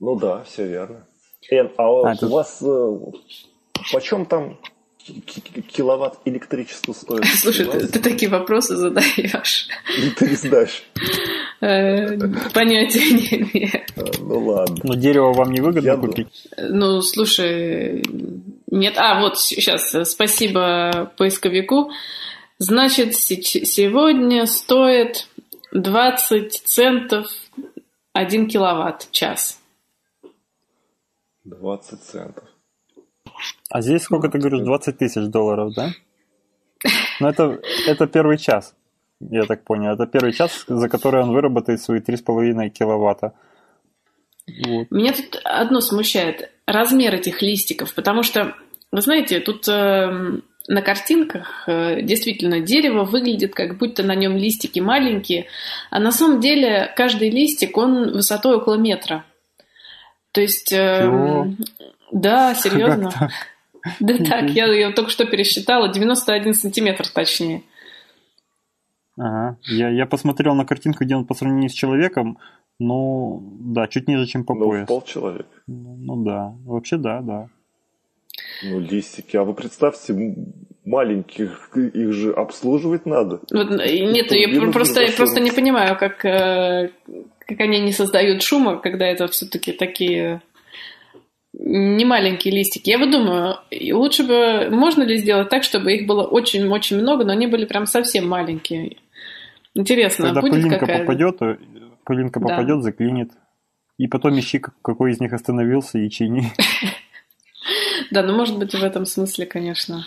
[0.00, 1.06] Ну да, все верно.
[1.50, 2.26] Эн, а, а у это...
[2.26, 2.98] вас э,
[3.92, 4.58] почем там
[5.68, 7.24] киловатт электричества стоит?
[7.26, 9.68] Слушай, ты, ты такие вопросы задаешь.
[10.16, 10.82] Ты не знаешь.
[11.60, 12.16] Э,
[12.54, 13.84] понятия не имею.
[13.96, 14.76] А, ну ладно.
[14.84, 16.28] Но дерево вам не выгодно купить?
[16.56, 18.04] Ну, слушай,
[18.70, 18.94] нет.
[18.96, 21.90] А, вот сейчас, спасибо поисковику.
[22.58, 25.28] Значит, сегодня стоит
[25.72, 27.26] 20 центов
[28.12, 29.60] 1 киловатт час.
[31.44, 32.44] 20 центов.
[33.70, 34.64] А здесь сколько ты говоришь?
[34.64, 35.90] 20 тысяч долларов, да?
[37.20, 38.74] Ну, это, это первый час,
[39.20, 39.92] я так понял.
[39.92, 43.32] Это первый час, за который он выработает свои 3,5 киловатта.
[44.66, 44.90] Вот.
[44.90, 46.50] Меня тут одно смущает.
[46.66, 47.94] Размер этих листиков.
[47.94, 48.54] Потому что,
[48.92, 54.80] вы знаете, тут э, на картинках э, действительно дерево выглядит, как будто на нем листики
[54.80, 55.46] маленькие.
[55.90, 59.24] А на самом деле каждый листик, он высотой около метра.
[60.32, 60.72] То есть...
[60.72, 61.44] Э,
[62.12, 63.10] да, серьезно.
[64.00, 67.62] Да так, я ее только что пересчитала, 91 сантиметр точнее.
[69.18, 69.58] Ага.
[69.64, 72.38] Я, я посмотрел на картинку, где он по сравнению с человеком,
[72.78, 74.86] ну, да, чуть ниже, чем по ну, пояс.
[74.86, 75.46] пол человек.
[75.66, 77.48] Ну, ну да, вообще да, да.
[78.62, 80.36] Ну, листики, а вы представьте,
[80.84, 83.40] маленьких, их же обслуживать надо.
[83.52, 86.90] Вот, нет, я просто, я просто не понимаю, как, э,
[87.40, 90.40] как они не создают шума, когда это все-таки такие
[91.52, 92.90] не маленькие листики.
[92.90, 93.56] Я вот думаю,
[93.92, 97.86] лучше бы, можно ли сделать так, чтобы их было очень-очень много, но они были прям
[97.86, 98.98] совсем маленькие.
[99.78, 101.56] Интересно, Когда будет пылинка какая попадет, э,
[102.04, 102.48] пылинка да.
[102.48, 103.30] попадет, заклинит.
[103.96, 106.52] И потом ищи, какой из них остановился, и чини.
[108.10, 110.06] Да, ну может быть в этом смысле, конечно.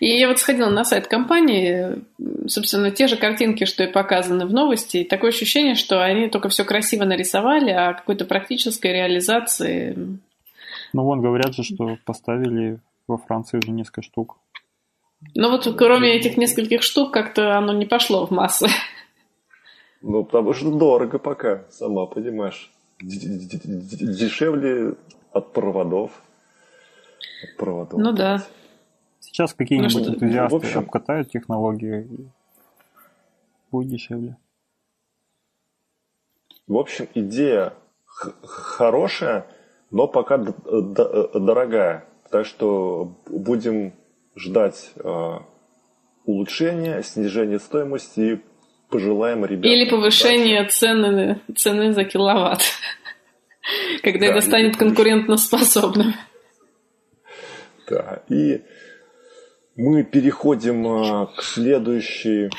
[0.00, 2.02] И я вот сходила на сайт компании,
[2.46, 6.50] собственно, те же картинки, что и показаны в новости, и такое ощущение, что они только
[6.50, 10.18] все красиво нарисовали, а какой-то практической реализации
[10.92, 12.78] ну, вон говорят же, что поставили
[13.08, 14.36] во Франции уже несколько штук.
[15.34, 18.66] Ну вот кроме этих нескольких штук как-то оно не пошло в массы.
[20.02, 22.70] Ну, потому что дорого пока, сама понимаешь.
[23.00, 24.94] Дешевле
[25.32, 26.10] от проводов.
[27.44, 28.00] От проводов.
[28.00, 28.42] Ну да.
[29.20, 30.80] Сейчас какие-нибудь ну, энтузиасты общем...
[30.80, 32.06] обкатают технологии,
[33.70, 34.36] будет дешевле.
[36.66, 37.72] В общем, идея
[38.04, 39.46] хорошая,
[39.90, 42.06] но пока дорогая.
[42.30, 43.92] Так что будем
[44.36, 45.38] ждать э,
[46.24, 48.40] улучшения, снижения стоимости и
[48.90, 49.70] пожелаем ребятам.
[49.70, 52.62] Или повышение цены, цены за киловатт,
[54.02, 56.14] когда это станет конкурентоспособным.
[57.88, 58.62] Да, и
[59.76, 62.50] мы переходим э, к следующей...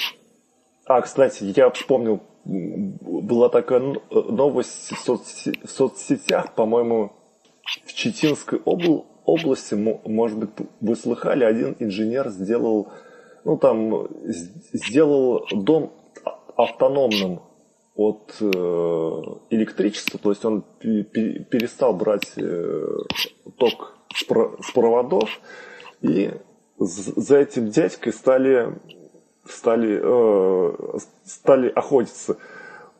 [0.85, 3.79] А, кстати, я вспомнил, была такая
[4.11, 7.13] новость в соцсетях, по-моему,
[7.85, 10.49] в Читинской обл- области, может быть,
[10.81, 12.89] вы слыхали, один инженер сделал,
[13.43, 14.07] ну там,
[14.73, 15.93] сделал дом
[16.55, 17.41] автономным
[17.95, 18.45] от э,
[19.51, 22.87] электричества, то есть он перестал брать э,
[23.57, 25.39] ток с, про- с проводов,
[26.01, 26.31] и
[26.77, 28.79] за этим дядькой стали,
[29.47, 32.37] стали, э, стали охотиться.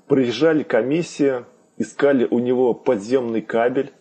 [0.07, 1.45] Приезжали комиссии,
[1.77, 3.91] искали у него подземный кабель,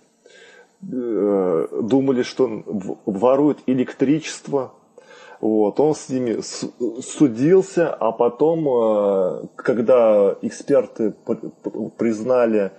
[0.82, 2.64] думали, что он
[3.06, 4.72] ворует электричество.
[5.40, 6.40] Вот, он с ними
[7.00, 11.14] судился, а потом, э, когда эксперты
[11.98, 12.70] признали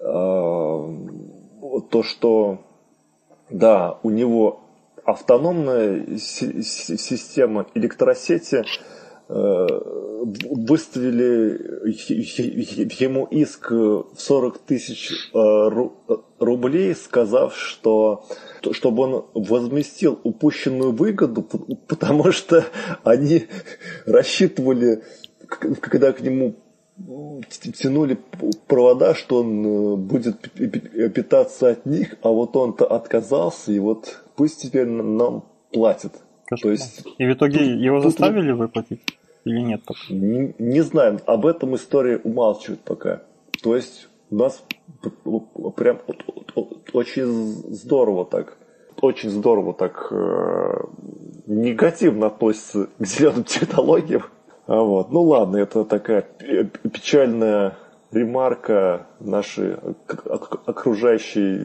[0.00, 0.92] то,
[2.04, 2.58] что
[3.50, 4.60] да, у него
[5.04, 8.64] автономная система электросети
[9.30, 9.66] Э,
[10.50, 11.58] выставили
[12.98, 15.70] ему иск в 40 тысяч э,
[16.38, 18.24] рублей, сказав, что
[18.72, 21.42] чтобы он возместил упущенную выгоду,
[21.86, 22.64] потому что
[23.04, 23.46] они
[24.06, 25.02] рассчитывали,
[25.80, 26.56] когда к нему
[27.48, 28.18] тянули
[28.66, 30.50] провода, что он э, будет
[31.14, 36.12] питаться от них, а вот он-то отказался, и вот пусть теперь нам платит.
[36.60, 38.58] То есть, и в итоге тут, его заставили тут...
[38.58, 39.00] выплатить?
[39.44, 39.82] Или нет?
[39.84, 40.00] Пока?
[40.10, 43.22] Не, не знаю, об этом история умалчивает пока.
[43.62, 44.62] То есть у нас
[45.76, 46.00] прям
[46.92, 47.26] очень
[47.72, 48.56] здорово так,
[49.00, 50.80] очень здорово так э,
[51.46, 54.24] негативно относится к зеленым технологиям.
[54.66, 55.10] А вот.
[55.10, 56.22] Ну ладно, это такая
[56.92, 57.78] печальная
[58.10, 59.76] ремарка нашей
[60.66, 61.60] окружающей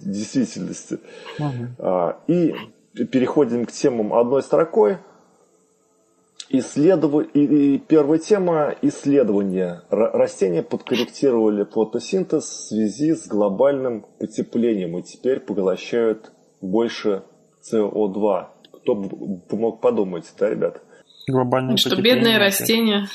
[0.00, 0.98] действительности.
[1.38, 1.66] Угу.
[1.78, 2.54] А, и
[2.94, 4.98] переходим к темам одной строкой.
[6.52, 7.26] Исследов...
[7.32, 9.82] И первая тема– исследования.
[9.88, 17.22] Растения подкорректировали фотосинтез в связи с глобальным потеплением и теперь поглощают больше
[17.72, 18.46] СО2.
[18.72, 20.82] Кто бы мог подумать, да, ребят?
[21.28, 23.06] Глобальное Что бедные растения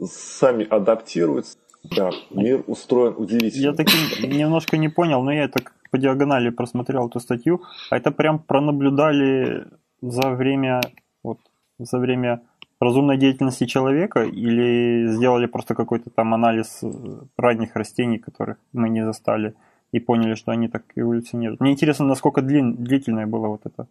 [0.00, 1.56] сами адаптируются.
[1.96, 3.62] Да, мир устроен удивительно.
[3.62, 7.62] Я таки немножко не понял, но я так по диагонали просмотрел эту статью.
[7.90, 9.66] А это прям пронаблюдали
[10.00, 10.80] за время
[11.22, 11.38] вот
[11.78, 12.42] за время
[12.80, 16.88] разумной деятельности человека или сделали просто какой-то там анализ э,
[17.36, 19.54] ранних растений, которых мы не застали,
[19.92, 21.60] и поняли, что они так эволюционируют.
[21.60, 23.86] Мне интересно, насколько длин, длительное было вот это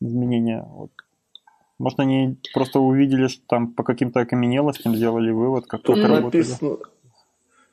[0.00, 0.64] изменение.
[0.66, 0.90] Вот.
[1.78, 6.78] Может, они просто увидели, что там по каким-то окаменелостям сделали вывод, как то написано,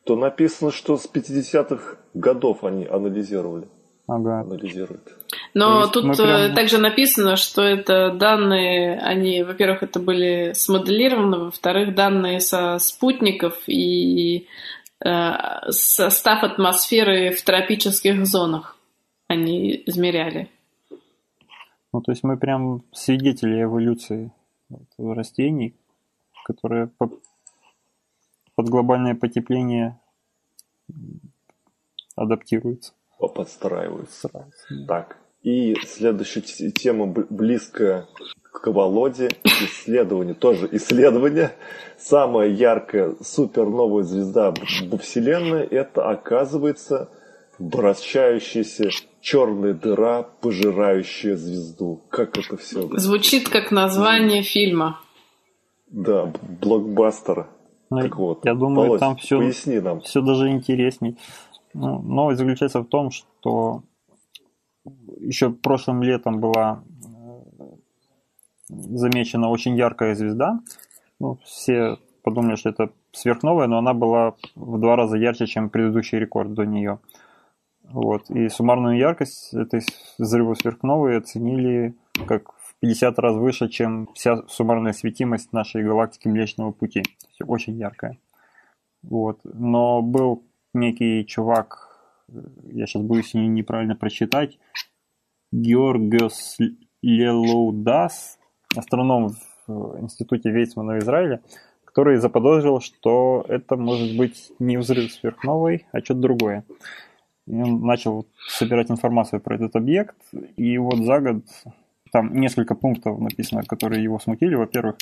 [0.03, 3.67] То написано, что с 50-х годов они анализировали.
[4.11, 4.41] Ага.
[4.41, 5.07] Анализируют.
[5.53, 6.53] Но тут прям...
[6.53, 14.47] также написано, что это данные, они, во-первых, это были смоделированы, во-вторых, данные со спутников и
[15.05, 15.31] э,
[15.69, 18.75] состав атмосферы в тропических зонах
[19.27, 20.49] они измеряли.
[21.93, 24.33] Ну, то есть мы прям свидетели эволюции
[24.97, 25.73] растений,
[26.43, 29.97] которые под глобальное потепление
[32.17, 32.91] адаптируются.
[33.27, 34.29] Подстраиваются.
[34.87, 36.41] Так, и следующая
[36.71, 38.07] тема близкая
[38.51, 39.29] к Володе.
[39.43, 41.51] Исследование, тоже исследование.
[41.97, 44.53] Самая яркая суперновая звезда
[44.87, 47.09] во Вселенной– это, оказывается,
[47.57, 52.01] вращающаяся черная дыра, пожирающая звезду.
[52.09, 52.87] Как это все?
[52.97, 54.99] Звучит как название фильма.
[55.89, 57.47] Да, блокбастер.
[57.89, 59.99] Ну, так вот, я думаю, Володь, там все, поясни нам.
[59.99, 61.17] все даже интересней.
[61.73, 63.83] Ну, новость заключается в том, что
[65.19, 67.65] еще прошлым летом была э,
[68.69, 70.59] замечена очень яркая звезда.
[71.19, 76.19] Ну, все подумали, что это сверхновая, но она была в два раза ярче, чем предыдущий
[76.19, 76.99] рекорд до нее.
[77.83, 78.29] Вот.
[78.29, 79.81] И суммарную яркость этой
[80.17, 81.95] взрыва сверхновой оценили
[82.27, 87.03] как в 50 раз выше, чем вся суммарная светимость нашей галактики Млечного Пути.
[87.45, 88.17] Очень яркая.
[89.03, 89.39] Вот.
[89.43, 91.89] Но был некий чувак,
[92.71, 94.59] я сейчас боюсь неправильно прочитать,
[95.51, 96.57] Георгиос
[97.01, 98.39] Лелоудас,
[98.75, 99.35] астроном
[99.67, 101.41] в Институте Вейцмана в Израиле,
[101.83, 106.63] который заподозрил, что это может быть не взрыв сверхновой, а что-то другое.
[107.47, 110.15] И он начал собирать информацию про этот объект,
[110.55, 111.43] и вот за год
[112.11, 114.55] там несколько пунктов написано, которые его смутили.
[114.55, 114.97] Во-первых,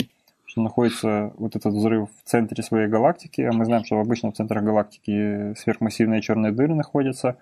[0.60, 4.36] что находится вот этот взрыв в центре своей галактики, а мы знаем, что обычно в
[4.36, 7.38] центрах галактики сверхмассивные черные дыры находятся,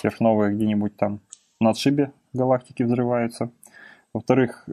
[0.00, 1.20] сверхновые где-нибудь там
[1.60, 3.50] на отшибе галактики взрываются.
[4.12, 4.68] Во-вторых,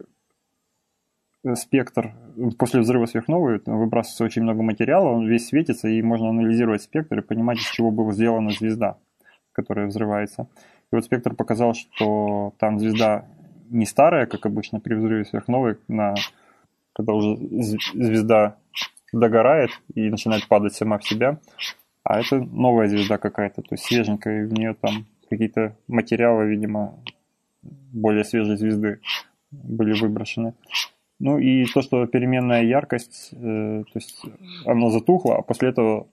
[1.54, 2.14] спектр
[2.58, 7.22] после взрыва сверхновой выбрасывается очень много материала, он весь светится, и можно анализировать спектр и
[7.22, 8.98] понимать, из чего была сделана звезда,
[9.52, 10.48] которая взрывается.
[10.92, 13.26] И вот спектр показал, что там звезда
[13.70, 16.16] не старая, как обычно при взрыве сверхновой, на,
[16.94, 17.38] когда уже
[17.94, 18.58] звезда
[19.12, 21.40] догорает и начинает падать сама в себя,
[22.04, 27.00] а это новая звезда какая-то, то есть свеженькая, и в нее там какие-то материалы, видимо,
[27.62, 29.00] более свежей звезды
[29.52, 30.54] были выброшены.
[31.20, 34.24] Ну и то, что переменная яркость, э, то есть
[34.66, 36.08] она затухла, а после этого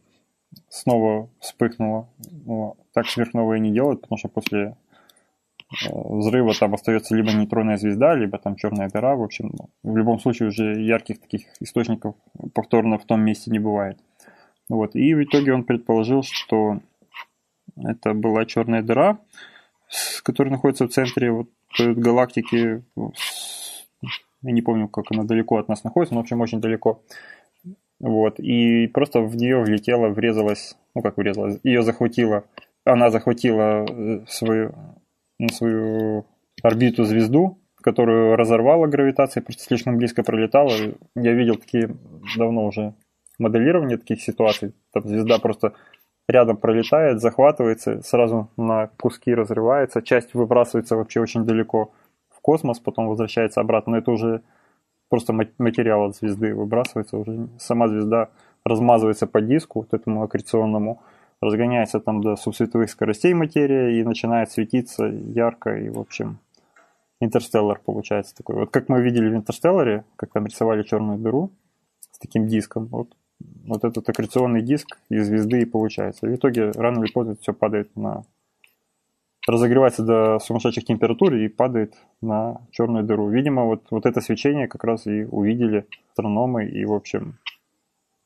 [0.69, 2.09] снова вспыхнуло.
[2.47, 4.77] Ну, так сверхновые не делают, потому что после
[5.71, 9.15] взрыва там остается либо нейтронная звезда, либо там черная дыра.
[9.15, 9.53] В общем,
[9.83, 12.17] в любом случае уже ярких таких источников
[12.55, 13.99] повторно в том месте не бывает.
[14.69, 14.95] Вот.
[14.95, 16.81] И в итоге он предположил, что
[17.77, 19.19] это была черная дыра,
[20.23, 21.49] которая находится в центре вот
[21.79, 22.83] галактики.
[24.43, 27.03] Я не помню, как она далеко от нас находится, но, в общем, очень далеко.
[28.01, 28.41] Вот.
[28.41, 32.45] И просто в нее влетела, врезалась, ну как врезалась, ее захватила,
[32.85, 34.75] она захватила э, свою,
[35.41, 36.27] на свою
[36.63, 40.71] орбиту звезду, которую разорвала гравитация, просто слишком близко пролетала.
[41.15, 41.97] Я видел такие
[42.37, 42.95] давно уже
[43.39, 44.75] моделирование таких ситуаций.
[44.93, 45.73] Там звезда просто
[46.29, 51.93] рядом пролетает, захватывается, сразу на куски разрывается, часть выбрасывается вообще очень далеко
[52.29, 53.93] в космос, потом возвращается обратно.
[53.93, 54.43] Но это уже
[55.09, 58.29] просто материал от звезды выбрасывается, уже сама звезда
[58.65, 61.03] размазывается по диску, вот этому аккреционному,
[61.41, 66.39] разгоняется там до субсветовых скоростей материя и начинает светиться ярко и, в общем,
[67.21, 68.57] интерстеллар получается такой.
[68.57, 71.51] Вот как мы видели в интерстелларе, как там рисовали черную дыру
[72.11, 73.15] с таким диском, вот
[73.65, 76.27] вот этот аккреционный диск из звезды и получается.
[76.27, 78.25] В итоге рано или поздно все падает на...
[79.47, 83.29] разогревается до сумасшедших температур и падает на черную дыру.
[83.29, 87.39] Видимо, вот, вот это свечение как раз и увидели астрономы, и, в общем,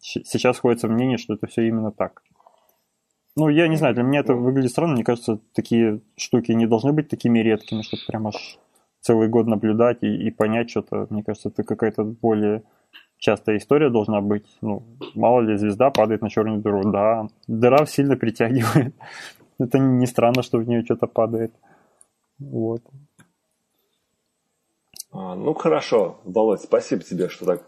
[0.00, 2.22] сейчас ходится мнение, что это все именно так.
[3.36, 4.94] Ну, я не знаю, для меня это выглядит странно.
[4.94, 8.58] Мне кажется, такие штуки не должны быть такими редкими, чтобы прям аж
[9.00, 11.06] целый год наблюдать и, и понять что-то.
[11.10, 12.62] Мне кажется, это какая-то более
[13.18, 14.46] частая история должна быть.
[14.60, 14.84] Ну,
[15.14, 16.90] мало ли, звезда падает на черную дыру.
[16.90, 18.94] Да, дыра сильно притягивает.
[19.58, 21.52] Это не странно, что в нее что-то падает.
[22.38, 22.82] Вот.
[25.12, 27.62] А, ну, хорошо, Володь, спасибо тебе, что так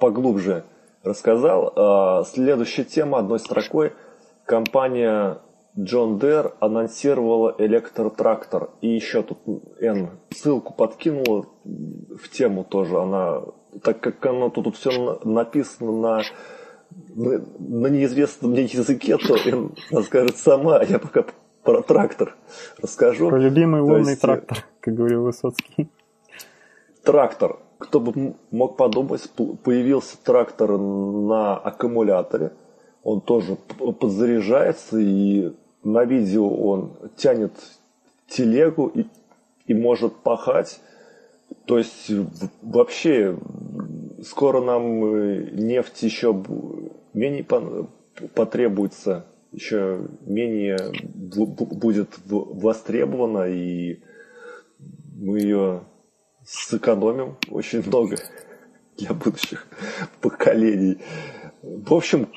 [0.00, 0.64] поглубже
[1.02, 1.72] рассказал.
[1.76, 3.92] А, следующая тема одной строкой.
[4.50, 5.38] Компания
[5.78, 8.70] Джон Дэр анонсировала электротрактор.
[8.80, 9.38] И еще тут
[9.80, 12.98] Н ссылку подкинула в тему тоже.
[12.98, 13.42] Она
[13.84, 16.22] так как оно тут, тут все написано на,
[17.14, 19.36] на, неизвестном мне языке, то
[19.92, 21.26] она скажет сама, я пока
[21.62, 22.34] про трактор
[22.82, 23.28] расскажу.
[23.28, 25.88] Про любимый лунный есть, трактор, как говорил Высоцкий.
[27.04, 27.60] Трактор.
[27.78, 29.30] Кто бы мог подумать,
[29.62, 32.50] появился трактор на аккумуляторе.
[33.02, 35.52] Он тоже подзаряжается, и
[35.82, 37.52] на видео он тянет
[38.28, 39.06] телегу и,
[39.66, 40.80] и может пахать
[41.66, 42.10] то есть
[42.62, 43.38] вообще
[44.22, 46.44] скоро нам э, нефть еще
[47.12, 47.44] менее
[48.34, 50.78] потребуется, еще менее
[51.14, 54.00] будет востребована, и
[55.16, 55.82] мы ее
[56.44, 58.16] сэкономим очень много
[58.96, 59.66] для будущих
[60.20, 60.98] поколений.
[61.62, 62.28] В общем,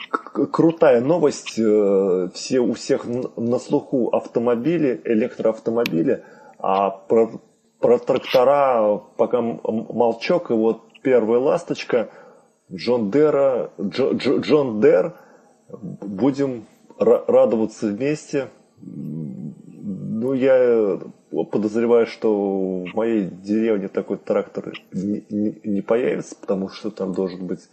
[0.51, 1.57] крутая новость.
[1.57, 6.23] Э, все, у всех на слуху автомобили, электроавтомобили,
[6.59, 7.31] а про
[7.79, 12.09] про трактора пока молчок, и вот первая ласточка
[12.71, 15.13] Джон Дера, Джо, Джо, Джон Дер,
[15.69, 16.65] будем
[16.97, 18.47] радоваться вместе.
[18.79, 20.99] Ну, я
[21.51, 27.45] подозреваю, что в моей деревне такой трактор не, не, не появится, потому что там должен
[27.47, 27.67] быть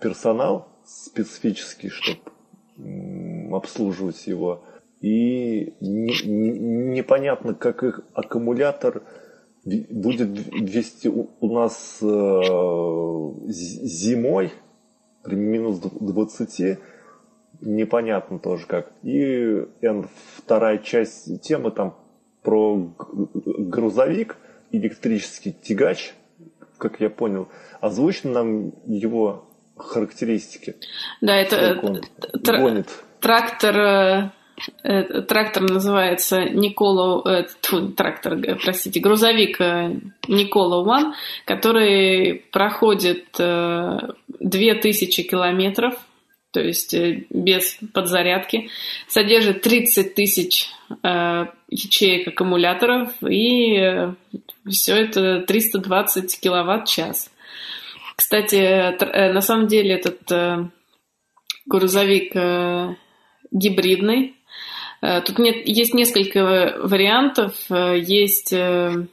[0.00, 2.20] персонал специфический, чтобы
[3.54, 4.64] обслуживать его.
[5.00, 6.50] И не, не,
[6.94, 9.02] непонятно, как их аккумулятор
[9.64, 12.06] будет вести у нас э,
[13.48, 14.52] зимой
[15.22, 16.78] при минус 20
[17.60, 18.92] непонятно тоже как.
[19.02, 21.96] И N, вторая часть темы там
[22.42, 22.92] про
[23.34, 24.36] грузовик,
[24.72, 26.14] электрический тягач,
[26.78, 27.48] как я понял,
[27.80, 30.76] озвучено нам его характеристики.
[31.20, 31.80] Да, это
[32.34, 32.86] тр-
[33.20, 34.30] трактор э,
[34.82, 39.58] Э, трактор называется Никола, э, тьфу, трактор, э, простите, грузовик
[40.28, 41.12] Никола One,
[41.44, 45.94] который проходит 2000 километров,
[46.52, 46.94] то есть
[47.30, 48.68] без подзарядки,
[49.08, 50.68] содержит 30 тысяч
[51.70, 54.12] ячеек аккумуляторов и
[54.68, 57.30] все это 320 киловатт-час.
[58.22, 60.30] Кстати, на самом деле этот
[61.66, 62.34] грузовик
[63.50, 64.36] гибридный,
[65.02, 67.54] Э, тут нет, есть несколько вариантов.
[67.68, 69.06] Э, есть э,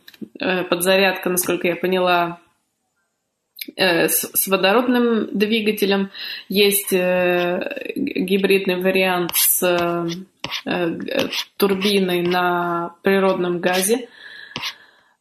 [0.69, 2.39] подзарядка, насколько я поняла,
[3.75, 6.11] с водородным двигателем.
[6.47, 10.07] Есть гибридный вариант с
[11.57, 14.07] турбиной на природном газе.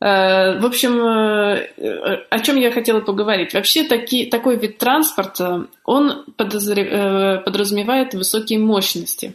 [0.01, 3.53] Э, в общем, э, о чем я хотела поговорить.
[3.55, 9.35] Вообще таки, такой вид транспорта, он подразумевает высокие мощности.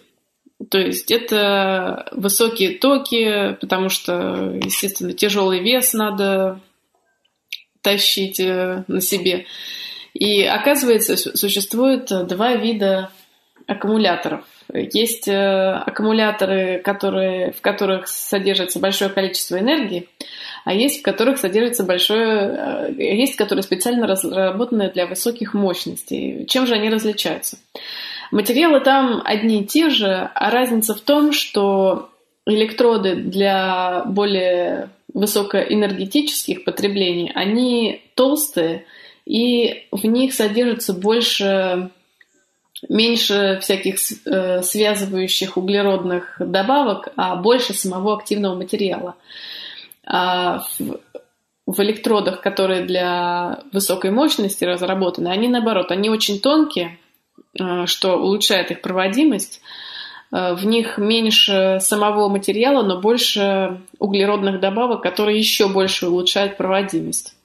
[0.69, 6.61] То есть это высокие токи, потому что, естественно, тяжелый вес надо
[7.81, 9.45] тащить на себе.
[10.13, 13.09] И оказывается, существует два вида
[13.67, 14.45] аккумуляторов.
[14.73, 20.07] Есть аккумуляторы, которые, в которых содержится большое количество энергии,
[20.63, 22.87] а есть, в которых содержится большое...
[22.89, 26.45] Э, есть, которые специально разработаны для высоких мощностей.
[26.45, 27.57] Чем же они различаются?
[28.31, 32.09] Материалы там одни и те же, а разница в том, что
[32.45, 38.85] электроды для более высокоэнергетических потреблений, они толстые,
[39.25, 41.91] и в них содержится больше
[42.89, 43.95] меньше всяких
[44.25, 49.15] э, связывающих углеродных добавок, а больше самого активного материала.
[50.05, 50.99] А в,
[51.65, 56.99] в электродах, которые для высокой мощности разработаны, они наоборот, они очень тонкие,
[57.59, 59.61] э, что улучшает их проводимость.
[60.31, 67.35] Э, в них меньше самого материала, но больше углеродных добавок, которые еще больше улучшают проводимость.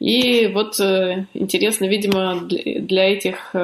[0.00, 3.54] И вот э, интересно, видимо, для этих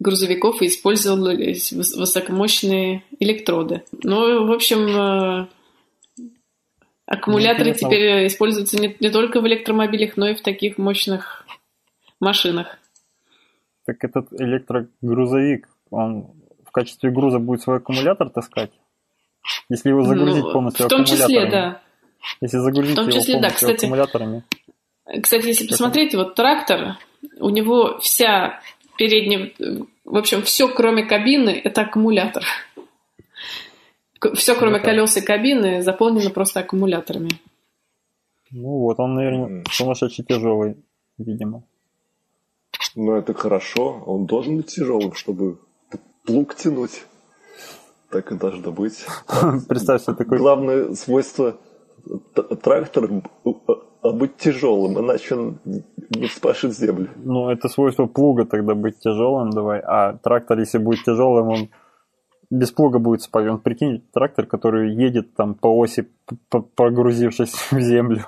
[0.00, 3.84] грузовиков использовались высокомощные электроды.
[4.02, 5.48] Ну, в общем,
[7.06, 7.88] Аккумуляторы Интересно.
[7.88, 11.46] теперь используются не, не только в электромобилях, но и в таких мощных
[12.18, 12.78] машинах.
[13.84, 16.28] Так этот электрогрузовик, он
[16.64, 18.70] в качестве груза будет свой аккумулятор таскать?
[19.68, 21.82] Если его загрузить ну, полностью В том числе, да.
[22.40, 23.50] Если загрузить в том числе, его полностью да.
[23.50, 24.42] Кстати, аккумуляторами.
[25.22, 26.96] Кстати, если посмотреть, вот трактор,
[27.38, 28.60] у него вся
[28.96, 29.52] передняя,
[30.04, 32.44] в общем, все кроме кабины, это аккумулятор.
[34.34, 37.30] Все, кроме колес и кабины, заполнено просто аккумуляторами.
[38.50, 40.76] Ну вот, он, наверное, сумасшедший тяжелый,
[41.18, 41.64] видимо.
[42.94, 44.02] Ну, это хорошо.
[44.06, 45.58] Он должен быть тяжелым, чтобы
[46.24, 47.04] плуг тянуть.
[48.10, 49.04] Так и должно быть.
[49.68, 50.38] Представь себе такой...
[50.38, 51.58] Главное свойство
[52.62, 53.22] трактора
[54.02, 57.08] быть тяжелым, иначе он не спашет землю.
[57.16, 59.80] Ну, это свойство плуга тогда быть тяжелым, давай.
[59.80, 61.68] А трактор, если будет тяжелым, он
[62.54, 63.48] без плуга будет спать.
[63.48, 66.08] Он прикинь, трактор, который едет там по оси,
[66.76, 68.24] погрузившись в землю,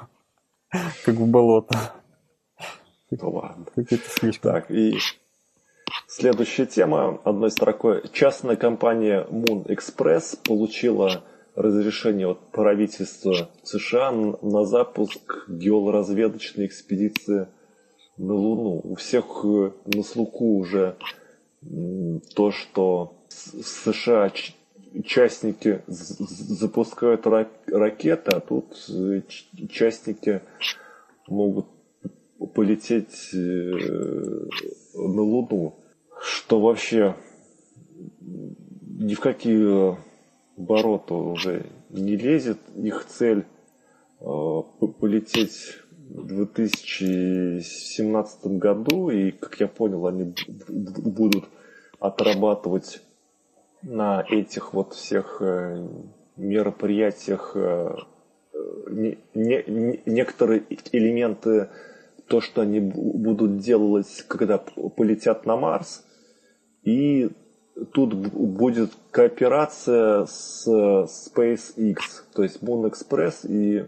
[1.04, 1.76] как в болото.
[3.10, 3.66] Ну ладно.
[4.42, 4.98] Так, и
[6.08, 8.02] следующая тема, одной строкой.
[8.12, 11.22] Частная компания Moon Express получила
[11.54, 17.46] разрешение от правительства США на запуск геолоразведочной экспедиции
[18.18, 18.80] на Луну.
[18.82, 20.96] У всех э, на слуху уже
[22.34, 24.30] то, что США
[25.04, 29.20] частники запускают ракеты, а тут э,
[29.68, 30.40] частники
[31.26, 31.66] могут
[32.54, 33.72] полететь э,
[34.94, 35.74] на Луну,
[36.20, 37.16] что вообще
[38.20, 39.96] ни в какие
[40.56, 42.58] ворота уже не лезет.
[42.76, 43.44] Их цель
[44.20, 44.62] э,
[45.00, 45.78] полететь
[46.08, 50.34] в 2017 году, и, как я понял, они
[50.68, 51.44] будут
[51.98, 53.02] отрабатывать
[53.86, 55.86] на этих вот всех э,
[56.36, 57.94] мероприятиях э,
[58.90, 61.68] не, не, некоторые элементы,
[62.26, 66.04] то, что они будут делать, когда полетят на Марс,
[66.82, 67.30] и
[67.92, 71.96] тут будет кооперация с SpaceX,
[72.34, 73.86] то есть Moon Express и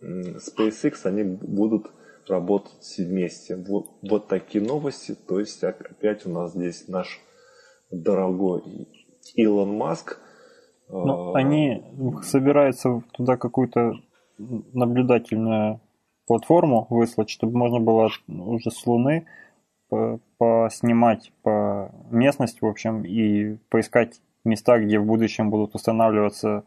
[0.00, 1.90] SpaceX, они будут
[2.28, 3.56] работать вместе.
[3.56, 5.16] Вот, вот такие новости.
[5.26, 7.20] То есть опять у нас здесь наш
[7.90, 8.62] дорогой
[9.34, 10.18] Илон Маск.
[10.88, 11.82] Ну, они
[12.22, 13.94] собираются туда какую-то
[14.38, 15.80] наблюдательную
[16.26, 19.26] платформу выслать, чтобы можно было уже с Луны
[20.38, 26.64] поснимать по местности, в общем, и поискать места, где в будущем будут устанавливаться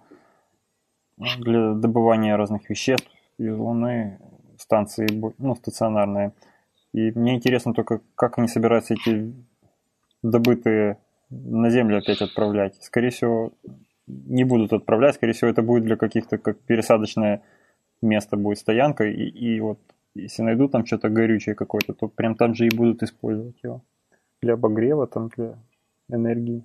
[1.17, 4.19] для добывания разных веществ из Луны
[4.57, 5.07] станции,
[5.37, 6.33] ну, стационарные.
[6.93, 9.33] И мне интересно только, как они собираются эти
[10.21, 10.97] добытые
[11.43, 12.75] на Землю опять отправлять.
[12.81, 13.53] Скорее всего,
[14.07, 17.41] не будут отправлять, скорее всего, это будет для каких-то, как пересадочное
[18.01, 19.79] место будет стоянка, и, и вот
[20.15, 23.83] если найдут там что-то горючее какое-то, то прям там же и будут использовать его.
[24.41, 25.57] Для обогрева, там, для
[26.09, 26.63] энергии.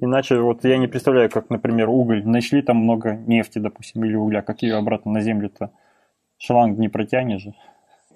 [0.00, 2.24] Иначе вот я не представляю, как, например, уголь.
[2.24, 5.72] Нашли там много нефти, допустим, или угля, как ее обратно на землю-то
[6.38, 7.54] шланг не протянешь же.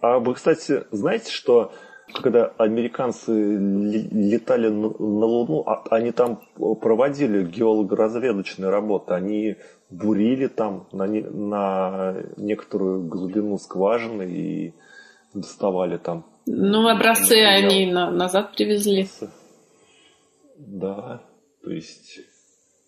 [0.00, 1.72] А вы, кстати, знаете, что
[2.14, 6.42] Когда американцы летали на Луну, а, они там
[6.80, 9.14] проводили геолого-разведочные работы.
[9.14, 9.56] Они
[9.88, 14.74] бурили там на, на некоторую глубину скважины и
[15.32, 16.26] доставали там.
[16.46, 19.08] Ну, образцы они на, назад привезли.
[20.58, 21.22] Да,
[21.62, 22.20] то есть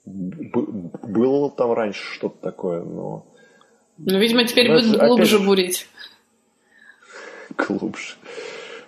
[0.05, 3.27] было там раньше что-то такое, но...
[3.97, 5.47] Ну, видимо, теперь но будут глубже опять...
[5.47, 5.89] бурить.
[7.57, 8.15] Глубже.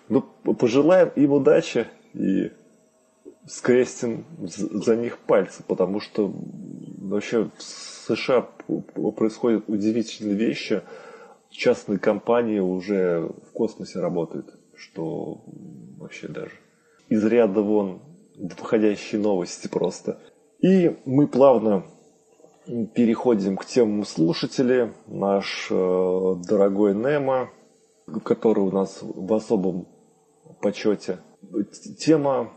[0.09, 2.53] Ну, пожелаем им удачи и
[3.47, 6.33] скрестим за них пальцы, потому что
[6.99, 8.49] вообще в США
[9.17, 10.83] происходят удивительные вещи.
[11.51, 15.45] Частные компании уже в космосе работают, что
[15.99, 16.53] вообще даже
[17.09, 18.03] из ряда вон
[18.37, 20.21] выходящие новости просто.
[20.61, 21.85] И мы плавно
[22.95, 24.93] переходим к темам слушателей.
[25.07, 27.51] Наш э, дорогой Немо,
[28.25, 29.87] который у нас в особом
[30.61, 31.19] почете.
[31.99, 32.51] Тема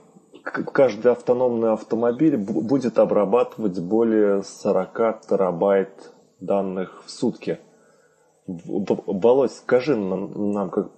[0.44, 7.60] каждый автономный автомобиль будет обрабатывать более 40 терабайт данных в сутки.
[8.48, 10.92] Володь, скажи нам, нам как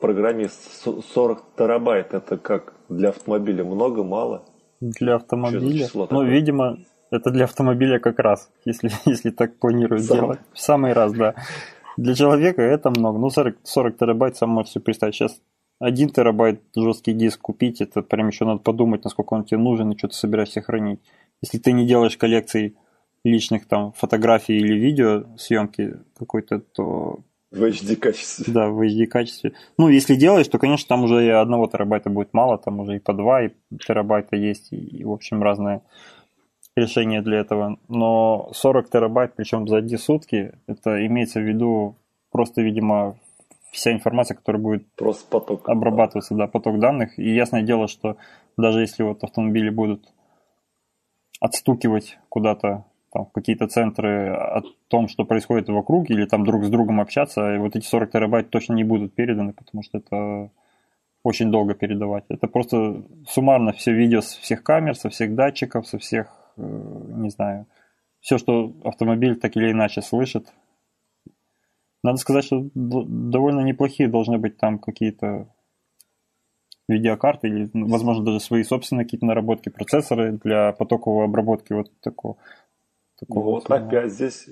[0.00, 0.84] программист,
[1.14, 4.44] 40 терабайт это как для автомобиля много, мало?
[4.80, 5.88] Для автомобиля?
[5.94, 6.78] Ну, видимо,
[7.10, 10.18] это для автомобиля как раз, если, если так планируют Сам.
[10.18, 10.40] делать.
[10.52, 11.34] В самый раз, да.
[11.96, 13.18] Для человека это много.
[13.18, 15.14] Ну, 40, 40 терабайт сам можете представить.
[15.14, 15.40] Сейчас
[15.80, 19.98] 1 терабайт жесткий диск купить, это прям еще надо подумать, насколько он тебе нужен и
[19.98, 21.00] что ты собираешься хранить.
[21.42, 22.76] Если ты не делаешь коллекции
[23.24, 27.20] личных там фотографий или видео съемки какой-то, то...
[27.50, 28.52] В HD качестве.
[28.52, 29.52] Да, в HD качестве.
[29.78, 32.98] Ну, если делаешь, то, конечно, там уже и одного терабайта будет мало, там уже и
[32.98, 33.50] по 2 и
[33.86, 35.82] терабайта есть, и, и в общем, разные
[36.76, 37.78] решения для этого.
[37.88, 41.96] Но 40 терабайт, причем за одни сутки, это имеется в виду
[42.32, 43.16] просто, видимо,
[43.74, 45.68] вся информация, которая будет Просто поток.
[45.68, 47.18] обрабатываться, да, поток данных.
[47.18, 48.16] И ясное дело, что
[48.56, 50.12] даже если вот автомобили будут
[51.40, 56.70] отстукивать куда-то там, в какие-то центры о том, что происходит вокруг, или там друг с
[56.70, 60.50] другом общаться, и вот эти 40 терабайт точно не будут переданы, потому что это
[61.22, 62.24] очень долго передавать.
[62.28, 67.30] Это просто суммарно все видео со всех камер, со всех датчиков, со всех, э, не
[67.30, 67.66] знаю,
[68.20, 70.52] все, что автомобиль так или иначе слышит,
[72.04, 75.48] надо сказать, что довольно неплохие должны быть там какие-то
[76.86, 82.36] видеокарты или, ну, возможно, даже свои собственные какие-то наработки, процессоры для потоковой обработки вот такого.
[83.18, 84.46] такого вот вот опять здесь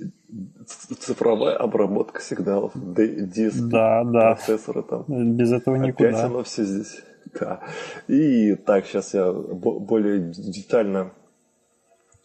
[0.99, 4.35] цифровая обработка сигналов, диск, да, да.
[4.35, 5.05] процессоры там.
[5.37, 6.09] Без этого никуда.
[6.09, 7.03] Опять оно все здесь.
[7.39, 7.61] Да.
[8.09, 11.13] И так, сейчас я более детально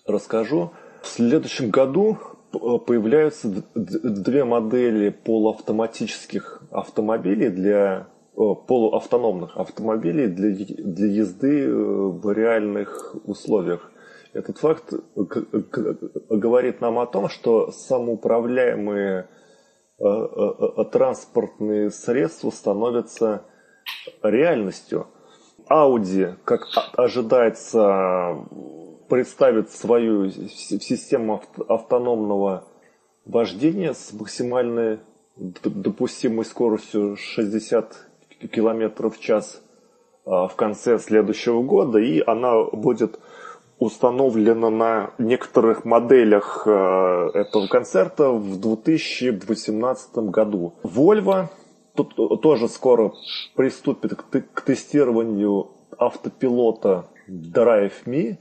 [0.05, 0.71] расскажу.
[1.01, 2.17] В следующем году
[2.51, 13.91] появляются две модели полуавтоматических автомобилей для полуавтономных автомобилей для, для езды э, в реальных условиях.
[14.33, 14.93] Этот факт
[16.29, 19.27] говорит нам о том, что самоуправляемые
[19.99, 23.45] э, э, транспортные средства становятся
[24.21, 25.07] реальностью.
[25.69, 28.45] Audi, как ожидается,
[29.07, 32.65] представит свою систему автономного
[33.25, 34.99] вождения с максимальной
[35.35, 37.95] допустимой скоростью 60
[38.51, 39.61] км в час
[40.25, 43.19] а, в конце следующего года, и она будет
[43.79, 50.73] установлена на некоторых моделях а, этого концерта в 2018 году.
[50.84, 51.47] Volvo
[51.95, 53.13] тут тоже скоро
[53.55, 58.38] приступит к тестированию автопилота Drive Me,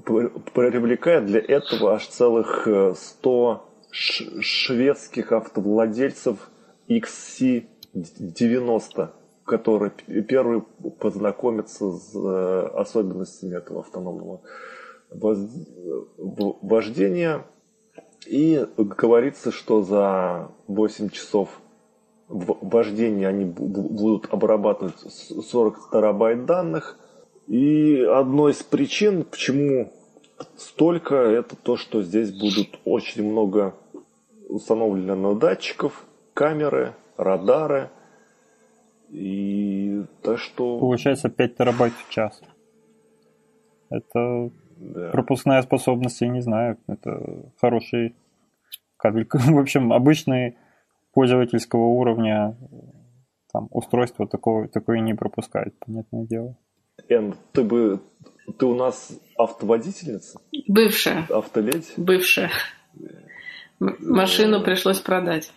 [0.00, 3.58] привлекает для этого аж целых 100 э,
[3.92, 6.48] шведских автовладельцев
[6.88, 9.10] XC90,
[9.44, 10.62] которые первые
[10.98, 14.40] познакомятся с э, особенностями этого автономного
[16.62, 17.44] вождения.
[18.26, 21.60] И говорится, что за 8 часов
[22.28, 26.96] вождения они будут обрабатывать 40 терабайт данных–
[27.46, 29.92] и одной из причин, почему
[30.56, 33.74] столько, это то, что здесь будут очень много
[34.48, 36.04] установлено датчиков,
[36.34, 37.90] камеры, радары.
[39.10, 40.78] И то, что...
[40.78, 42.40] Получается 5 терабайт в час.
[43.90, 45.10] Это да.
[45.10, 46.78] пропускная способность, я не знаю.
[46.86, 48.14] Это хороший
[48.96, 49.26] кабель.
[49.32, 50.56] В общем, обычный
[51.12, 52.56] пользовательского уровня
[53.52, 56.56] там, устройство такое, такое не пропускает, понятное дело.
[57.08, 58.00] Эн, ты бы...
[58.58, 60.40] Ты у нас автоводительница?
[60.66, 61.26] Бывшая.
[61.30, 61.86] Автоледи?
[61.96, 62.50] Бывшая.
[63.80, 65.52] М- машину пришлось продать.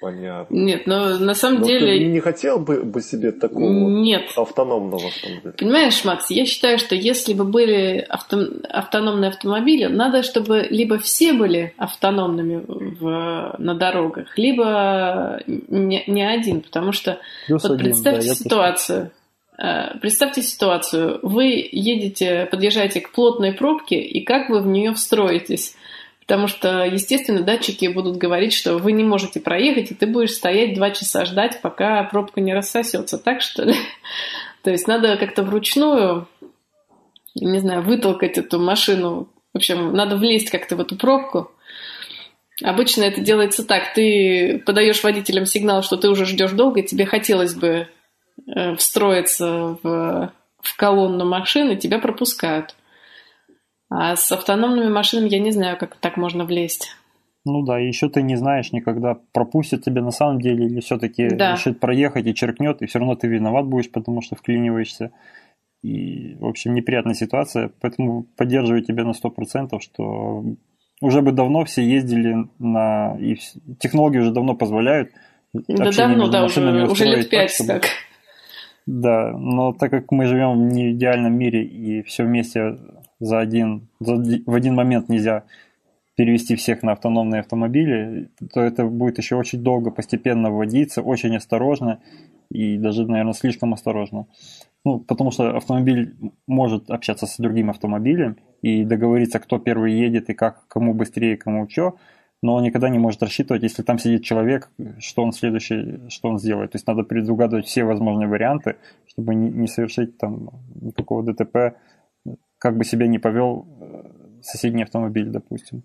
[0.00, 0.54] Понятно.
[0.54, 1.98] Нет, но на самом но деле...
[1.98, 4.32] Ты не хотел бы, бы себе такого Нет.
[4.36, 5.52] автономного автомобиля?
[5.52, 8.46] Понимаешь, Макс, я считаю, что если бы были авто...
[8.68, 13.54] автономные автомобили, надо, чтобы либо все были автономными в...
[13.58, 19.02] на дорогах, либо не, не один, потому что Плюс вот один, представьте да, ситуацию.
[19.04, 19.10] Э,
[20.00, 21.20] представьте ситуацию.
[21.22, 25.76] Вы едете, подъезжаете к плотной пробке, и как вы в нее встроитесь?
[26.26, 30.74] Потому что, естественно, датчики будут говорить, что вы не можете проехать, и ты будешь стоять
[30.74, 33.16] два часа ждать, пока пробка не рассосется.
[33.16, 33.74] Так что ли?
[34.62, 36.26] То есть надо как-то вручную,
[37.36, 39.28] не знаю, вытолкать эту машину.
[39.54, 41.52] В общем, надо влезть как-то в эту пробку.
[42.62, 43.94] Обычно это делается так.
[43.94, 47.86] Ты подаешь водителям сигнал, что ты уже ждешь долго, и тебе хотелось бы э,
[48.76, 52.74] встроиться в, в колонну машины, тебя пропускают.
[53.88, 56.96] А с автономными машинами я не знаю, как так можно влезть.
[57.44, 61.28] Ну да, и еще ты не знаешь никогда, пропустят тебя на самом деле или все-таки
[61.28, 61.52] да.
[61.52, 65.12] решит проехать и черкнет, и все равно ты виноват будешь, потому что вклиниваешься.
[65.80, 70.44] И, в общем, неприятная ситуация, поэтому поддерживаю тебя на 100%, что
[71.00, 73.16] уже бы давно все ездили на...
[73.20, 73.36] И
[73.78, 75.12] технологии уже давно позволяют.
[75.52, 78.05] Да давно, да, уже, уже лет пять так, чтобы...
[78.86, 82.78] Да, но так как мы живем в не идеальном мире и все вместе
[83.18, 85.44] за один, за, в один момент нельзя
[86.14, 92.00] перевести всех на автономные автомобили, то это будет еще очень долго постепенно вводиться, очень осторожно
[92.50, 94.26] и даже, наверное, слишком осторожно.
[94.84, 96.14] Ну, потому что автомобиль
[96.46, 101.68] может общаться с другим автомобилем и договориться, кто первый едет и как, кому быстрее, кому
[101.68, 101.96] что,
[102.42, 106.38] но он никогда не может рассчитывать, если там сидит человек, что он следующий, что он
[106.38, 106.72] сделает.
[106.72, 108.76] То есть надо предугадывать все возможные варианты,
[109.06, 111.76] чтобы не, совершить там никакого ДТП
[112.58, 114.10] как бы себя не повел э,
[114.42, 115.82] соседний автомобиль, допустим.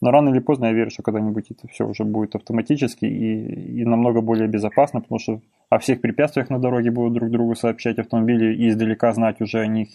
[0.00, 3.84] Но рано или поздно я верю, что когда-нибудь это все уже будет автоматически и, и
[3.84, 5.40] намного более безопасно, потому что
[5.70, 9.66] о всех препятствиях на дороге будут друг другу сообщать автомобили и издалека знать уже о
[9.66, 9.88] них.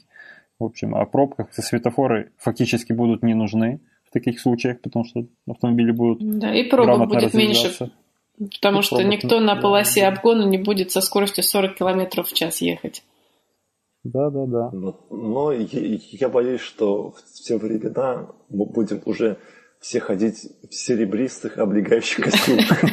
[0.60, 3.80] В общем, о пробках светофоры фактически будут не нужны
[4.14, 7.92] таких случаях, потому что автомобили будут Да, и пробок будет меньше,
[8.38, 10.08] потому и что пробок, никто на полосе да.
[10.10, 13.04] обгона не будет со скоростью 40 км в час ехать.
[14.04, 14.70] Да, да, да.
[14.72, 19.38] Но, но я боюсь, что в те времена мы будем уже
[19.80, 22.84] все ходить в серебристых облегающих костюмах.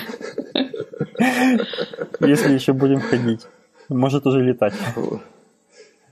[2.20, 3.46] Если еще будем ходить.
[3.88, 4.74] Может уже летать.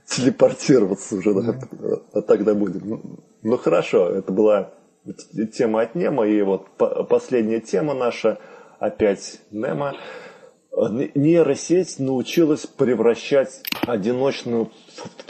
[0.05, 1.59] Телепортироваться уже, да,
[2.13, 3.19] а тогда будем.
[3.41, 4.73] Ну хорошо, это была
[5.53, 6.67] тема от Нема, и вот
[7.09, 8.37] последняя тема наша,
[8.79, 9.95] опять Нема.
[10.71, 14.71] Нейросеть научилась превращать одиночную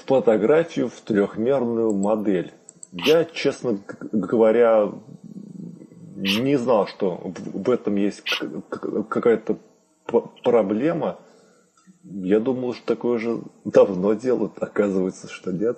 [0.05, 2.51] фотографию в трехмерную модель.
[2.91, 3.79] Я, честно
[4.11, 4.91] говоря,
[6.15, 8.23] не знал, что в этом есть
[9.09, 9.57] какая-то
[10.43, 11.19] проблема.
[12.11, 15.77] Я думал, что такое же давно делают, оказывается, что нет.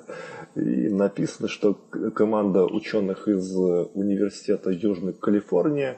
[0.56, 1.74] И написано, что
[2.16, 5.98] команда ученых из Университета Южной Калифорнии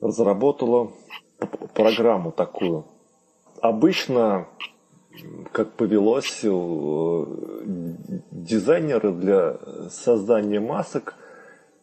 [0.00, 0.92] разработала
[1.74, 2.86] программу такую.
[3.60, 4.46] Обычно
[5.52, 7.24] как повелось, э,
[8.30, 9.58] дизайнеры для
[9.90, 11.14] создания масок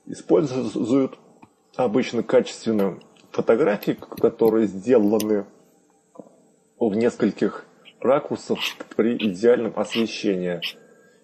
[0.06, 1.18] используют
[1.76, 2.99] обычно качественные
[3.32, 5.45] фотографии, которые сделаны
[6.90, 7.66] в нескольких
[8.00, 8.60] ракурсах
[8.96, 10.62] при идеальном освещении.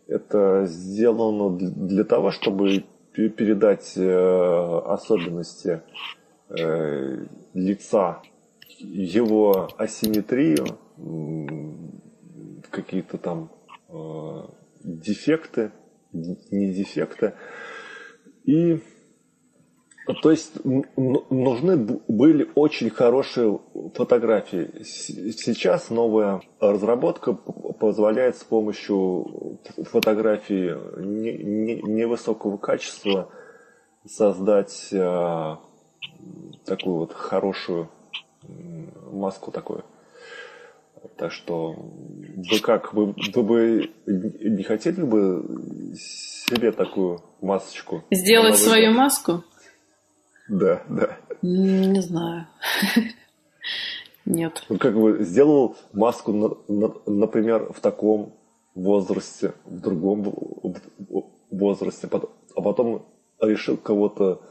[0.07, 5.81] Это сделано для того, чтобы передать э, особенности
[6.49, 8.22] э, лица,
[8.80, 10.77] его асимметрию,
[12.72, 13.52] какие-то там
[13.90, 14.41] э,
[14.84, 15.72] дефекты,
[16.14, 17.34] не дефекты.
[18.45, 18.80] И
[20.14, 21.77] то есть нужны
[22.07, 23.60] были очень хорошие
[23.95, 24.84] фотографии.
[24.84, 29.60] Сейчас новая разработка позволяет с помощью
[29.91, 33.30] фотографий невысокого качества
[34.06, 35.56] создать э,
[36.65, 37.90] такую вот хорошую
[39.11, 39.84] маску такую.
[41.18, 48.03] Так что вы как, вы, вы бы не хотели бы себе такую масочку?
[48.11, 49.44] Сделать свою маску?
[50.49, 51.17] Да, да.
[51.41, 52.47] Не знаю.
[54.26, 54.63] Нет.
[54.69, 56.31] Ну, как бы сделал маску,
[57.05, 58.35] например, в таком
[58.76, 60.35] возрасте, в другом
[61.49, 62.09] возрасте,
[62.55, 63.05] а потом
[63.41, 64.41] решил кого-то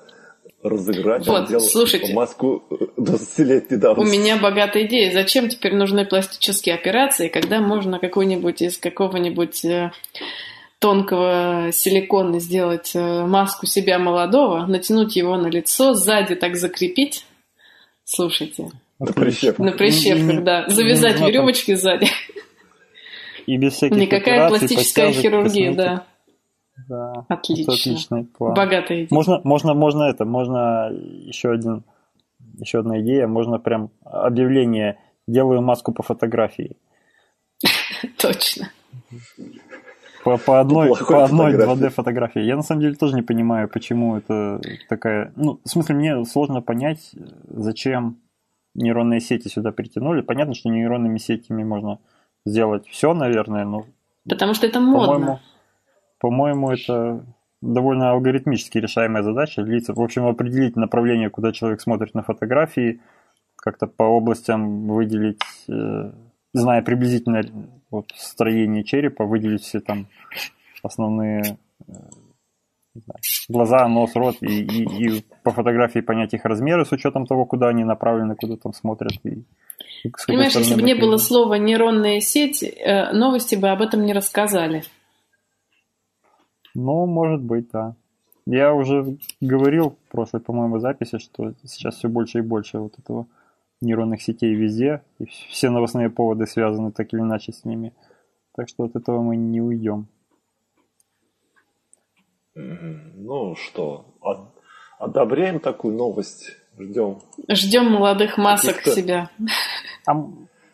[0.62, 1.27] разыграть.
[1.27, 2.65] Вот, слушайте, маску
[2.97, 4.16] 20-летней давности.
[4.16, 5.12] У меня богатая идея.
[5.12, 9.93] Зачем теперь нужны пластические операции, когда можно какой-нибудь из какого-нибудь э,
[10.79, 17.25] тонкого силикона сделать э, маску себя молодого, натянуть его на лицо, сзади так закрепить,
[18.09, 18.71] Слушайте.
[18.99, 19.67] На прищепках.
[19.67, 20.67] На прищепках, да.
[20.69, 22.07] Завязать веревочки сзади.
[23.47, 26.07] И без всяких Никакая пластическая хирургия, да.
[26.89, 27.27] Да.
[27.29, 27.75] Отлично.
[27.75, 28.55] отличный план.
[28.55, 29.09] Богатая идея.
[29.11, 31.85] Можно, можно, можно это, можно еще один,
[32.59, 36.77] еще одна идея, можно прям объявление «Делаю маску по фотографии».
[38.19, 38.71] Точно.
[40.29, 42.41] По, по одной, по одной 2D фотографии.
[42.41, 45.33] Я на самом деле тоже не понимаю, почему это такая...
[45.37, 47.13] Ну, в смысле, мне сложно понять,
[47.49, 48.19] зачем
[48.75, 50.21] нейронные сети сюда притянули.
[50.21, 51.99] Понятно, что нейронными сетями можно
[52.45, 53.87] сделать все, наверное, но...
[54.29, 55.07] Потому что это модно.
[55.07, 55.39] По-моему,
[56.19, 57.25] по-моему, это
[57.61, 59.63] довольно алгоритмически решаемая задача.
[59.63, 63.01] Длится, в общем, определить направление, куда человек смотрит на фотографии,
[63.57, 66.13] как-то по областям выделить, э,
[66.53, 67.43] зная приблизительно
[67.90, 70.09] вот, строение черепа, выделить все там
[70.82, 71.93] основные э,
[73.05, 77.44] знаю, глаза, нос, рот, и, и, и по фотографии понять их размеры с учетом того,
[77.44, 79.12] куда они направлены, куда там смотрят.
[79.24, 79.44] И,
[80.05, 84.12] и Понимаешь, если бы не было слова нейронная сеть, э, новости бы об этом не
[84.12, 84.82] рассказали.
[86.74, 87.94] Ну, может быть, да.
[88.47, 93.27] Я уже говорил в прошлой, по-моему, записи, что сейчас все больше и больше вот этого
[93.81, 97.93] нейронных сетей везде, и все новостные поводы связаны так или иначе с ними.
[98.55, 100.09] Так что от этого мы не уйдем.
[102.55, 104.07] Ну что,
[104.99, 107.21] одобряем такую новость, ждем.
[107.49, 109.31] Ждем молодых масок себя.
[110.07, 110.15] А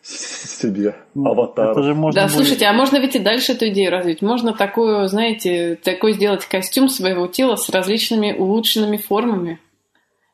[0.01, 1.71] себе аватар.
[1.71, 2.35] Это же можно да, будет...
[2.35, 4.21] слушайте, а можно ведь и дальше эту идею развить.
[4.21, 9.59] Можно такую, знаете, такой сделать костюм своего тела с различными улучшенными формами.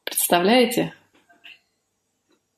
[0.03, 0.93] Представляете?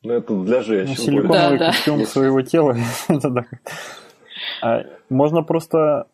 [0.04, 0.96] Ну, это для женщин.
[0.98, 2.06] Ну, силиконовый да, костюм да.
[2.06, 2.76] своего тела.
[4.62, 6.08] А, можно просто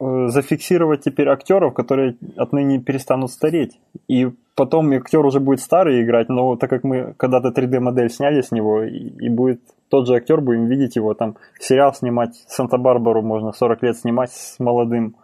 [0.00, 3.78] э, зафиксировать теперь актеров, которые отныне перестанут стареть.
[4.08, 8.50] И потом актер уже будет старый играть, но так как мы когда-то 3D-модель сняли с
[8.50, 13.82] него, и будет тот же актер, будем видеть его, там сериал снимать, Санта-Барбару можно 40
[13.82, 15.16] лет снимать с молодым,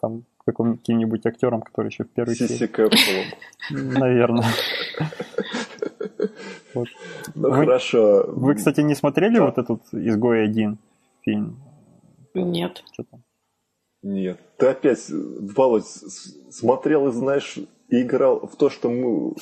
[0.00, 2.56] там, каким-нибудь актером, который еще в первой серии.
[3.70, 4.46] Наверное.
[6.74, 6.88] Вот.
[7.34, 8.24] Ну, вы, хорошо.
[8.28, 9.44] Вы, кстати, не смотрели да.
[9.46, 10.78] вот этот «Изгой один»
[11.22, 11.60] фильм?
[12.34, 12.82] Нет.
[12.92, 13.22] Что там?
[14.02, 14.38] Нет.
[14.58, 15.86] Ты опять, Володь,
[16.50, 19.34] смотрел и знаешь играл в то, что мы, мы,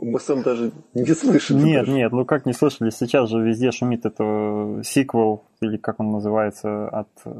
[0.00, 1.58] мы сам даже не слышали.
[1.58, 1.92] Нет, даже.
[1.92, 2.90] нет, ну как не слышали?
[2.90, 7.30] Сейчас же везде шумит это сиквел, или как он называется, от э,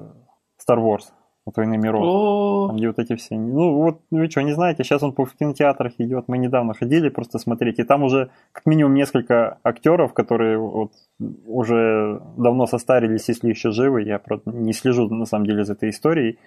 [0.59, 1.05] Star Wars,
[1.47, 2.69] от Войны миров.
[2.69, 3.37] Там, где вот эти все...
[3.37, 6.25] Ну вот, ну вы что, не знаете, сейчас он по кинотеатрах идет.
[6.27, 10.93] Мы недавно ходили просто смотреть, и там уже как минимум несколько актеров, которые вот
[11.47, 14.03] уже давно состарились, если еще живы.
[14.03, 16.39] Я правда, не слежу на самом деле за этой историей.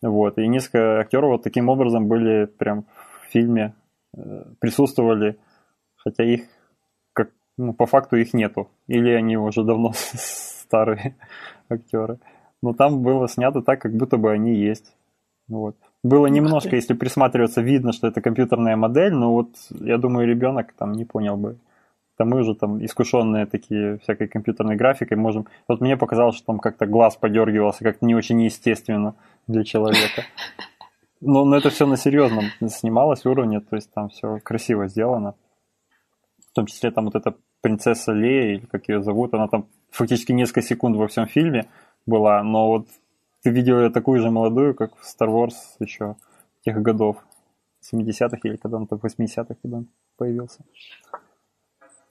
[0.00, 2.84] Вот, и несколько актеров вот таким образом были прям
[3.22, 3.74] в фильме
[4.16, 5.38] э, присутствовали,
[5.96, 6.42] хотя их
[7.14, 8.68] как, ну, по факту их нету.
[8.86, 11.16] Или они уже давно старые
[11.68, 12.18] актеры.
[12.66, 14.92] Но там было снято так, как будто бы они есть.
[15.46, 15.76] Вот.
[16.02, 20.90] Было немножко, если присматриваться, видно, что это компьютерная модель, но вот я думаю, ребенок там
[20.90, 21.58] не понял бы.
[22.16, 25.46] Там мы уже там искушенные такие всякой компьютерной графикой можем...
[25.68, 29.14] Вот мне показалось, что там как-то глаз подергивался, как-то не очень естественно
[29.46, 30.24] для человека.
[31.20, 35.36] Но, но это все на серьезном снималось уровне, то есть там все красиво сделано.
[36.50, 40.32] В том числе там вот эта принцесса Лея, или как ее зовут, она там фактически
[40.32, 41.66] несколько секунд во всем фильме
[42.06, 42.88] была, но вот
[43.42, 46.16] ты видел ее такую же молодую, как в Star Wars еще
[46.64, 47.16] тех годов,
[47.92, 50.64] 70-х или когда он там, 80-х, когда он появился.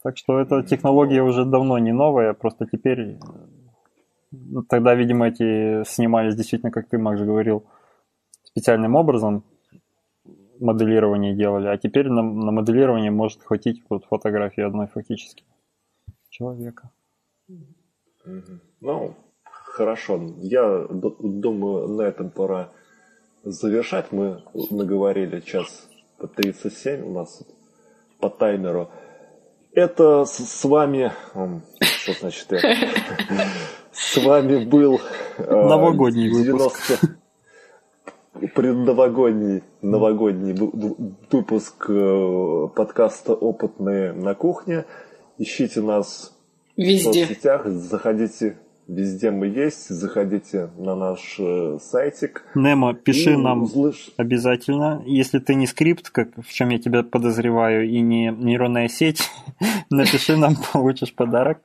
[0.03, 3.17] Так что эта технология уже давно не новая, просто теперь
[4.69, 7.65] тогда, видимо, эти снимались действительно, как ты, Макс, говорил,
[8.43, 9.43] специальным образом
[10.59, 15.43] моделирование делали, а теперь на, на моделирование может хватить вот фотографии одной фактически
[16.29, 16.91] человека.
[18.81, 19.15] Ну,
[19.75, 20.21] хорошо.
[20.39, 22.71] Я думаю, на этом пора
[23.43, 24.11] завершать.
[24.11, 24.41] Мы
[24.71, 25.87] наговорили час
[26.17, 27.43] по 37 у нас
[28.19, 28.89] по таймеру.
[29.73, 31.11] Это с, с вами...
[31.81, 32.67] Что значит это?
[33.91, 35.01] С вами был...
[35.37, 36.99] Э, Новогодний выпуск
[38.53, 40.53] предновогодний новогодний
[41.31, 44.85] выпуск э, подкаста «Опытные на кухне».
[45.37, 46.33] Ищите нас
[46.75, 47.09] везде.
[47.09, 49.89] в соцсетях, заходите Везде мы есть.
[49.89, 52.45] Заходите на наш э, сайтик.
[52.53, 54.11] Немо, пиши нам услыш...
[54.17, 55.01] обязательно.
[55.07, 59.21] Если ты не скрипт, как в чем я тебя подозреваю, и не нейронная сеть,
[59.89, 61.59] напиши нам, получишь подарок.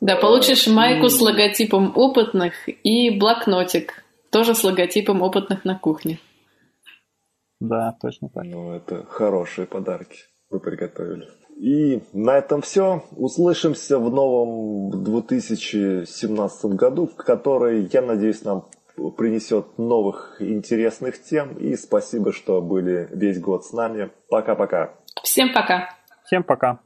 [0.00, 6.20] Да, получишь майку с логотипом опытных и блокнотик тоже с логотипом опытных на кухне.
[7.58, 8.44] Да, точно так.
[8.44, 10.18] Ну, это хорошие подарки
[10.50, 11.26] вы приготовили.
[11.56, 13.02] И на этом все.
[13.16, 18.66] Услышимся в новом 2017 году, в который, я надеюсь, нам
[19.16, 21.56] принесет новых интересных тем.
[21.58, 24.10] И спасибо, что были весь год с нами.
[24.28, 24.94] Пока-пока.
[25.22, 25.88] Всем пока.
[26.24, 26.80] Всем пока.